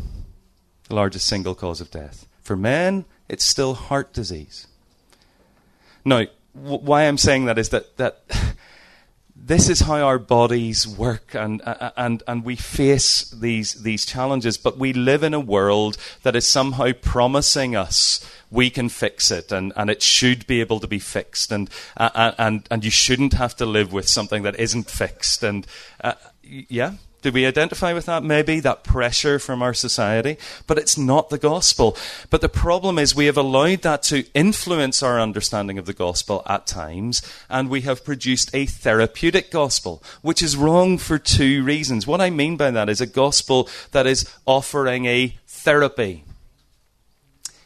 the 0.88 0.96
largest 0.96 1.28
single 1.28 1.56
cause 1.56 1.82
of 1.82 1.92
death. 1.92 2.28
For 2.42 2.56
men, 2.56 3.06
it's 3.30 3.46
still 3.46 3.74
heart 3.74 4.14
disease. 4.14 4.68
Now, 6.06 6.26
w- 6.56 6.80
why 6.80 7.04
I'm 7.04 7.18
saying 7.18 7.46
that 7.46 7.58
is 7.58 7.70
that, 7.70 7.98
that 7.98 8.24
this 9.46 9.68
is 9.68 9.82
how 9.82 9.96
our 9.96 10.20
bodies 10.20 10.88
work 10.88 11.36
and, 11.36 11.62
and, 11.98 12.24
and 12.28 12.46
we 12.46 12.56
face 12.56 13.30
these, 13.32 13.84
these 13.84 14.06
challenges, 14.06 14.58
but 14.58 14.78
we 14.78 14.94
live 14.94 15.22
in 15.22 15.34
a 15.34 15.40
world 15.40 15.98
that 16.24 16.36
is 16.36 16.48
somehow 16.48 16.92
promising 17.02 17.76
us 17.76 18.26
we 18.50 18.70
can 18.70 18.88
fix 18.88 19.32
it 19.32 19.52
and, 19.52 19.74
and 19.76 19.90
it 19.90 20.02
should 20.02 20.48
be 20.48 20.62
able 20.62 20.80
to 20.80 20.88
be 20.88 21.00
fixed 21.00 21.52
and, 21.52 21.70
uh, 21.98 22.32
and, 22.38 22.66
and 22.72 22.86
you 22.86 22.92
shouldn't 22.92 23.34
have 23.34 23.56
to 23.56 23.66
live 23.66 23.92
with 23.92 24.08
something 24.08 24.44
that 24.44 24.58
isn't 24.60 24.90
fixed. 24.90 25.44
And 25.44 25.68
uh, 26.02 26.14
yeah, 26.44 26.94
Did 27.24 27.34
we 27.34 27.46
identify 27.46 27.94
with 27.94 28.06
that? 28.06 28.22
Maybe 28.22 28.60
that 28.60 28.84
pressure 28.84 29.40
from 29.40 29.64
our 29.64 29.74
society, 29.74 30.38
but 30.68 30.78
it's 30.78 30.98
not 30.98 31.30
the 31.30 31.38
gospel. 31.38 31.98
But 32.30 32.42
the 32.42 32.50
problem 32.50 33.00
is 33.00 33.16
we 33.16 33.28
have 33.28 33.38
allowed 33.38 33.82
that 33.84 34.04
to 34.04 34.26
influence 34.34 35.02
our 35.02 35.20
understanding 35.20 35.78
of 35.78 35.86
the 35.86 35.94
gospel 35.94 36.44
at 36.46 36.68
times, 36.68 37.22
and 37.50 37.70
we 37.70 37.82
have 37.82 38.04
produced 38.04 38.54
a 38.54 38.66
therapeutic 38.66 39.52
gospel, 39.52 40.04
which 40.22 40.44
is 40.44 40.58
wrong 40.58 40.98
for 40.98 41.18
two 41.18 41.64
reasons. 41.64 42.06
What 42.06 42.20
I 42.20 42.30
mean 42.30 42.58
by 42.58 42.72
that 42.72 42.90
is 42.90 43.00
a 43.00 43.08
gospel 43.08 43.70
that 43.92 44.06
is 44.06 44.30
offering 44.46 45.06
a 45.06 45.38
therapy, 45.48 46.26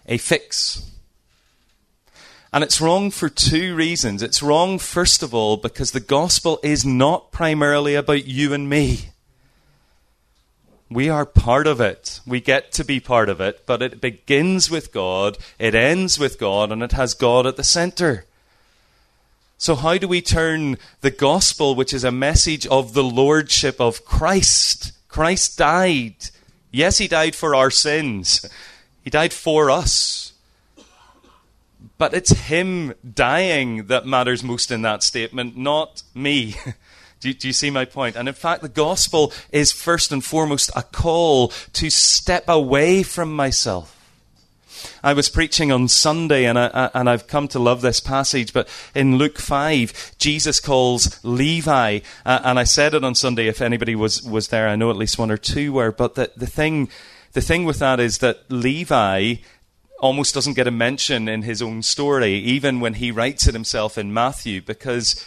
a 0.05 0.19
fix. 0.19 0.87
And 2.53 2.63
it's 2.63 2.79
wrong 2.79 3.09
for 3.09 3.27
two 3.27 3.75
reasons. 3.75 4.21
It's 4.21 4.43
wrong, 4.43 4.77
first 4.77 5.23
of 5.23 5.33
all, 5.33 5.57
because 5.57 5.91
the 5.91 5.99
gospel 5.99 6.59
is 6.61 6.85
not 6.85 7.31
primarily 7.31 7.95
about 7.95 8.25
you 8.25 8.53
and 8.53 8.69
me. 8.69 9.09
We 10.89 11.09
are 11.09 11.25
part 11.25 11.67
of 11.67 11.81
it. 11.81 12.21
We 12.25 12.39
get 12.39 12.71
to 12.73 12.85
be 12.85 12.99
part 12.99 13.27
of 13.27 13.41
it, 13.41 13.65
but 13.65 13.81
it 13.81 13.99
begins 13.99 14.69
with 14.69 14.93
God, 14.93 15.37
it 15.59 15.75
ends 15.75 16.17
with 16.17 16.39
God, 16.39 16.71
and 16.71 16.81
it 16.81 16.93
has 16.93 17.13
God 17.13 17.45
at 17.45 17.57
the 17.57 17.63
center. 17.63 18.25
So, 19.57 19.75
how 19.75 19.97
do 19.97 20.07
we 20.07 20.21
turn 20.21 20.77
the 21.01 21.11
gospel, 21.11 21.75
which 21.75 21.93
is 21.93 22.03
a 22.03 22.11
message 22.11 22.65
of 22.67 22.93
the 22.93 23.03
lordship 23.03 23.81
of 23.81 24.05
Christ? 24.05 24.93
Christ 25.09 25.57
died. 25.57 26.15
Yes, 26.71 26.99
he 26.99 27.07
died 27.07 27.35
for 27.35 27.55
our 27.55 27.71
sins, 27.71 28.45
he 29.03 29.09
died 29.09 29.33
for 29.33 29.69
us. 29.69 30.33
But 31.97 32.13
it's 32.13 32.31
him 32.31 32.93
dying 33.15 33.87
that 33.87 34.05
matters 34.05 34.43
most 34.43 34.69
in 34.69 34.83
that 34.83 35.01
statement, 35.01 35.57
not 35.57 36.03
me. 36.13 36.55
Do 37.19 37.29
you, 37.29 37.33
do 37.33 37.47
you, 37.47 37.53
see 37.53 37.71
my 37.71 37.85
point? 37.85 38.15
And 38.15 38.27
in 38.27 38.33
fact, 38.35 38.61
the 38.61 38.69
gospel 38.69 39.33
is 39.51 39.71
first 39.71 40.11
and 40.11 40.23
foremost 40.23 40.69
a 40.75 40.83
call 40.83 41.49
to 41.73 41.89
step 41.89 42.47
away 42.47 43.01
from 43.01 43.35
myself. 43.35 43.95
I 45.03 45.13
was 45.13 45.29
preaching 45.29 45.71
on 45.71 45.87
Sunday, 45.87 46.45
and, 46.45 46.57
I, 46.59 46.91
and 46.93 47.09
I've 47.09 47.27
come 47.27 47.47
to 47.49 47.59
love 47.59 47.81
this 47.81 47.99
passage, 47.99 48.53
but 48.53 48.67
in 48.93 49.17
Luke 49.17 49.39
5, 49.39 50.15
Jesus 50.19 50.59
calls 50.59 51.19
Levi, 51.23 51.99
uh, 52.25 52.39
and 52.43 52.59
I 52.59 52.63
said 52.63 52.93
it 52.93 53.03
on 53.03 53.15
Sunday 53.15 53.47
if 53.47 53.61
anybody 53.61 53.95
was, 53.95 54.21
was 54.21 54.49
there. 54.49 54.67
I 54.67 54.75
know 54.75 54.89
at 54.89 54.95
least 54.95 55.17
one 55.17 55.31
or 55.31 55.37
two 55.37 55.73
were, 55.73 55.91
but 55.91 56.15
the, 56.15 56.31
the, 56.35 56.47
thing, 56.47 56.89
the 57.33 57.41
thing 57.41 57.65
with 57.65 57.79
that 57.79 57.99
is 57.99 58.19
that 58.19 58.49
Levi 58.49 59.35
almost 59.99 60.35
doesn't 60.35 60.53
get 60.53 60.67
a 60.67 60.71
mention 60.71 61.27
in 61.27 61.41
his 61.41 61.61
own 61.61 61.81
story, 61.81 62.35
even 62.35 62.79
when 62.79 62.95
he 62.95 63.11
writes 63.11 63.47
it 63.47 63.53
himself 63.53 63.97
in 63.97 64.13
Matthew, 64.13 64.61
because 64.61 65.25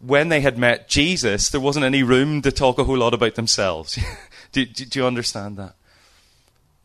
when 0.00 0.30
they 0.30 0.40
had 0.40 0.58
met 0.58 0.88
Jesus, 0.88 1.50
there 1.50 1.60
wasn't 1.60 1.84
any 1.84 2.02
room 2.02 2.42
to 2.42 2.50
talk 2.50 2.78
a 2.78 2.84
whole 2.84 2.98
lot 2.98 3.14
about 3.14 3.34
themselves. 3.34 3.98
do, 4.52 4.64
do, 4.64 4.84
do, 4.86 4.98
you 4.98 5.06
understand 5.06 5.56
that? 5.58 5.74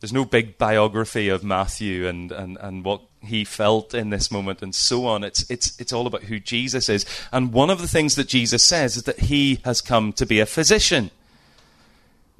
There's 0.00 0.12
no 0.12 0.26
big 0.26 0.58
biography 0.58 1.28
of 1.30 1.42
Matthew 1.42 2.06
and, 2.06 2.30
and, 2.30 2.58
and 2.60 2.84
what 2.84 3.00
he 3.22 3.44
felt 3.44 3.94
in 3.94 4.10
this 4.10 4.30
moment 4.30 4.60
and 4.60 4.74
so 4.74 5.06
on. 5.06 5.24
It's, 5.24 5.50
it's, 5.50 5.78
it's 5.80 5.92
all 5.92 6.06
about 6.06 6.24
who 6.24 6.38
Jesus 6.38 6.90
is. 6.90 7.06
And 7.32 7.52
one 7.52 7.70
of 7.70 7.80
the 7.80 7.88
things 7.88 8.14
that 8.16 8.28
Jesus 8.28 8.62
says 8.62 8.98
is 8.98 9.04
that 9.04 9.20
he 9.20 9.60
has 9.64 9.80
come 9.80 10.12
to 10.14 10.26
be 10.26 10.38
a 10.38 10.46
physician, 10.46 11.10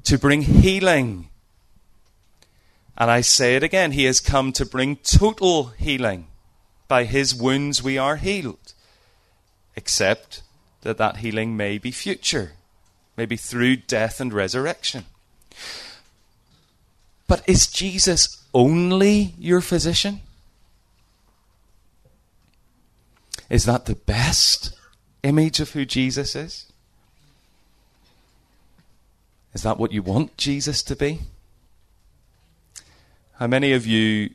to 0.03 0.19
bring 0.19 0.43
healing. 0.43 1.29
And 2.95 3.09
I 3.09 3.21
say 3.21 3.55
it 3.55 3.63
again, 3.63 3.93
he 3.93 4.05
has 4.05 4.19
come 4.19 4.51
to 4.53 4.65
bring 4.65 4.97
total 4.97 5.67
healing. 5.77 6.27
By 6.87 7.03
his 7.03 7.35
wounds 7.35 7.83
we 7.83 7.97
are 7.97 8.15
healed. 8.15 8.73
Except 9.75 10.41
that 10.81 10.97
that 10.97 11.17
healing 11.17 11.57
may 11.57 11.77
be 11.77 11.91
future, 11.91 12.53
maybe 13.15 13.35
through 13.35 13.77
death 13.77 14.21
and 14.21 14.33
resurrection. 14.33 15.05
But 17.27 17.47
is 17.47 17.67
Jesus 17.67 18.43
only 18.53 19.33
your 19.37 19.61
physician? 19.61 20.21
Is 23.49 23.65
that 23.65 23.85
the 23.85 23.95
best 23.95 24.73
image 25.23 25.59
of 25.59 25.71
who 25.71 25.85
Jesus 25.85 26.35
is? 26.35 26.65
Is 29.53 29.63
that 29.63 29.77
what 29.77 29.91
you 29.91 30.03
want 30.03 30.37
Jesus 30.37 30.83
to 30.83 30.95
be? 30.95 31.21
How 33.35 33.47
many 33.47 33.73
of 33.73 33.85
you 33.85 34.31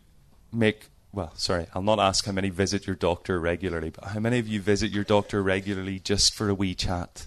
make 0.52 0.86
well, 1.12 1.32
sorry, 1.36 1.66
I'll 1.74 1.82
not 1.82 1.98
ask 1.98 2.24
how 2.24 2.32
many 2.32 2.48
visit 2.48 2.86
your 2.86 2.96
doctor 2.96 3.38
regularly, 3.38 3.90
but 3.90 4.04
how 4.04 4.20
many 4.20 4.38
of 4.38 4.48
you 4.48 4.60
visit 4.60 4.90
your 4.90 5.04
doctor 5.04 5.42
regularly 5.42 5.98
just 5.98 6.34
for 6.34 6.48
a 6.48 6.54
wee 6.54 6.74
chat? 6.74 7.26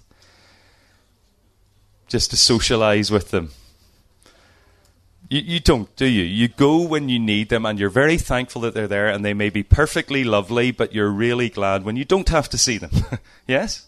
Just 2.08 2.32
to 2.32 2.38
socialize 2.38 3.12
with 3.12 3.32
them? 3.32 3.52
You, 5.30 5.42
you 5.42 5.60
don't, 5.60 5.96
do 5.96 6.06
you? 6.06 6.24
You 6.24 6.48
go 6.48 6.82
when 6.82 7.10
you 7.10 7.20
need 7.20 7.50
them 7.50 7.66
and 7.66 7.80
you're 7.80 7.90
very 7.90 8.18
thankful 8.18 8.62
that 8.62 8.74
they're 8.74 8.88
there 8.88 9.08
and 9.08 9.24
they 9.24 9.34
may 9.34 9.50
be 9.50 9.64
perfectly 9.64 10.24
lovely, 10.24 10.72
but 10.72 10.94
you're 10.94 11.10
really 11.10 11.50
glad 11.50 11.84
when 11.84 11.96
you 11.96 12.06
don't 12.06 12.30
have 12.30 12.50
to 12.50 12.58
see 12.58 12.78
them. 12.78 12.92
yes? 13.48 13.88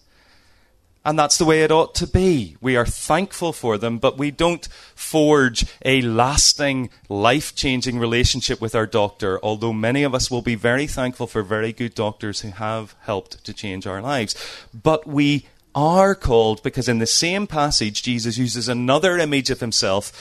And 1.08 1.18
that's 1.18 1.38
the 1.38 1.46
way 1.46 1.64
it 1.64 1.72
ought 1.72 1.96
to 1.96 2.06
be. 2.06 2.58
We 2.60 2.76
are 2.76 2.86
thankful 2.86 3.54
for 3.54 3.78
them, 3.78 3.98
but 3.98 4.18
we 4.18 4.30
don't 4.30 4.68
forge 4.94 5.66
a 5.86 6.02
lasting, 6.02 6.90
life 7.08 7.56
changing 7.56 7.98
relationship 7.98 8.60
with 8.60 8.76
our 8.76 8.86
doctor, 8.86 9.40
although 9.42 9.72
many 9.72 10.04
of 10.04 10.14
us 10.14 10.30
will 10.30 10.42
be 10.42 10.56
very 10.56 10.86
thankful 10.86 11.26
for 11.26 11.44
very 11.44 11.72
good 11.72 11.96
doctors 11.96 12.42
who 12.42 12.50
have 12.50 12.94
helped 13.04 13.42
to 13.46 13.54
change 13.54 13.88
our 13.88 14.02
lives. 14.02 14.36
But 14.74 15.08
we 15.08 15.46
are 15.74 16.14
called 16.14 16.62
because 16.62 16.90
in 16.90 17.00
the 17.00 17.08
same 17.08 17.48
passage, 17.48 18.04
Jesus 18.04 18.38
uses 18.38 18.68
another 18.68 19.18
image 19.18 19.50
of 19.50 19.62
himself, 19.62 20.12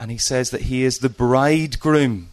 and 0.00 0.10
he 0.10 0.16
says 0.16 0.48
that 0.52 0.62
he 0.62 0.84
is 0.84 1.00
the 1.00 1.10
bridegroom. 1.10 2.30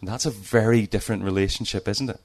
And 0.00 0.08
that's 0.08 0.24
a 0.24 0.30
very 0.30 0.86
different 0.86 1.22
relationship, 1.22 1.86
isn't 1.86 2.08
it? 2.08 2.20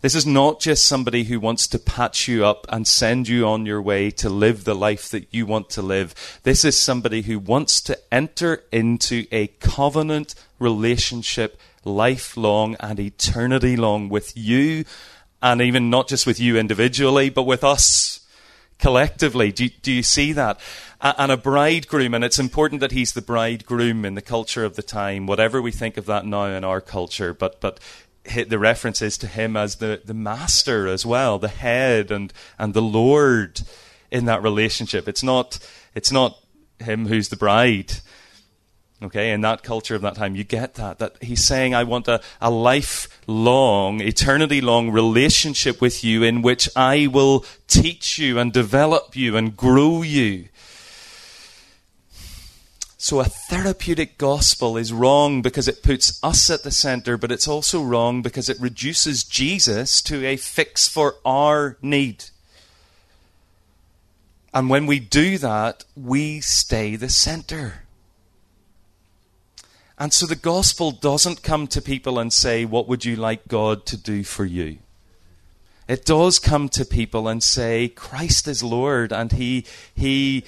This 0.00 0.14
is 0.14 0.26
not 0.26 0.60
just 0.60 0.84
somebody 0.84 1.24
who 1.24 1.40
wants 1.40 1.66
to 1.68 1.78
patch 1.78 2.28
you 2.28 2.44
up 2.44 2.66
and 2.68 2.86
send 2.86 3.28
you 3.28 3.46
on 3.46 3.66
your 3.66 3.82
way 3.82 4.10
to 4.12 4.28
live 4.28 4.64
the 4.64 4.74
life 4.74 5.08
that 5.10 5.26
you 5.32 5.46
want 5.46 5.70
to 5.70 5.82
live. 5.82 6.40
This 6.42 6.64
is 6.64 6.78
somebody 6.78 7.22
who 7.22 7.38
wants 7.38 7.80
to 7.82 7.98
enter 8.12 8.62
into 8.70 9.26
a 9.32 9.48
covenant 9.60 10.34
relationship 10.58 11.58
lifelong 11.84 12.76
and 12.80 13.00
eternity 13.00 13.76
long 13.76 14.08
with 14.08 14.36
you, 14.36 14.84
and 15.42 15.60
even 15.60 15.90
not 15.90 16.08
just 16.08 16.26
with 16.26 16.40
you 16.40 16.56
individually, 16.56 17.30
but 17.30 17.44
with 17.44 17.64
us 17.64 18.20
collectively. 18.78 19.52
Do, 19.52 19.68
do 19.68 19.92
you 19.92 20.02
see 20.02 20.32
that? 20.32 20.60
and 21.00 21.30
a 21.30 21.36
bridegroom, 21.36 22.12
and 22.12 22.24
it's 22.24 22.38
important 22.38 22.80
that 22.80 22.90
he's 22.90 23.12
the 23.12 23.22
bridegroom 23.22 24.04
in 24.04 24.14
the 24.14 24.22
culture 24.22 24.64
of 24.64 24.74
the 24.74 24.82
time, 24.82 25.26
whatever 25.26 25.62
we 25.62 25.70
think 25.70 25.96
of 25.96 26.06
that 26.06 26.26
now 26.26 26.46
in 26.46 26.64
our 26.64 26.80
culture. 26.80 27.32
But 27.32 27.60
but 27.60 27.78
the 28.28 28.58
references 28.58 29.18
to 29.18 29.26
him 29.26 29.56
as 29.56 29.76
the, 29.76 30.02
the 30.04 30.14
master 30.14 30.86
as 30.86 31.04
well, 31.04 31.38
the 31.38 31.48
head 31.48 32.10
and, 32.10 32.32
and 32.58 32.74
the 32.74 32.82
Lord 32.82 33.62
in 34.10 34.24
that 34.26 34.42
relationship. 34.42 35.08
It's 35.08 35.22
not, 35.22 35.58
it's 35.94 36.12
not 36.12 36.38
him 36.78 37.06
who's 37.06 37.28
the 37.28 37.36
bride. 37.36 37.94
Okay, 39.00 39.30
in 39.30 39.42
that 39.42 39.62
culture 39.62 39.94
of 39.94 40.02
that 40.02 40.16
time, 40.16 40.34
you 40.34 40.42
get 40.42 40.74
that. 40.74 40.98
That 40.98 41.22
he's 41.22 41.44
saying, 41.44 41.72
I 41.72 41.84
want 41.84 42.08
a, 42.08 42.20
a 42.40 42.50
lifelong, 42.50 44.00
eternity 44.00 44.60
long 44.60 44.90
relationship 44.90 45.80
with 45.80 46.02
you 46.02 46.24
in 46.24 46.42
which 46.42 46.68
I 46.74 47.06
will 47.06 47.44
teach 47.68 48.18
you 48.18 48.40
and 48.40 48.52
develop 48.52 49.14
you 49.14 49.36
and 49.36 49.56
grow 49.56 50.02
you 50.02 50.48
so, 53.00 53.20
a 53.20 53.24
therapeutic 53.24 54.18
gospel 54.18 54.76
is 54.76 54.92
wrong 54.92 55.40
because 55.40 55.68
it 55.68 55.84
puts 55.84 56.18
us 56.20 56.50
at 56.50 56.64
the 56.64 56.72
center, 56.72 57.16
but 57.16 57.30
it's 57.30 57.46
also 57.46 57.80
wrong 57.80 58.22
because 58.22 58.48
it 58.48 58.60
reduces 58.60 59.22
Jesus 59.22 60.02
to 60.02 60.26
a 60.26 60.36
fix 60.36 60.88
for 60.88 61.14
our 61.24 61.76
need. 61.80 62.24
And 64.52 64.68
when 64.68 64.86
we 64.86 64.98
do 64.98 65.38
that, 65.38 65.84
we 65.94 66.40
stay 66.40 66.96
the 66.96 67.08
center. 67.08 67.84
And 69.96 70.12
so 70.12 70.26
the 70.26 70.34
gospel 70.34 70.90
doesn't 70.90 71.44
come 71.44 71.68
to 71.68 71.80
people 71.80 72.18
and 72.18 72.32
say, 72.32 72.64
What 72.64 72.88
would 72.88 73.04
you 73.04 73.14
like 73.14 73.46
God 73.46 73.86
to 73.86 73.96
do 73.96 74.24
for 74.24 74.44
you? 74.44 74.78
It 75.86 76.04
does 76.04 76.40
come 76.40 76.68
to 76.70 76.84
people 76.84 77.28
and 77.28 77.44
say, 77.44 77.86
Christ 77.86 78.48
is 78.48 78.64
Lord, 78.64 79.12
and 79.12 79.30
He, 79.30 79.64
he 79.94 80.42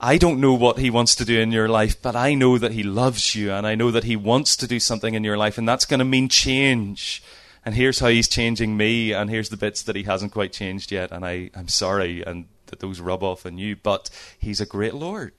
I 0.00 0.16
don't 0.16 0.40
know 0.40 0.54
what 0.54 0.78
he 0.78 0.90
wants 0.90 1.16
to 1.16 1.24
do 1.24 1.40
in 1.40 1.50
your 1.50 1.68
life, 1.68 2.00
but 2.00 2.14
I 2.14 2.34
know 2.34 2.56
that 2.56 2.72
he 2.72 2.84
loves 2.84 3.34
you 3.34 3.52
and 3.52 3.66
I 3.66 3.74
know 3.74 3.90
that 3.90 4.04
he 4.04 4.14
wants 4.14 4.56
to 4.58 4.68
do 4.68 4.78
something 4.78 5.14
in 5.14 5.24
your 5.24 5.36
life, 5.36 5.58
and 5.58 5.68
that's 5.68 5.84
going 5.84 5.98
to 5.98 6.04
mean 6.04 6.28
change. 6.28 7.22
And 7.64 7.74
here's 7.74 7.98
how 7.98 8.08
he's 8.08 8.28
changing 8.28 8.76
me, 8.76 9.12
and 9.12 9.28
here's 9.28 9.48
the 9.48 9.56
bits 9.56 9.82
that 9.82 9.96
he 9.96 10.04
hasn't 10.04 10.32
quite 10.32 10.52
changed 10.52 10.92
yet, 10.92 11.10
and 11.10 11.24
I, 11.24 11.50
I'm 11.54 11.68
sorry, 11.68 12.22
and 12.22 12.46
that 12.66 12.80
those 12.80 13.00
rub 13.00 13.22
off 13.22 13.44
on 13.44 13.58
you, 13.58 13.76
but 13.76 14.08
he's 14.38 14.60
a 14.60 14.66
great 14.66 14.94
Lord. 14.94 15.32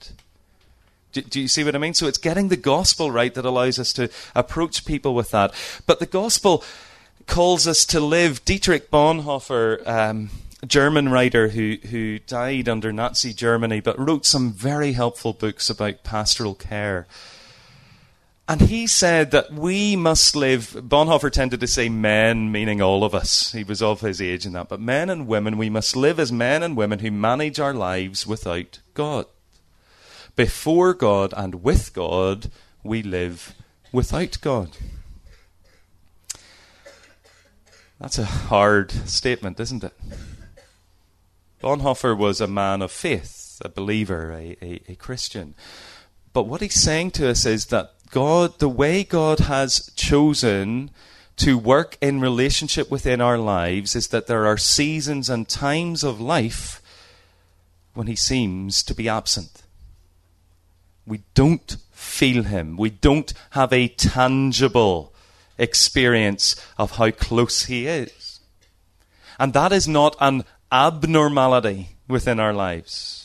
Do, 1.11 1.21
do, 1.21 1.39
you 1.39 1.47
see 1.47 1.63
what 1.63 1.75
I 1.75 1.79
mean? 1.79 1.93
So 1.93 2.07
it's 2.07 2.17
getting 2.17 2.49
the 2.49 2.57
gospel 2.57 3.09
right 3.09 3.33
that 3.33 3.45
allows 3.45 3.79
us 3.79 3.93
to 3.93 4.09
approach 4.35 4.85
people 4.85 5.15
with 5.15 5.31
that. 5.31 5.53
But 5.87 5.99
the 5.99 6.05
gospel 6.05 6.63
calls 7.25 7.67
us 7.67 7.85
to 7.85 7.99
live. 7.99 8.45
Dietrich 8.45 8.91
Bonhoeffer 8.91 9.87
um, 9.87 10.29
German 10.65 11.09
writer 11.09 11.49
who, 11.49 11.77
who 11.89 12.19
died 12.19 12.67
under 12.67 12.91
Nazi 12.91 13.33
Germany 13.33 13.79
but 13.79 13.97
wrote 13.97 14.25
some 14.25 14.51
very 14.51 14.93
helpful 14.93 15.33
books 15.33 15.69
about 15.69 16.03
pastoral 16.03 16.55
care. 16.55 17.07
And 18.47 18.61
he 18.61 18.87
said 18.87 19.29
that 19.29 19.53
we 19.53 19.95
must 19.95 20.35
live. 20.35 20.71
Bonhoeffer 20.71 21.31
tended 21.31 21.59
to 21.59 21.67
say 21.67 21.87
men, 21.87 22.51
meaning 22.51 22.81
all 22.81 23.03
of 23.03 23.13
us. 23.13 23.51
He 23.51 23.63
was 23.63 23.79
of 23.81 24.01
his 24.01 24.19
age 24.19 24.43
in 24.43 24.53
that. 24.53 24.67
But 24.67 24.81
men 24.81 25.09
and 25.11 25.27
women, 25.27 25.55
we 25.55 25.69
must 25.69 25.95
live 25.95 26.19
as 26.19 26.31
men 26.31 26.63
and 26.63 26.75
women 26.75 26.97
who 26.97 27.11
manage 27.11 27.59
our 27.59 27.75
lives 27.75 28.25
without 28.25 28.79
God. 28.95 29.27
Before 30.35 30.95
God 30.95 31.31
and 31.37 31.63
with 31.63 31.93
God, 31.93 32.49
we 32.83 33.03
live 33.03 33.53
without 33.91 34.39
God. 34.41 34.75
That's 37.99 38.17
a 38.17 38.25
hard 38.25 38.91
statement, 38.91 39.59
isn't 39.59 39.83
it? 39.83 39.93
Bonhoeffer 41.61 42.17
was 42.17 42.39
a 42.39 42.47
man 42.47 42.81
of 42.81 42.91
faith, 42.91 43.61
a 43.63 43.69
believer, 43.69 44.31
a, 44.31 44.57
a, 44.61 44.81
a 44.89 44.95
Christian. 44.95 45.55
But 46.31 46.43
what 46.43 46.61
he's 46.61 46.79
saying 46.79 47.11
to 47.11 47.29
us 47.29 47.45
is 47.45 47.67
that 47.67 47.93
God, 48.11 48.59
the 48.59 48.69
way 48.69 49.03
God 49.03 49.39
has 49.39 49.91
chosen 49.95 50.91
to 51.39 51.57
work 51.57 51.97
in 52.01 52.19
relationship 52.19 52.91
within 52.91 53.21
our 53.21 53.37
lives 53.37 53.95
is 53.95 54.09
that 54.09 54.27
there 54.27 54.45
are 54.45 54.57
seasons 54.57 55.29
and 55.29 55.47
times 55.47 56.03
of 56.03 56.19
life 56.19 56.81
when 57.93 58.07
He 58.07 58.15
seems 58.15 58.83
to 58.83 58.93
be 58.93 59.07
absent. 59.07 59.63
We 61.05 61.21
don't 61.33 61.77
feel 61.91 62.43
Him. 62.43 62.75
We 62.77 62.89
don't 62.89 63.33
have 63.51 63.71
a 63.71 63.87
tangible 63.87 65.13
experience 65.57 66.55
of 66.77 66.97
how 66.97 67.11
close 67.11 67.65
He 67.65 67.87
is. 67.87 68.41
And 69.39 69.53
that 69.53 69.71
is 69.71 69.87
not 69.87 70.17
an 70.19 70.43
abnormality 70.71 71.89
within 72.07 72.39
our 72.39 72.53
lives 72.53 73.19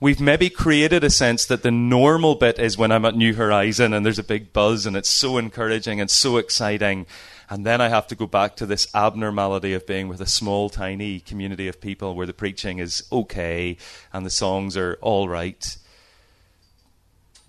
we've 0.00 0.20
maybe 0.20 0.48
created 0.48 1.02
a 1.02 1.10
sense 1.10 1.44
that 1.46 1.62
the 1.62 1.70
normal 1.70 2.34
bit 2.34 2.58
is 2.58 2.78
when 2.78 2.92
I'm 2.92 3.04
at 3.04 3.16
New 3.16 3.34
Horizon 3.34 3.92
and 3.92 4.04
there's 4.04 4.18
a 4.18 4.24
big 4.24 4.52
buzz 4.52 4.86
and 4.86 4.96
it's 4.96 5.10
so 5.10 5.38
encouraging 5.38 6.00
and 6.00 6.10
so 6.10 6.36
exciting. 6.36 7.06
And 7.50 7.64
then 7.64 7.80
I 7.80 7.88
have 7.88 8.06
to 8.08 8.14
go 8.14 8.26
back 8.26 8.56
to 8.56 8.66
this 8.66 8.94
abnormality 8.94 9.72
of 9.74 9.86
being 9.86 10.08
with 10.08 10.20
a 10.20 10.26
small, 10.26 10.68
tiny 10.68 11.20
community 11.20 11.66
of 11.66 11.80
people 11.80 12.14
where 12.14 12.26
the 12.26 12.32
preaching 12.32 12.78
is 12.78 13.04
okay 13.10 13.76
and 14.12 14.24
the 14.24 14.30
songs 14.30 14.76
are 14.76 14.98
all 15.00 15.28
right. 15.28 15.76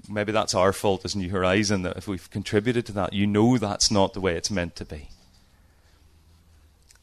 Maybe 0.08 0.32
that's 0.32 0.56
our 0.56 0.74
fault 0.74 1.06
as 1.06 1.16
New 1.16 1.30
Horizon 1.30 1.84
that 1.84 1.98
if 1.98 2.08
we've 2.08 2.30
contributed 2.32 2.86
to 2.88 2.92
that, 2.94 3.14
you 3.14 3.28
know 3.28 3.58
that's 3.58 3.92
not 3.92 4.14
the 4.14 4.22
way 4.22 4.36
it's 4.36 4.50
meant 4.50 4.76
to 4.78 4.86
be. 4.86 5.10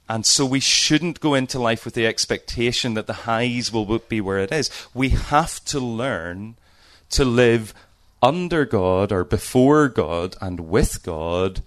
And 0.09 0.25
so 0.25 0.47
we 0.47 0.61
shouldn't 0.61 1.21
go 1.21 1.35
into 1.35 1.59
life 1.59 1.85
with 1.85 1.95
the 1.95 2.07
expectation 2.07 2.95
that 2.95 3.07
the 3.07 3.25
highs 3.25 3.73
will 3.73 3.99
be 3.99 4.21
where 4.21 4.39
it 4.39 4.53
is. 4.53 4.71
We 4.95 5.11
have 5.11 5.65
to 5.67 5.81
learn 5.81 6.57
to 7.11 7.25
live 7.25 7.75
under 8.23 8.65
God 8.65 9.11
or 9.13 9.25
before 9.25 9.89
God 9.89 10.37
and 10.41 10.69
with 10.69 11.03
God 11.03 11.63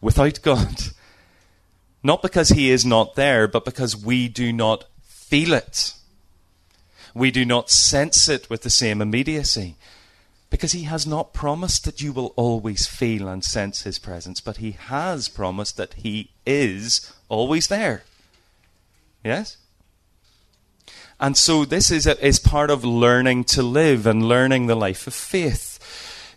without 0.00 0.40
God. 0.42 0.76
Not 2.02 2.22
because 2.22 2.50
He 2.50 2.70
is 2.70 2.86
not 2.86 3.16
there, 3.16 3.48
but 3.48 3.64
because 3.64 3.96
we 3.96 4.28
do 4.28 4.52
not 4.52 4.84
feel 5.02 5.52
it. 5.52 5.94
We 7.12 7.32
do 7.32 7.44
not 7.44 7.70
sense 7.70 8.28
it 8.28 8.48
with 8.48 8.62
the 8.62 8.70
same 8.70 9.02
immediacy. 9.02 9.74
Because 10.50 10.72
he 10.72 10.84
has 10.84 11.06
not 11.06 11.34
promised 11.34 11.84
that 11.84 12.00
you 12.00 12.12
will 12.12 12.32
always 12.36 12.86
feel 12.86 13.28
and 13.28 13.44
sense 13.44 13.82
his 13.82 13.98
presence, 13.98 14.40
but 14.40 14.56
he 14.58 14.72
has 14.72 15.28
promised 15.28 15.76
that 15.76 15.94
he 15.94 16.30
is 16.46 17.12
always 17.28 17.68
there. 17.68 18.04
Yes? 19.22 19.58
And 21.20 21.36
so 21.36 21.64
this 21.64 21.90
is, 21.90 22.06
a, 22.06 22.24
is 22.24 22.38
part 22.38 22.70
of 22.70 22.84
learning 22.84 23.44
to 23.44 23.62
live 23.62 24.06
and 24.06 24.28
learning 24.28 24.66
the 24.66 24.74
life 24.74 25.06
of 25.06 25.14
faith. 25.14 25.67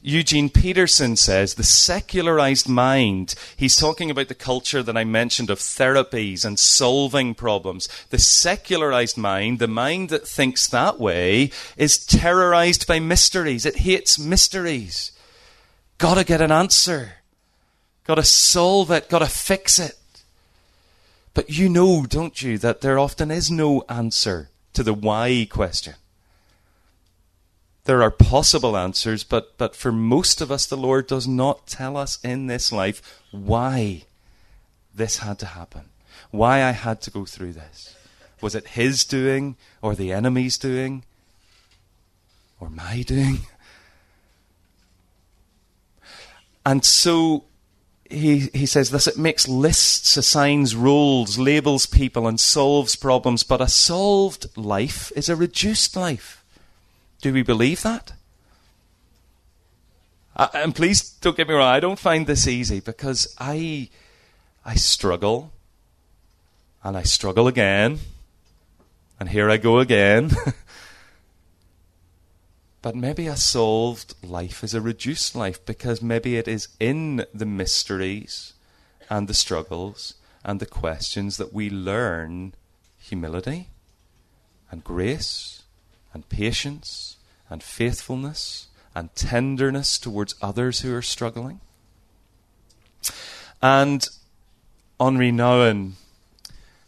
Eugene 0.03 0.49
Peterson 0.49 1.15
says 1.15 1.53
the 1.53 1.63
secularized 1.63 2.67
mind, 2.67 3.35
he's 3.55 3.75
talking 3.75 4.09
about 4.09 4.29
the 4.29 4.35
culture 4.35 4.81
that 4.81 4.97
I 4.97 5.03
mentioned 5.03 5.51
of 5.51 5.59
therapies 5.59 6.43
and 6.43 6.57
solving 6.57 7.35
problems. 7.35 7.87
The 8.09 8.17
secularized 8.17 9.15
mind, 9.15 9.59
the 9.59 9.67
mind 9.67 10.09
that 10.09 10.27
thinks 10.27 10.67
that 10.67 10.99
way, 10.99 11.51
is 11.77 12.03
terrorized 12.03 12.87
by 12.87 12.99
mysteries. 12.99 13.65
It 13.65 13.77
hates 13.77 14.17
mysteries. 14.17 15.11
Gotta 15.99 16.23
get 16.23 16.41
an 16.41 16.51
answer. 16.51 17.17
Gotta 18.05 18.23
solve 18.23 18.89
it. 18.89 19.07
Gotta 19.07 19.27
fix 19.27 19.77
it. 19.79 19.97
But 21.35 21.51
you 21.51 21.69
know, 21.69 22.07
don't 22.07 22.41
you, 22.41 22.57
that 22.57 22.81
there 22.81 22.97
often 22.97 23.29
is 23.29 23.51
no 23.51 23.83
answer 23.87 24.49
to 24.73 24.81
the 24.81 24.95
why 24.95 25.47
question 25.49 25.93
there 27.85 28.03
are 28.03 28.11
possible 28.11 28.77
answers, 28.77 29.23
but, 29.23 29.57
but 29.57 29.75
for 29.75 29.91
most 29.91 30.41
of 30.41 30.51
us, 30.51 30.65
the 30.65 30.77
Lord 30.77 31.07
does 31.07 31.27
not 31.27 31.67
tell 31.67 31.97
us 31.97 32.19
in 32.23 32.47
this 32.47 32.71
life 32.71 33.21
why 33.31 34.03
this 34.93 35.17
had 35.17 35.39
to 35.39 35.47
happen, 35.47 35.85
why 36.29 36.63
I 36.63 36.71
had 36.71 37.01
to 37.01 37.11
go 37.11 37.25
through 37.25 37.53
this. 37.53 37.95
Was 38.41 38.55
it 38.55 38.69
His 38.69 39.03
doing, 39.05 39.55
or 39.81 39.95
the 39.95 40.11
enemy's 40.11 40.57
doing, 40.57 41.03
or 42.59 42.69
my 42.69 43.01
doing? 43.01 43.39
And 46.65 46.85
so 46.85 47.45
he, 48.09 48.49
he 48.53 48.65
says 48.65 48.91
this 48.91 49.07
it 49.07 49.17
makes 49.17 49.47
lists, 49.47 50.17
assigns 50.17 50.75
roles, 50.75 51.39
labels 51.39 51.85
people, 51.85 52.27
and 52.27 52.39
solves 52.39 52.95
problems, 52.95 53.43
but 53.43 53.61
a 53.61 53.67
solved 53.67 54.45
life 54.57 55.11
is 55.15 55.29
a 55.29 55.35
reduced 55.35 55.95
life. 55.95 56.40
Do 57.21 57.31
we 57.31 57.43
believe 57.43 57.83
that? 57.83 58.13
Uh, 60.35 60.47
and 60.53 60.75
please 60.75 61.01
don't 61.01 61.37
get 61.37 61.47
me 61.47 61.53
wrong, 61.53 61.67
I 61.67 61.79
don't 61.79 61.99
find 61.99 62.25
this 62.25 62.47
easy 62.47 62.79
because 62.79 63.35
I, 63.37 63.89
I 64.65 64.75
struggle 64.75 65.51
and 66.83 66.97
I 66.97 67.03
struggle 67.03 67.47
again 67.47 67.99
and 69.19 69.29
here 69.29 69.51
I 69.51 69.57
go 69.57 69.77
again. 69.79 70.31
but 72.81 72.95
maybe 72.95 73.27
a 73.27 73.35
solved 73.35 74.15
life 74.23 74.63
is 74.63 74.73
a 74.73 74.81
reduced 74.81 75.35
life 75.35 75.63
because 75.63 76.01
maybe 76.01 76.37
it 76.37 76.47
is 76.47 76.69
in 76.79 77.25
the 77.33 77.45
mysteries 77.45 78.53
and 79.09 79.27
the 79.27 79.35
struggles 79.35 80.15
and 80.43 80.59
the 80.59 80.65
questions 80.65 81.37
that 81.37 81.53
we 81.53 81.69
learn 81.69 82.55
humility 82.97 83.67
and 84.71 84.83
grace 84.83 85.60
and 86.13 86.27
patience 86.29 87.17
and 87.49 87.61
faithfulness 87.61 88.67
and 88.95 89.13
tenderness 89.15 89.97
towards 89.97 90.35
others 90.41 90.81
who 90.81 90.93
are 90.93 91.01
struggling. 91.01 91.59
And 93.61 94.07
Henri 94.99 95.31
Nouwen 95.31 95.93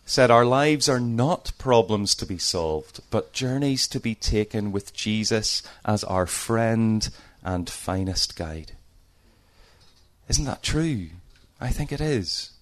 said, 0.05 0.31
Our 0.31 0.45
lives 0.45 0.89
are 0.89 0.99
not 0.99 1.51
problems 1.57 2.15
to 2.15 2.25
be 2.25 2.37
solved, 2.37 3.01
but 3.09 3.33
journeys 3.33 3.87
to 3.89 3.99
be 3.99 4.15
taken 4.15 4.71
with 4.71 4.93
Jesus 4.93 5.63
as 5.85 6.03
our 6.03 6.25
friend 6.25 7.09
and 7.43 7.69
finest 7.69 8.35
guide. 8.35 8.73
Isn't 10.27 10.45
that 10.45 10.63
true? 10.63 11.07
I 11.59 11.69
think 11.69 11.91
it 11.91 12.01
is. 12.01 12.52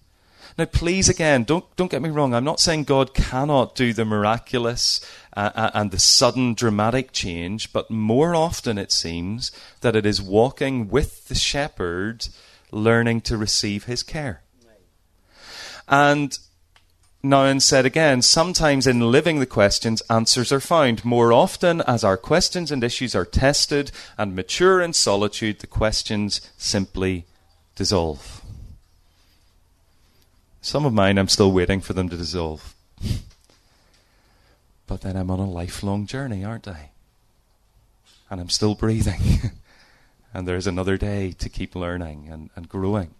Now, 0.58 0.66
please, 0.66 1.08
again, 1.08 1.44
don't, 1.44 1.64
don't 1.76 1.90
get 1.90 2.02
me 2.02 2.10
wrong. 2.10 2.34
I'm 2.34 2.44
not 2.44 2.60
saying 2.60 2.84
God 2.84 3.14
cannot 3.14 3.74
do 3.74 3.92
the 3.92 4.04
miraculous 4.04 5.00
uh, 5.36 5.50
uh, 5.54 5.70
and 5.74 5.90
the 5.90 5.98
sudden 5.98 6.54
dramatic 6.54 7.12
change, 7.12 7.72
but 7.72 7.90
more 7.90 8.34
often 8.34 8.76
it 8.76 8.92
seems 8.92 9.50
that 9.80 9.96
it 9.96 10.04
is 10.04 10.20
walking 10.20 10.88
with 10.88 11.28
the 11.28 11.34
shepherd, 11.34 12.28
learning 12.70 13.22
to 13.22 13.36
receive 13.36 13.84
his 13.84 14.02
care. 14.02 14.42
And 15.88 16.38
Nouwen 17.24 17.62
said 17.62 17.86
again, 17.86 18.20
sometimes 18.20 18.86
in 18.86 19.12
living 19.12 19.38
the 19.38 19.46
questions, 19.46 20.02
answers 20.10 20.52
are 20.52 20.60
found. 20.60 21.04
More 21.04 21.32
often, 21.32 21.80
as 21.82 22.02
our 22.02 22.16
questions 22.16 22.72
and 22.72 22.82
issues 22.82 23.14
are 23.14 23.24
tested 23.24 23.92
and 24.18 24.34
mature 24.34 24.80
in 24.80 24.92
solitude, 24.92 25.60
the 25.60 25.66
questions 25.66 26.40
simply 26.58 27.26
dissolve. 27.76 28.41
Some 30.64 30.86
of 30.86 30.92
mine 30.92 31.18
I'm 31.18 31.26
still 31.26 31.50
waiting 31.50 31.80
for 31.80 31.92
them 31.92 32.08
to 32.08 32.16
dissolve. 32.16 32.76
but 34.86 35.00
then 35.00 35.16
I'm 35.16 35.28
on 35.28 35.40
a 35.40 35.50
lifelong 35.50 36.06
journey, 36.06 36.44
aren't 36.44 36.68
I? 36.68 36.90
And 38.30 38.40
I'm 38.40 38.48
still 38.48 38.76
breathing. 38.76 39.20
and 40.34 40.46
there's 40.46 40.68
another 40.68 40.96
day 40.96 41.32
to 41.32 41.48
keep 41.48 41.74
learning 41.74 42.28
and, 42.30 42.50
and 42.54 42.68
growing. 42.68 43.12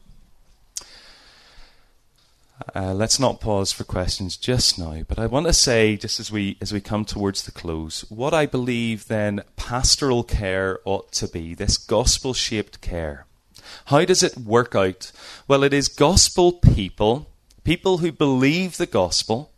Uh, 2.77 2.95
let's 2.95 3.19
not 3.19 3.41
pause 3.41 3.73
for 3.73 3.83
questions 3.83 4.37
just 4.37 4.79
now, 4.79 5.03
but 5.09 5.19
I 5.19 5.27
want 5.27 5.47
to 5.47 5.53
say, 5.53 5.97
just 5.97 6.21
as 6.21 6.31
we 6.31 6.57
as 6.61 6.73
we 6.73 6.81
come 6.81 7.05
towards 7.05 7.43
the 7.43 7.51
close, 7.51 8.09
what 8.09 8.33
I 8.33 8.47
believe 8.47 9.09
then 9.09 9.43
pastoral 9.57 10.23
care 10.23 10.79
ought 10.85 11.11
to 11.15 11.27
be 11.27 11.55
this 11.55 11.77
gospel 11.77 12.35
shaped 12.35 12.81
care. 12.81 13.27
How 13.87 14.05
does 14.05 14.23
it 14.23 14.39
work 14.39 14.77
out? 14.77 15.11
Well, 15.49 15.65
it 15.65 15.75
is 15.75 15.89
gospel 15.89 16.53
people 16.53 17.27
people 17.65 17.99
who 17.99 18.13
believe 18.13 18.77
the 18.77 18.87
gospel, 18.87 19.51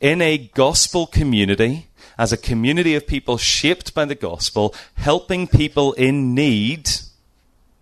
in 0.00 0.22
a 0.22 0.38
gospel 0.54 1.06
community, 1.06 1.88
as 2.18 2.32
a 2.32 2.36
community 2.36 2.94
of 2.94 3.06
people 3.06 3.36
shaped 3.36 3.94
by 3.94 4.04
the 4.04 4.14
gospel, 4.14 4.74
helping 4.94 5.46
people 5.46 5.92
in 5.94 6.34
need. 6.34 6.90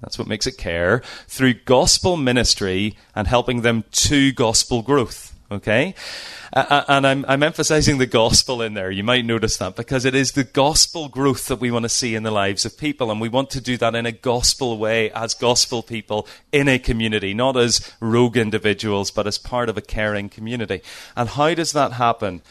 That's 0.01 0.19
what 0.19 0.29
makes 0.29 0.47
it 0.47 0.59
care 0.59 1.03
through 1.29 1.55
gospel 1.65 2.17
ministry 2.17 2.97
and 3.15 3.27
helping 3.29 3.63
them 3.63 3.85
to 3.93 4.33
gospel 4.33 4.83
growth. 4.83 5.34
Okay? 5.55 5.95
And 6.53 7.05
I'm, 7.05 7.25
I'm 7.27 7.43
emphasizing 7.43 7.99
the 7.99 8.07
gospel 8.07 8.63
in 8.63 8.75
there. 8.75 8.91
You 8.91 9.03
might 9.03 9.25
notice 9.25 9.57
that 9.57 9.75
because 9.75 10.05
it 10.05 10.15
is 10.15 10.33
the 10.33 10.45
gospel 10.45 11.09
growth 11.09 11.47
that 11.47 11.59
we 11.59 11.73
want 11.73 11.83
to 11.85 11.89
see 11.89 12.15
in 12.15 12.23
the 12.23 12.31
lives 12.31 12.65
of 12.65 12.79
people. 12.79 13.11
And 13.11 13.21
we 13.21 13.29
want 13.29 13.51
to 13.51 13.61
do 13.61 13.77
that 13.79 13.95
in 13.97 14.07
a 14.07 14.13
gospel 14.13 14.79
way 14.79 15.11
as 15.11 15.35
gospel 15.35 15.83
people 15.83 16.29
in 16.53 16.69
a 16.69 16.79
community, 16.79 17.35
not 17.35 17.57
as 17.57 17.93
rogue 17.99 18.37
individuals, 18.37 19.11
but 19.11 19.27
as 19.27 19.37
part 19.37 19.69
of 19.69 19.77
a 19.77 19.83
caring 19.83 20.29
community. 20.29 20.81
And 21.17 21.31
how 21.31 21.55
does 21.55 21.73
that 21.73 21.93
happen? 21.95 22.43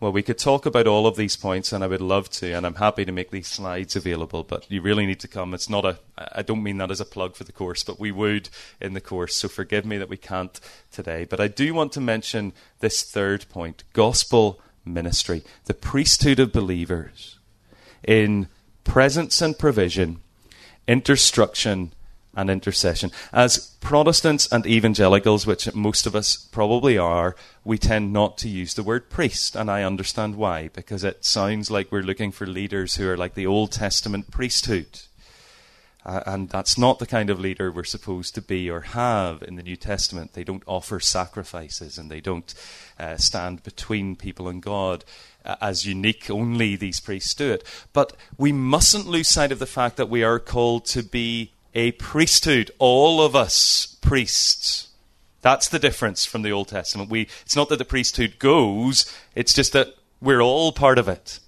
Well, 0.00 0.12
we 0.12 0.22
could 0.22 0.38
talk 0.38 0.64
about 0.64 0.86
all 0.86 1.06
of 1.06 1.16
these 1.16 1.36
points, 1.36 1.74
and 1.74 1.84
I 1.84 1.86
would 1.86 2.00
love 2.00 2.30
to, 2.30 2.52
and 2.52 2.64
I'm 2.64 2.76
happy 2.76 3.04
to 3.04 3.12
make 3.12 3.30
these 3.30 3.46
slides 3.46 3.96
available. 3.96 4.42
But 4.42 4.64
you 4.70 4.80
really 4.80 5.04
need 5.04 5.20
to 5.20 5.28
come. 5.28 5.52
It's 5.52 5.68
not 5.68 5.84
a. 5.84 5.98
I 6.16 6.40
don't 6.40 6.62
mean 6.62 6.78
that 6.78 6.90
as 6.90 7.02
a 7.02 7.04
plug 7.04 7.36
for 7.36 7.44
the 7.44 7.52
course, 7.52 7.84
but 7.84 8.00
we 8.00 8.10
would 8.10 8.48
in 8.80 8.94
the 8.94 9.02
course. 9.02 9.36
So 9.36 9.46
forgive 9.46 9.84
me 9.84 9.98
that 9.98 10.08
we 10.08 10.16
can't 10.16 10.58
today. 10.90 11.24
But 11.24 11.38
I 11.38 11.48
do 11.48 11.74
want 11.74 11.92
to 11.92 12.00
mention 12.00 12.54
this 12.78 13.02
third 13.02 13.44
point: 13.50 13.84
gospel 13.92 14.58
ministry, 14.86 15.44
the 15.66 15.74
priesthood 15.74 16.40
of 16.40 16.50
believers, 16.50 17.38
in 18.02 18.48
presence 18.84 19.42
and 19.42 19.58
provision, 19.58 20.22
instruction 20.88 21.92
and 22.34 22.50
intercession. 22.50 23.10
As 23.32 23.76
Protestants 23.80 24.50
and 24.52 24.66
evangelicals, 24.66 25.46
which 25.46 25.74
most 25.74 26.06
of 26.06 26.14
us 26.14 26.36
probably 26.36 26.96
are, 26.96 27.34
we 27.64 27.78
tend 27.78 28.12
not 28.12 28.38
to 28.38 28.48
use 28.48 28.74
the 28.74 28.82
word 28.82 29.10
priest, 29.10 29.56
and 29.56 29.70
I 29.70 29.82
understand 29.82 30.36
why, 30.36 30.68
because 30.68 31.02
it 31.02 31.24
sounds 31.24 31.70
like 31.70 31.90
we're 31.90 32.02
looking 32.02 32.30
for 32.30 32.46
leaders 32.46 32.96
who 32.96 33.08
are 33.08 33.16
like 33.16 33.34
the 33.34 33.46
Old 33.46 33.72
Testament 33.72 34.30
priesthood. 34.30 35.00
Uh, 36.04 36.22
and 36.24 36.48
that's 36.48 36.78
not 36.78 36.98
the 36.98 37.06
kind 37.06 37.28
of 37.28 37.38
leader 37.38 37.70
we're 37.70 37.84
supposed 37.84 38.34
to 38.34 38.40
be 38.40 38.70
or 38.70 38.80
have 38.80 39.42
in 39.42 39.56
the 39.56 39.62
New 39.62 39.76
Testament. 39.76 40.32
They 40.32 40.44
don't 40.44 40.62
offer 40.66 40.98
sacrifices 40.98 41.98
and 41.98 42.10
they 42.10 42.20
don't 42.20 42.54
uh, 42.98 43.16
stand 43.18 43.62
between 43.62 44.16
people 44.16 44.48
and 44.48 44.62
God 44.62 45.04
uh, 45.44 45.56
as 45.60 45.84
unique. 45.84 46.30
Only 46.30 46.74
these 46.74 47.00
priests 47.00 47.34
do 47.34 47.52
it. 47.52 47.64
But 47.92 48.16
we 48.38 48.50
mustn't 48.50 49.06
lose 49.06 49.28
sight 49.28 49.52
of 49.52 49.58
the 49.58 49.66
fact 49.66 49.98
that 49.98 50.08
we 50.08 50.22
are 50.22 50.38
called 50.38 50.86
to 50.86 51.02
be 51.02 51.52
a 51.74 51.92
priesthood. 51.92 52.70
All 52.78 53.22
of 53.22 53.36
us 53.36 53.96
priests. 54.00 54.88
That's 55.42 55.68
the 55.68 55.78
difference 55.78 56.26
from 56.26 56.42
the 56.42 56.52
Old 56.52 56.68
Testament. 56.68 57.10
We, 57.10 57.22
it's 57.42 57.56
not 57.56 57.68
that 57.70 57.78
the 57.78 57.84
priesthood 57.84 58.38
goes, 58.38 59.10
it's 59.34 59.54
just 59.54 59.72
that 59.72 59.94
we're 60.20 60.42
all 60.42 60.72
part 60.72 60.98
of 60.98 61.08
it. 61.08 61.40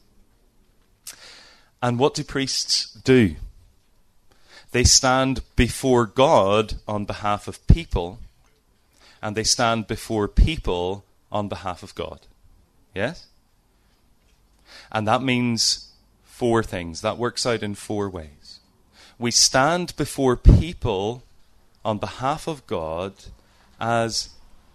And 1.83 1.99
what 1.99 2.14
do 2.14 2.25
priests 2.25 2.93
do? 3.05 3.37
They 4.70 4.85
stand 4.85 5.43
before 5.57 6.07
God 6.07 6.75
on 6.89 7.05
behalf 7.05 7.49
of 7.49 7.66
people, 7.66 8.20
and 9.20 9.37
they 9.37 9.45
stand 9.45 9.87
before 9.87 10.29
people 10.29 11.05
on 11.31 11.49
behalf 11.49 11.83
of 11.83 11.95
God. 11.95 12.20
Yes? 12.95 13.27
And 14.91 15.07
that 15.07 15.23
means 15.23 15.91
four 16.25 16.62
things. 16.62 17.03
That 17.03 17.18
works 17.18 17.45
out 17.45 17.62
in 17.62 17.75
four 17.75 18.09
ways 18.09 18.41
we 19.19 19.31
stand 19.31 19.97
before 19.97 20.37
people 20.37 21.23
on 21.85 21.99
behalf 21.99 22.47
of 22.47 22.67
God 22.67 23.13
as 23.81 24.31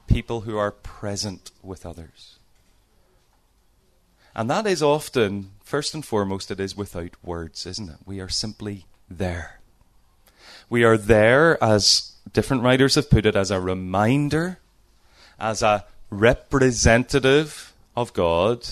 people 0.07 0.41
who 0.41 0.57
are 0.57 0.71
present 0.71 1.51
with 1.63 1.85
others. 1.85 2.37
And 4.35 4.49
that 4.49 4.67
is 4.67 4.83
often, 4.83 5.51
first 5.63 5.93
and 5.93 6.05
foremost, 6.05 6.51
it 6.51 6.59
is 6.59 6.77
without 6.77 7.15
words, 7.23 7.65
isn't 7.65 7.89
it? 7.89 7.97
We 8.05 8.19
are 8.19 8.29
simply 8.29 8.85
there. 9.09 9.59
We 10.69 10.83
are 10.83 10.97
there, 10.97 11.61
as 11.63 12.11
different 12.33 12.63
writers 12.63 12.95
have 12.95 13.09
put 13.09 13.25
it, 13.25 13.35
as 13.35 13.51
a 13.51 13.59
reminder, 13.59 14.59
as 15.39 15.63
a 15.63 15.85
representative 16.09 17.73
of 17.95 18.13
God, 18.13 18.67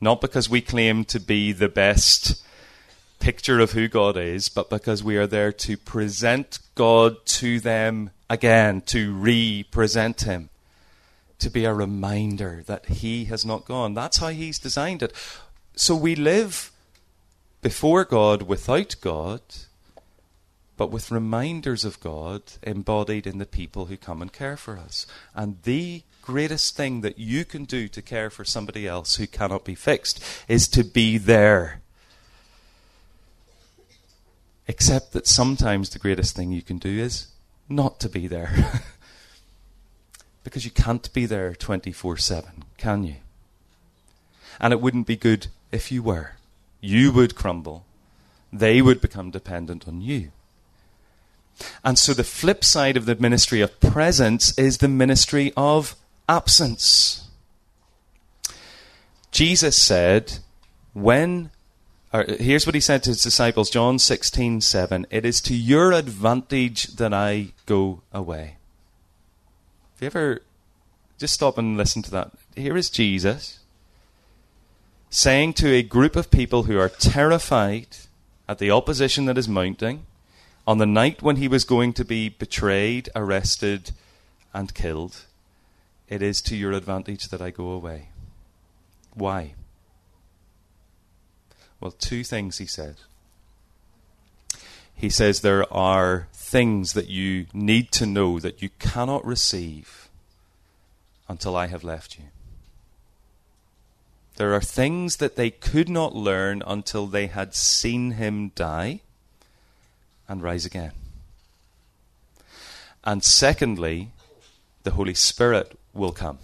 not 0.00 0.20
because 0.20 0.48
we 0.48 0.60
claim 0.60 1.04
to 1.06 1.20
be 1.20 1.52
the 1.52 1.68
best 1.68 2.42
picture 3.24 3.58
of 3.58 3.72
who 3.72 3.88
God 3.88 4.18
is, 4.18 4.50
but 4.50 4.68
because 4.68 5.02
we 5.02 5.16
are 5.16 5.26
there 5.26 5.50
to 5.50 5.78
present 5.78 6.58
God 6.74 7.24
to 7.24 7.58
them 7.58 8.10
again, 8.28 8.82
to 8.82 9.14
represent 9.14 10.20
Him, 10.20 10.50
to 11.38 11.48
be 11.48 11.64
a 11.64 11.72
reminder 11.72 12.62
that 12.66 12.84
He 12.84 13.24
has 13.24 13.42
not 13.42 13.64
gone. 13.64 13.94
That's 13.94 14.18
how 14.18 14.28
He's 14.28 14.58
designed 14.58 15.02
it. 15.02 15.14
So 15.74 15.96
we 15.96 16.14
live 16.14 16.70
before 17.62 18.04
God 18.04 18.42
without 18.42 18.94
God, 19.00 19.40
but 20.76 20.90
with 20.90 21.10
reminders 21.10 21.86
of 21.86 22.00
God 22.00 22.42
embodied 22.62 23.26
in 23.26 23.38
the 23.38 23.46
people 23.46 23.86
who 23.86 23.96
come 23.96 24.20
and 24.20 24.34
care 24.34 24.58
for 24.58 24.76
us. 24.76 25.06
And 25.34 25.62
the 25.62 26.02
greatest 26.20 26.76
thing 26.76 27.00
that 27.00 27.18
you 27.18 27.46
can 27.46 27.64
do 27.64 27.88
to 27.88 28.02
care 28.02 28.28
for 28.28 28.44
somebody 28.44 28.86
else 28.86 29.16
who 29.16 29.26
cannot 29.26 29.64
be 29.64 29.74
fixed 29.74 30.22
is 30.46 30.68
to 30.68 30.84
be 30.84 31.16
there 31.16 31.80
Except 34.66 35.12
that 35.12 35.26
sometimes 35.26 35.90
the 35.90 35.98
greatest 35.98 36.34
thing 36.34 36.52
you 36.52 36.62
can 36.62 36.78
do 36.78 36.88
is 36.88 37.28
not 37.68 38.00
to 38.00 38.08
be 38.08 38.26
there. 38.26 38.82
because 40.44 40.64
you 40.64 40.70
can't 40.70 41.12
be 41.12 41.26
there 41.26 41.54
24 41.54 42.16
7, 42.16 42.64
can 42.76 43.04
you? 43.04 43.16
And 44.60 44.72
it 44.72 44.80
wouldn't 44.80 45.06
be 45.06 45.16
good 45.16 45.48
if 45.72 45.90
you 45.90 46.02
were. 46.02 46.32
You 46.80 47.12
would 47.12 47.34
crumble, 47.34 47.84
they 48.52 48.80
would 48.80 49.00
become 49.00 49.30
dependent 49.30 49.88
on 49.88 50.00
you. 50.00 50.30
And 51.84 51.98
so 51.98 52.14
the 52.14 52.24
flip 52.24 52.64
side 52.64 52.96
of 52.96 53.06
the 53.06 53.14
ministry 53.14 53.60
of 53.60 53.80
presence 53.80 54.56
is 54.58 54.78
the 54.78 54.88
ministry 54.88 55.52
of 55.56 55.96
absence. 56.28 57.28
Jesus 59.30 59.80
said, 59.80 60.38
When 60.92 61.50
here's 62.22 62.64
what 62.66 62.74
he 62.74 62.80
said 62.80 63.02
to 63.02 63.10
his 63.10 63.22
disciples, 63.22 63.70
John 63.70 63.98
16, 63.98 64.60
7. 64.60 65.06
It 65.10 65.24
is 65.24 65.40
to 65.42 65.54
your 65.54 65.92
advantage 65.92 66.96
that 66.96 67.12
I 67.12 67.48
go 67.66 68.02
away. 68.12 68.56
Have 69.94 70.02
you 70.02 70.06
ever 70.06 70.42
just 71.18 71.34
stop 71.34 71.58
and 71.58 71.76
listen 71.76 72.02
to 72.02 72.10
that? 72.12 72.30
Here 72.54 72.76
is 72.76 72.90
Jesus 72.90 73.58
saying 75.10 75.52
to 75.54 75.72
a 75.72 75.82
group 75.82 76.16
of 76.16 76.30
people 76.30 76.64
who 76.64 76.78
are 76.78 76.88
terrified 76.88 77.86
at 78.48 78.58
the 78.58 78.70
opposition 78.70 79.26
that 79.26 79.38
is 79.38 79.48
mounting 79.48 80.04
on 80.66 80.78
the 80.78 80.86
night 80.86 81.22
when 81.22 81.36
he 81.36 81.48
was 81.48 81.64
going 81.64 81.92
to 81.92 82.04
be 82.04 82.28
betrayed, 82.28 83.08
arrested, 83.14 83.92
and 84.52 84.74
killed, 84.74 85.22
it 86.08 86.22
is 86.22 86.40
to 86.42 86.56
your 86.56 86.72
advantage 86.72 87.28
that 87.28 87.40
I 87.40 87.50
go 87.50 87.70
away. 87.70 88.08
Why? 89.14 89.54
Well, 91.80 91.90
two 91.92 92.24
things 92.24 92.58
he 92.58 92.66
said. 92.66 92.96
He 94.94 95.10
says 95.10 95.40
there 95.40 95.70
are 95.72 96.28
things 96.32 96.92
that 96.92 97.08
you 97.08 97.46
need 97.52 97.90
to 97.92 98.06
know 98.06 98.38
that 98.38 98.62
you 98.62 98.70
cannot 98.78 99.24
receive 99.24 100.08
until 101.28 101.56
I 101.56 101.66
have 101.66 101.82
left 101.82 102.18
you. 102.18 102.26
There 104.36 104.52
are 104.52 104.60
things 104.60 105.16
that 105.16 105.36
they 105.36 105.50
could 105.50 105.88
not 105.88 106.14
learn 106.14 106.62
until 106.66 107.06
they 107.06 107.26
had 107.26 107.54
seen 107.54 108.12
him 108.12 108.50
die 108.54 109.00
and 110.28 110.42
rise 110.42 110.64
again. 110.64 110.92
And 113.04 113.22
secondly, 113.22 114.10
the 114.82 114.92
Holy 114.92 115.14
Spirit 115.14 115.78
will 115.92 116.12
come. 116.12 116.38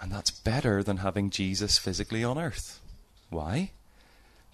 And 0.00 0.12
that's 0.12 0.30
better 0.30 0.82
than 0.82 0.98
having 0.98 1.30
Jesus 1.30 1.78
physically 1.78 2.24
on 2.24 2.38
earth. 2.38 2.79
Why? 3.30 3.70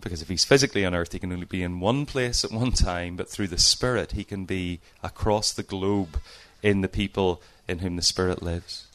Because 0.01 0.23
if 0.23 0.29
he's 0.29 0.45
physically 0.45 0.85
on 0.85 0.95
earth, 0.95 1.13
he 1.13 1.19
can 1.19 1.33
only 1.33 1.47
be 1.47 1.63
in 1.63 1.81
one 1.81 2.07
place 2.07 2.45
at 2.45 2.53
one 2.53 2.73
time, 2.73 3.17
but 3.17 3.29
through 3.29 3.49
the 3.49 3.59
Spirit, 3.59 4.13
he 4.13 4.25
can 4.25 4.45
be 4.45 4.81
across 5.03 5.53
the 5.53 5.63
globe 5.63 6.21
in 6.63 6.83
the 6.83 6.89
people 6.89 7.43
in 7.67 7.81
whom 7.81 7.97
the 7.97 8.03
Spirit 8.03 8.43
lives. 8.43 8.87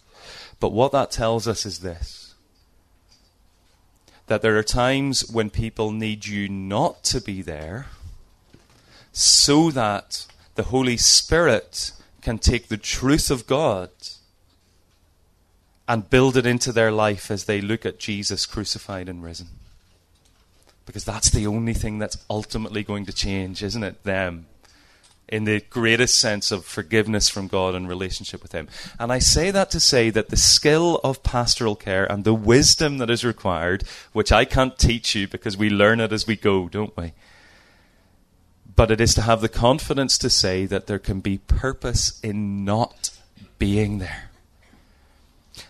But 0.60 0.72
what 0.72 0.92
that 0.92 1.12
tells 1.12 1.48
us 1.48 1.66
is 1.66 1.80
this 1.80 2.36
that 4.28 4.42
there 4.42 4.58
are 4.58 4.64
times 4.64 5.30
when 5.30 5.50
people 5.50 5.92
need 5.92 6.26
you 6.26 6.48
not 6.48 7.04
to 7.04 7.20
be 7.20 7.42
there 7.42 7.88
so 9.12 9.70
that 9.72 10.26
the 10.56 10.64
Holy 10.64 10.96
Spirit 10.96 11.92
can 12.22 12.38
take 12.38 12.70
the 12.70 12.78
truth 12.78 13.30
of 13.30 13.46
God 13.46 13.90
and 15.86 16.10
build 16.10 16.38
it 16.38 16.46
into 16.46 16.72
their 16.72 16.92
life 16.92 17.30
as 17.30 17.44
they 17.44 17.60
look 17.60 17.86
at 17.86 18.00
Jesus 18.00 18.46
crucified 18.46 19.10
and 19.10 19.22
risen. 19.22 19.48
Because 20.92 21.06
that's 21.06 21.30
the 21.30 21.48
only 21.48 21.74
thing 21.74 22.00
that's 22.00 22.18
ultimately 22.30 22.84
going 22.84 23.06
to 23.06 23.14
change, 23.14 23.64
isn't 23.64 23.82
it? 23.82 24.04
Them. 24.04 24.48
in 25.30 25.46
the 25.46 25.62
greatest 25.70 26.18
sense 26.20 26.52
of 26.52 26.66
forgiveness 26.66 27.30
from 27.30 27.48
God 27.48 27.74
and 27.74 27.88
relationship 27.88 28.44
with 28.44 28.52
Him. 28.52 28.68
And 29.00 29.10
I 29.10 29.20
say 29.20 29.52
that 29.52 29.72
to 29.72 29.80
say 29.80 30.10
that 30.10 30.28
the 30.28 30.36
skill 30.36 31.00
of 31.02 31.24
pastoral 31.24 31.78
care 31.78 32.04
and 32.12 32.26
the 32.26 32.34
wisdom 32.34 32.98
that 32.98 33.10
is 33.10 33.24
required, 33.24 33.86
which 34.12 34.34
I 34.34 34.44
can't 34.44 34.78
teach 34.78 35.16
you 35.16 35.30
because 35.30 35.56
we 35.56 35.70
learn 35.70 36.02
it 36.02 36.12
as 36.12 36.28
we 36.28 36.36
go, 36.36 36.68
don't 36.68 36.98
we? 36.98 37.14
But 38.76 38.92
it 38.92 39.00
is 39.00 39.14
to 39.14 39.22
have 39.22 39.40
the 39.40 39.48
confidence 39.48 40.18
to 40.18 40.30
say 40.30 40.66
that 40.66 40.88
there 40.88 41.00
can 41.00 41.22
be 41.22 41.38
purpose 41.38 42.20
in 42.20 42.66
not 42.66 43.12
being 43.60 44.00
there. 44.00 44.32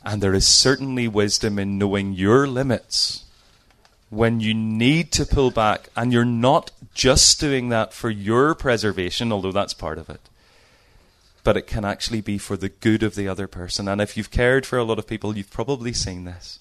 And 0.03 0.23
there 0.23 0.33
is 0.33 0.47
certainly 0.47 1.07
wisdom 1.07 1.59
in 1.59 1.77
knowing 1.77 2.13
your 2.13 2.47
limits 2.47 3.25
when 4.11 4.41
you 4.41 4.53
need 4.53 5.09
to 5.13 5.25
pull 5.25 5.51
back, 5.51 5.89
and 5.95 6.11
you're 6.11 6.25
not 6.25 6.69
just 6.93 7.39
doing 7.39 7.69
that 7.69 7.93
for 7.93 8.09
your 8.09 8.53
preservation, 8.53 9.31
although 9.31 9.53
that's 9.53 9.73
part 9.73 9.97
of 9.97 10.09
it, 10.09 10.19
but 11.45 11.55
it 11.55 11.65
can 11.65 11.85
actually 11.85 12.19
be 12.19 12.37
for 12.37 12.57
the 12.57 12.67
good 12.67 13.03
of 13.03 13.15
the 13.15 13.29
other 13.29 13.47
person. 13.47 13.87
And 13.87 14.01
if 14.01 14.17
you've 14.17 14.29
cared 14.29 14.65
for 14.65 14.77
a 14.77 14.83
lot 14.83 14.99
of 14.99 15.07
people, 15.07 15.37
you've 15.37 15.49
probably 15.49 15.93
seen 15.93 16.25
this. 16.25 16.59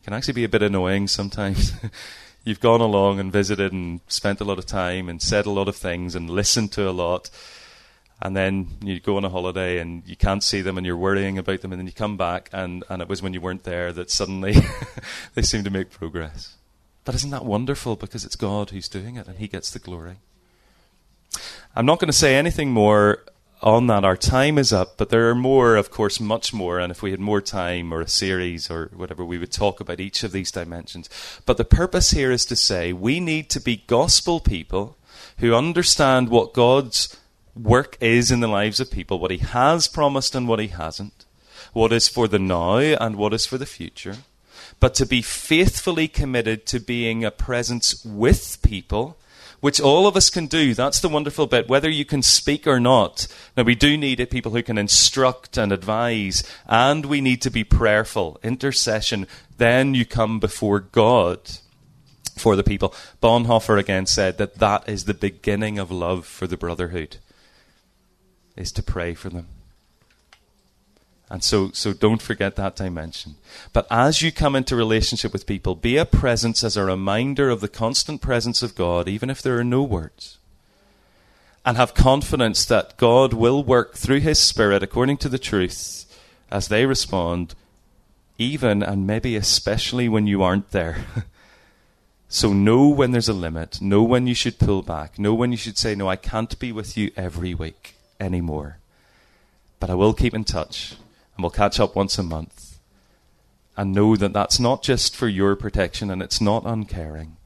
It 0.00 0.04
can 0.04 0.12
actually 0.12 0.34
be 0.34 0.42
a 0.42 0.48
bit 0.48 0.60
annoying 0.60 1.06
sometimes. 1.06 1.72
you've 2.44 2.58
gone 2.58 2.80
along 2.80 3.20
and 3.20 3.32
visited 3.32 3.72
and 3.72 4.00
spent 4.08 4.40
a 4.40 4.44
lot 4.44 4.58
of 4.58 4.66
time 4.66 5.08
and 5.08 5.22
said 5.22 5.46
a 5.46 5.50
lot 5.50 5.68
of 5.68 5.76
things 5.76 6.16
and 6.16 6.28
listened 6.28 6.72
to 6.72 6.88
a 6.88 6.90
lot. 6.90 7.30
And 8.20 8.36
then 8.36 8.66
you 8.82 8.98
go 8.98 9.16
on 9.18 9.24
a 9.24 9.28
holiday 9.28 9.78
and 9.78 10.02
you 10.04 10.16
can't 10.16 10.42
see 10.42 10.62
them 10.62 10.76
and 10.76 10.84
you're 10.84 10.96
worrying 10.96 11.38
about 11.38 11.60
them, 11.60 11.70
and 11.72 11.78
then 11.78 11.86
you 11.86 11.92
come 11.92 12.16
back, 12.16 12.50
and, 12.52 12.82
and 12.88 13.00
it 13.00 13.08
was 13.08 13.22
when 13.22 13.34
you 13.34 13.40
weren't 13.40 13.62
there 13.62 13.92
that 13.92 14.10
suddenly 14.10 14.56
they 15.34 15.42
seem 15.42 15.62
to 15.62 15.70
make 15.70 15.90
progress. 15.90 16.56
But 17.04 17.14
isn't 17.16 17.30
that 17.30 17.44
wonderful? 17.44 17.96
Because 17.96 18.24
it's 18.24 18.36
God 18.36 18.70
who's 18.70 18.88
doing 18.88 19.16
it 19.16 19.26
and 19.26 19.38
He 19.38 19.48
gets 19.48 19.70
the 19.70 19.78
glory. 19.78 20.16
I'm 21.74 21.86
not 21.86 21.98
going 21.98 22.08
to 22.08 22.12
say 22.12 22.36
anything 22.36 22.70
more 22.70 23.24
on 23.62 23.86
that. 23.86 24.04
Our 24.04 24.16
time 24.16 24.58
is 24.58 24.72
up, 24.72 24.98
but 24.98 25.08
there 25.08 25.28
are 25.30 25.34
more, 25.34 25.76
of 25.76 25.90
course, 25.90 26.20
much 26.20 26.52
more. 26.52 26.78
And 26.78 26.90
if 26.90 27.02
we 27.02 27.10
had 27.10 27.20
more 27.20 27.40
time 27.40 27.92
or 27.92 28.00
a 28.00 28.08
series 28.08 28.70
or 28.70 28.90
whatever, 28.94 29.24
we 29.24 29.38
would 29.38 29.52
talk 29.52 29.80
about 29.80 30.00
each 30.00 30.22
of 30.22 30.32
these 30.32 30.50
dimensions. 30.50 31.08
But 31.46 31.56
the 31.56 31.64
purpose 31.64 32.10
here 32.10 32.30
is 32.30 32.44
to 32.46 32.56
say 32.56 32.92
we 32.92 33.20
need 33.20 33.48
to 33.50 33.60
be 33.60 33.84
gospel 33.86 34.40
people 34.40 34.96
who 35.38 35.54
understand 35.54 36.28
what 36.28 36.52
God's 36.52 37.16
work 37.54 37.96
is 38.00 38.30
in 38.30 38.40
the 38.40 38.48
lives 38.48 38.80
of 38.80 38.90
people, 38.90 39.18
what 39.18 39.30
He 39.30 39.38
has 39.38 39.88
promised 39.88 40.34
and 40.34 40.46
what 40.46 40.58
He 40.58 40.68
hasn't, 40.68 41.24
what 41.72 41.92
is 41.92 42.08
for 42.08 42.28
the 42.28 42.38
now 42.38 42.78
and 42.78 43.16
what 43.16 43.32
is 43.32 43.46
for 43.46 43.58
the 43.58 43.66
future 43.66 44.16
but 44.82 44.96
to 44.96 45.06
be 45.06 45.22
faithfully 45.22 46.08
committed 46.08 46.66
to 46.66 46.80
being 46.80 47.24
a 47.24 47.30
presence 47.30 48.04
with 48.04 48.60
people, 48.62 49.16
which 49.60 49.80
all 49.80 50.08
of 50.08 50.16
us 50.16 50.28
can 50.28 50.46
do. 50.46 50.74
That's 50.74 50.98
the 50.98 51.08
wonderful 51.08 51.46
bit, 51.46 51.68
whether 51.68 51.88
you 51.88 52.04
can 52.04 52.20
speak 52.20 52.66
or 52.66 52.80
not. 52.80 53.28
Now, 53.56 53.62
we 53.62 53.76
do 53.76 53.96
need 53.96 54.28
people 54.28 54.50
who 54.50 54.62
can 54.64 54.78
instruct 54.78 55.56
and 55.56 55.70
advise, 55.70 56.42
and 56.66 57.06
we 57.06 57.20
need 57.20 57.40
to 57.42 57.50
be 57.50 57.62
prayerful, 57.62 58.40
intercession. 58.42 59.28
Then 59.56 59.94
you 59.94 60.04
come 60.04 60.40
before 60.40 60.80
God 60.80 61.38
for 62.36 62.56
the 62.56 62.64
people. 62.64 62.92
Bonhoeffer 63.22 63.78
again 63.78 64.06
said 64.06 64.36
that 64.38 64.56
that 64.56 64.88
is 64.88 65.04
the 65.04 65.14
beginning 65.14 65.78
of 65.78 65.92
love 65.92 66.26
for 66.26 66.48
the 66.48 66.56
brotherhood, 66.56 67.18
is 68.56 68.72
to 68.72 68.82
pray 68.82 69.14
for 69.14 69.28
them. 69.28 69.46
And 71.32 71.42
so, 71.42 71.70
so 71.72 71.94
don't 71.94 72.20
forget 72.20 72.56
that 72.56 72.76
dimension. 72.76 73.36
But 73.72 73.86
as 73.90 74.20
you 74.20 74.30
come 74.30 74.54
into 74.54 74.76
relationship 74.76 75.32
with 75.32 75.46
people, 75.46 75.74
be 75.74 75.96
a 75.96 76.04
presence 76.04 76.62
as 76.62 76.76
a 76.76 76.84
reminder 76.84 77.48
of 77.48 77.62
the 77.62 77.70
constant 77.70 78.20
presence 78.20 78.62
of 78.62 78.74
God, 78.74 79.08
even 79.08 79.30
if 79.30 79.40
there 79.40 79.58
are 79.58 79.64
no 79.64 79.82
words. 79.82 80.36
And 81.64 81.78
have 81.78 81.94
confidence 81.94 82.66
that 82.66 82.98
God 82.98 83.32
will 83.32 83.64
work 83.64 83.94
through 83.94 84.20
His 84.20 84.38
Spirit 84.40 84.82
according 84.82 85.16
to 85.18 85.30
the 85.30 85.38
truth 85.38 86.04
as 86.50 86.68
they 86.68 86.84
respond, 86.84 87.54
even 88.36 88.82
and 88.82 89.06
maybe 89.06 89.34
especially 89.34 90.10
when 90.10 90.26
you 90.26 90.42
aren't 90.42 90.70
there. 90.70 91.02
so 92.28 92.52
know 92.52 92.88
when 92.88 93.12
there's 93.12 93.30
a 93.30 93.32
limit, 93.32 93.80
know 93.80 94.02
when 94.02 94.26
you 94.26 94.34
should 94.34 94.58
pull 94.58 94.82
back, 94.82 95.18
know 95.18 95.32
when 95.32 95.50
you 95.50 95.56
should 95.56 95.78
say, 95.78 95.94
No, 95.94 96.10
I 96.10 96.16
can't 96.16 96.58
be 96.58 96.72
with 96.72 96.98
you 96.98 97.10
every 97.16 97.54
week 97.54 97.94
anymore. 98.20 98.76
But 99.80 99.88
I 99.88 99.94
will 99.94 100.12
keep 100.12 100.34
in 100.34 100.44
touch 100.44 100.96
and 101.42 101.44
we'll 101.44 101.50
catch 101.50 101.80
up 101.80 101.96
once 101.96 102.18
a 102.18 102.22
month. 102.22 102.78
And 103.76 103.92
know 103.92 104.14
that 104.14 104.32
that's 104.32 104.60
not 104.60 104.84
just 104.84 105.16
for 105.16 105.26
your 105.26 105.56
protection 105.56 106.08
and 106.08 106.22
it's 106.22 106.40
not 106.40 106.62
uncaring, 106.64 107.36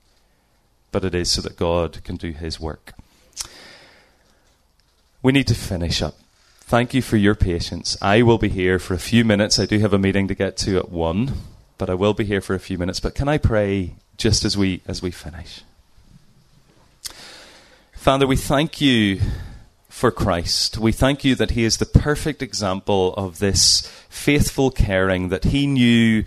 but 0.92 1.02
it 1.02 1.14
is 1.14 1.30
so 1.30 1.40
that 1.40 1.56
God 1.56 2.04
can 2.04 2.16
do 2.16 2.32
His 2.32 2.60
work. 2.60 2.92
We 5.22 5.32
need 5.32 5.46
to 5.46 5.54
finish 5.54 6.02
up. 6.02 6.18
Thank 6.60 6.92
you 6.92 7.00
for 7.00 7.16
your 7.16 7.34
patience. 7.34 7.96
I 8.02 8.20
will 8.20 8.36
be 8.36 8.50
here 8.50 8.78
for 8.78 8.92
a 8.92 8.98
few 8.98 9.24
minutes. 9.24 9.58
I 9.58 9.64
do 9.64 9.78
have 9.78 9.94
a 9.94 9.98
meeting 9.98 10.28
to 10.28 10.34
get 10.34 10.58
to 10.58 10.76
at 10.76 10.90
1, 10.90 11.32
but 11.78 11.88
I 11.88 11.94
will 11.94 12.12
be 12.12 12.24
here 12.24 12.42
for 12.42 12.54
a 12.54 12.60
few 12.60 12.76
minutes. 12.76 13.00
But 13.00 13.14
can 13.14 13.28
I 13.28 13.38
pray 13.38 13.94
just 14.18 14.44
as 14.44 14.58
we 14.58 14.82
as 14.86 15.00
we 15.00 15.10
finish? 15.10 15.62
Father, 17.92 18.26
we 18.26 18.36
thank 18.36 18.78
you 18.78 19.20
for 19.96 20.10
Christ. 20.10 20.76
We 20.76 20.92
thank 20.92 21.24
you 21.24 21.34
that 21.36 21.52
He 21.52 21.64
is 21.64 21.78
the 21.78 21.86
perfect 21.86 22.42
example 22.42 23.14
of 23.14 23.38
this 23.38 23.80
faithful 24.10 24.70
caring, 24.70 25.30
that 25.30 25.44
He 25.44 25.66
knew 25.66 26.24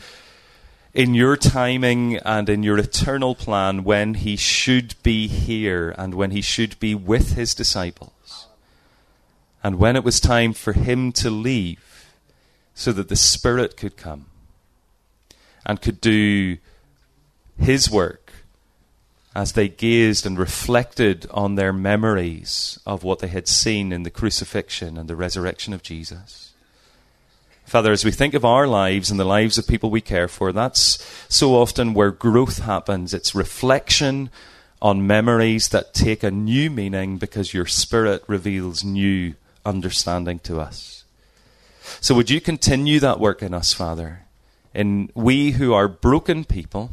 in 0.92 1.14
your 1.14 1.38
timing 1.38 2.18
and 2.18 2.50
in 2.50 2.64
your 2.64 2.80
eternal 2.80 3.36
plan 3.36 3.84
when 3.84 4.16
He 4.16 4.36
should 4.38 4.96
be 5.04 5.28
here 5.28 5.94
and 6.00 6.16
when 6.16 6.32
He 6.32 6.42
should 6.42 6.80
be 6.80 6.96
with 6.96 7.34
His 7.34 7.54
disciples. 7.54 8.48
And 9.64 9.78
when 9.78 9.96
it 9.96 10.04
was 10.04 10.20
time 10.20 10.54
for 10.54 10.74
Him 10.74 11.12
to 11.12 11.30
leave 11.30 12.08
so 12.74 12.92
that 12.94 13.08
the 13.08 13.16
Spirit 13.16 13.78
could 13.78 13.98
come 13.98 14.26
and 15.64 15.80
could 15.80 16.02
do 16.02 16.58
His 17.60 17.92
work 17.92 18.19
as 19.36 19.54
they 19.54 19.70
gazed 19.70 20.26
and 20.26 20.38
reflected 20.38 21.28
on 21.32 21.56
their 21.56 21.72
memories 21.72 22.80
of 22.86 23.04
what 23.04 23.20
they 23.20 23.28
had 23.28 23.48
seen 23.48 23.92
in 23.92 24.04
the 24.04 24.10
crucifixion 24.10 24.98
and 24.98 25.10
the 25.10 25.16
resurrection 25.16 25.74
of 25.74 25.84
Jesus. 25.84 26.54
Father, 27.66 27.92
as 27.92 28.04
we 28.04 28.10
think 28.10 28.34
of 28.34 28.44
our 28.44 28.66
lives 28.66 29.12
and 29.12 29.20
the 29.20 29.26
lives 29.26 29.60
of 29.60 29.68
people 29.68 29.92
we 29.92 30.02
care 30.02 30.28
for, 30.28 30.52
that's 30.52 30.98
so 31.30 31.54
often 31.54 31.94
where 31.94 32.10
growth 32.10 32.60
happens. 32.60 33.14
It's 33.14 33.36
reflection 33.36 34.32
on 34.82 35.06
memories 35.06 35.70
that 35.70 35.94
take 35.94 36.24
a 36.24 36.32
new 36.32 36.72
meaning 36.72 37.18
because 37.18 37.54
your 37.54 37.68
Spirit 37.68 38.24
reveals 38.26 38.84
new 38.84 39.36
understanding 39.64 40.40
to 40.40 40.60
us. 40.60 41.04
So 42.02 42.16
would 42.16 42.32
you 42.32 42.42
continue 42.42 43.00
that 43.00 43.20
work 43.20 43.44
in 43.44 43.54
us, 43.54 43.74
Father? 43.74 44.22
In 44.74 45.12
we 45.14 45.52
who 45.52 45.74
are 45.74 45.88
broken 45.88 46.46
people, 46.46 46.92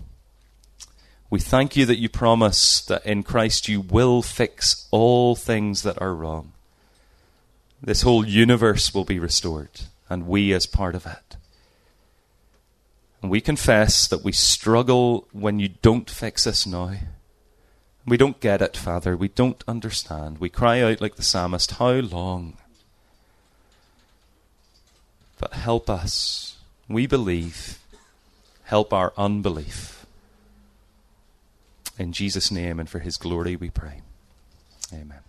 we 1.29 1.41
thank 1.41 1.77
you 1.77 1.87
that 1.87 1.99
you 1.99 2.09
promise 2.09 2.81
that 2.83 3.05
in 3.05 3.23
Christ 3.23 3.69
you 3.69 3.81
will 3.81 4.23
fix 4.23 4.87
all 4.91 5.35
things 5.35 5.83
that 5.83 6.01
are 6.01 6.15
wrong. 6.15 6.53
This 7.83 8.03
whole 8.03 8.27
universe 8.27 8.95
will 8.95 9.05
be 9.05 9.19
restored, 9.19 9.83
and 10.09 10.27
we 10.27 10.53
as 10.53 10.67
part 10.67 10.95
of 10.95 11.07
it. 11.07 11.37
And 13.23 13.31
we 13.31 13.41
confess 13.41 14.07
that 14.07 14.23
we 14.23 14.33
struggle 14.33 15.27
when 15.33 15.59
you 15.59 15.69
don't 15.83 16.09
fix 16.09 16.47
us 16.47 16.67
now. 16.67 16.95
We 18.07 18.17
don't 18.17 18.39
get 18.41 18.63
it, 18.63 18.77
Father. 18.77 19.17
We 19.17 19.29
don't 19.29 19.65
understand. 19.67 20.39
We 20.39 20.49
cry 20.49 20.81
out 20.81 21.01
like 21.01 21.17
the 21.17 21.25
psalmist, 21.25 21.73
How 21.73 21.91
long? 21.91 22.57
But 25.39 25.55
help 25.55 25.91
us. 25.91 26.57
We 26.89 27.07
believe. 27.07 27.81
Help 28.65 28.93
our 28.93 29.13
unbelief. 29.17 29.96
In 31.99 32.13
Jesus' 32.13 32.51
name 32.51 32.79
and 32.79 32.89
for 32.89 32.99
his 32.99 33.17
glory 33.17 33.57
we 33.57 33.71
pray. 33.71 34.03
Amen. 34.93 35.26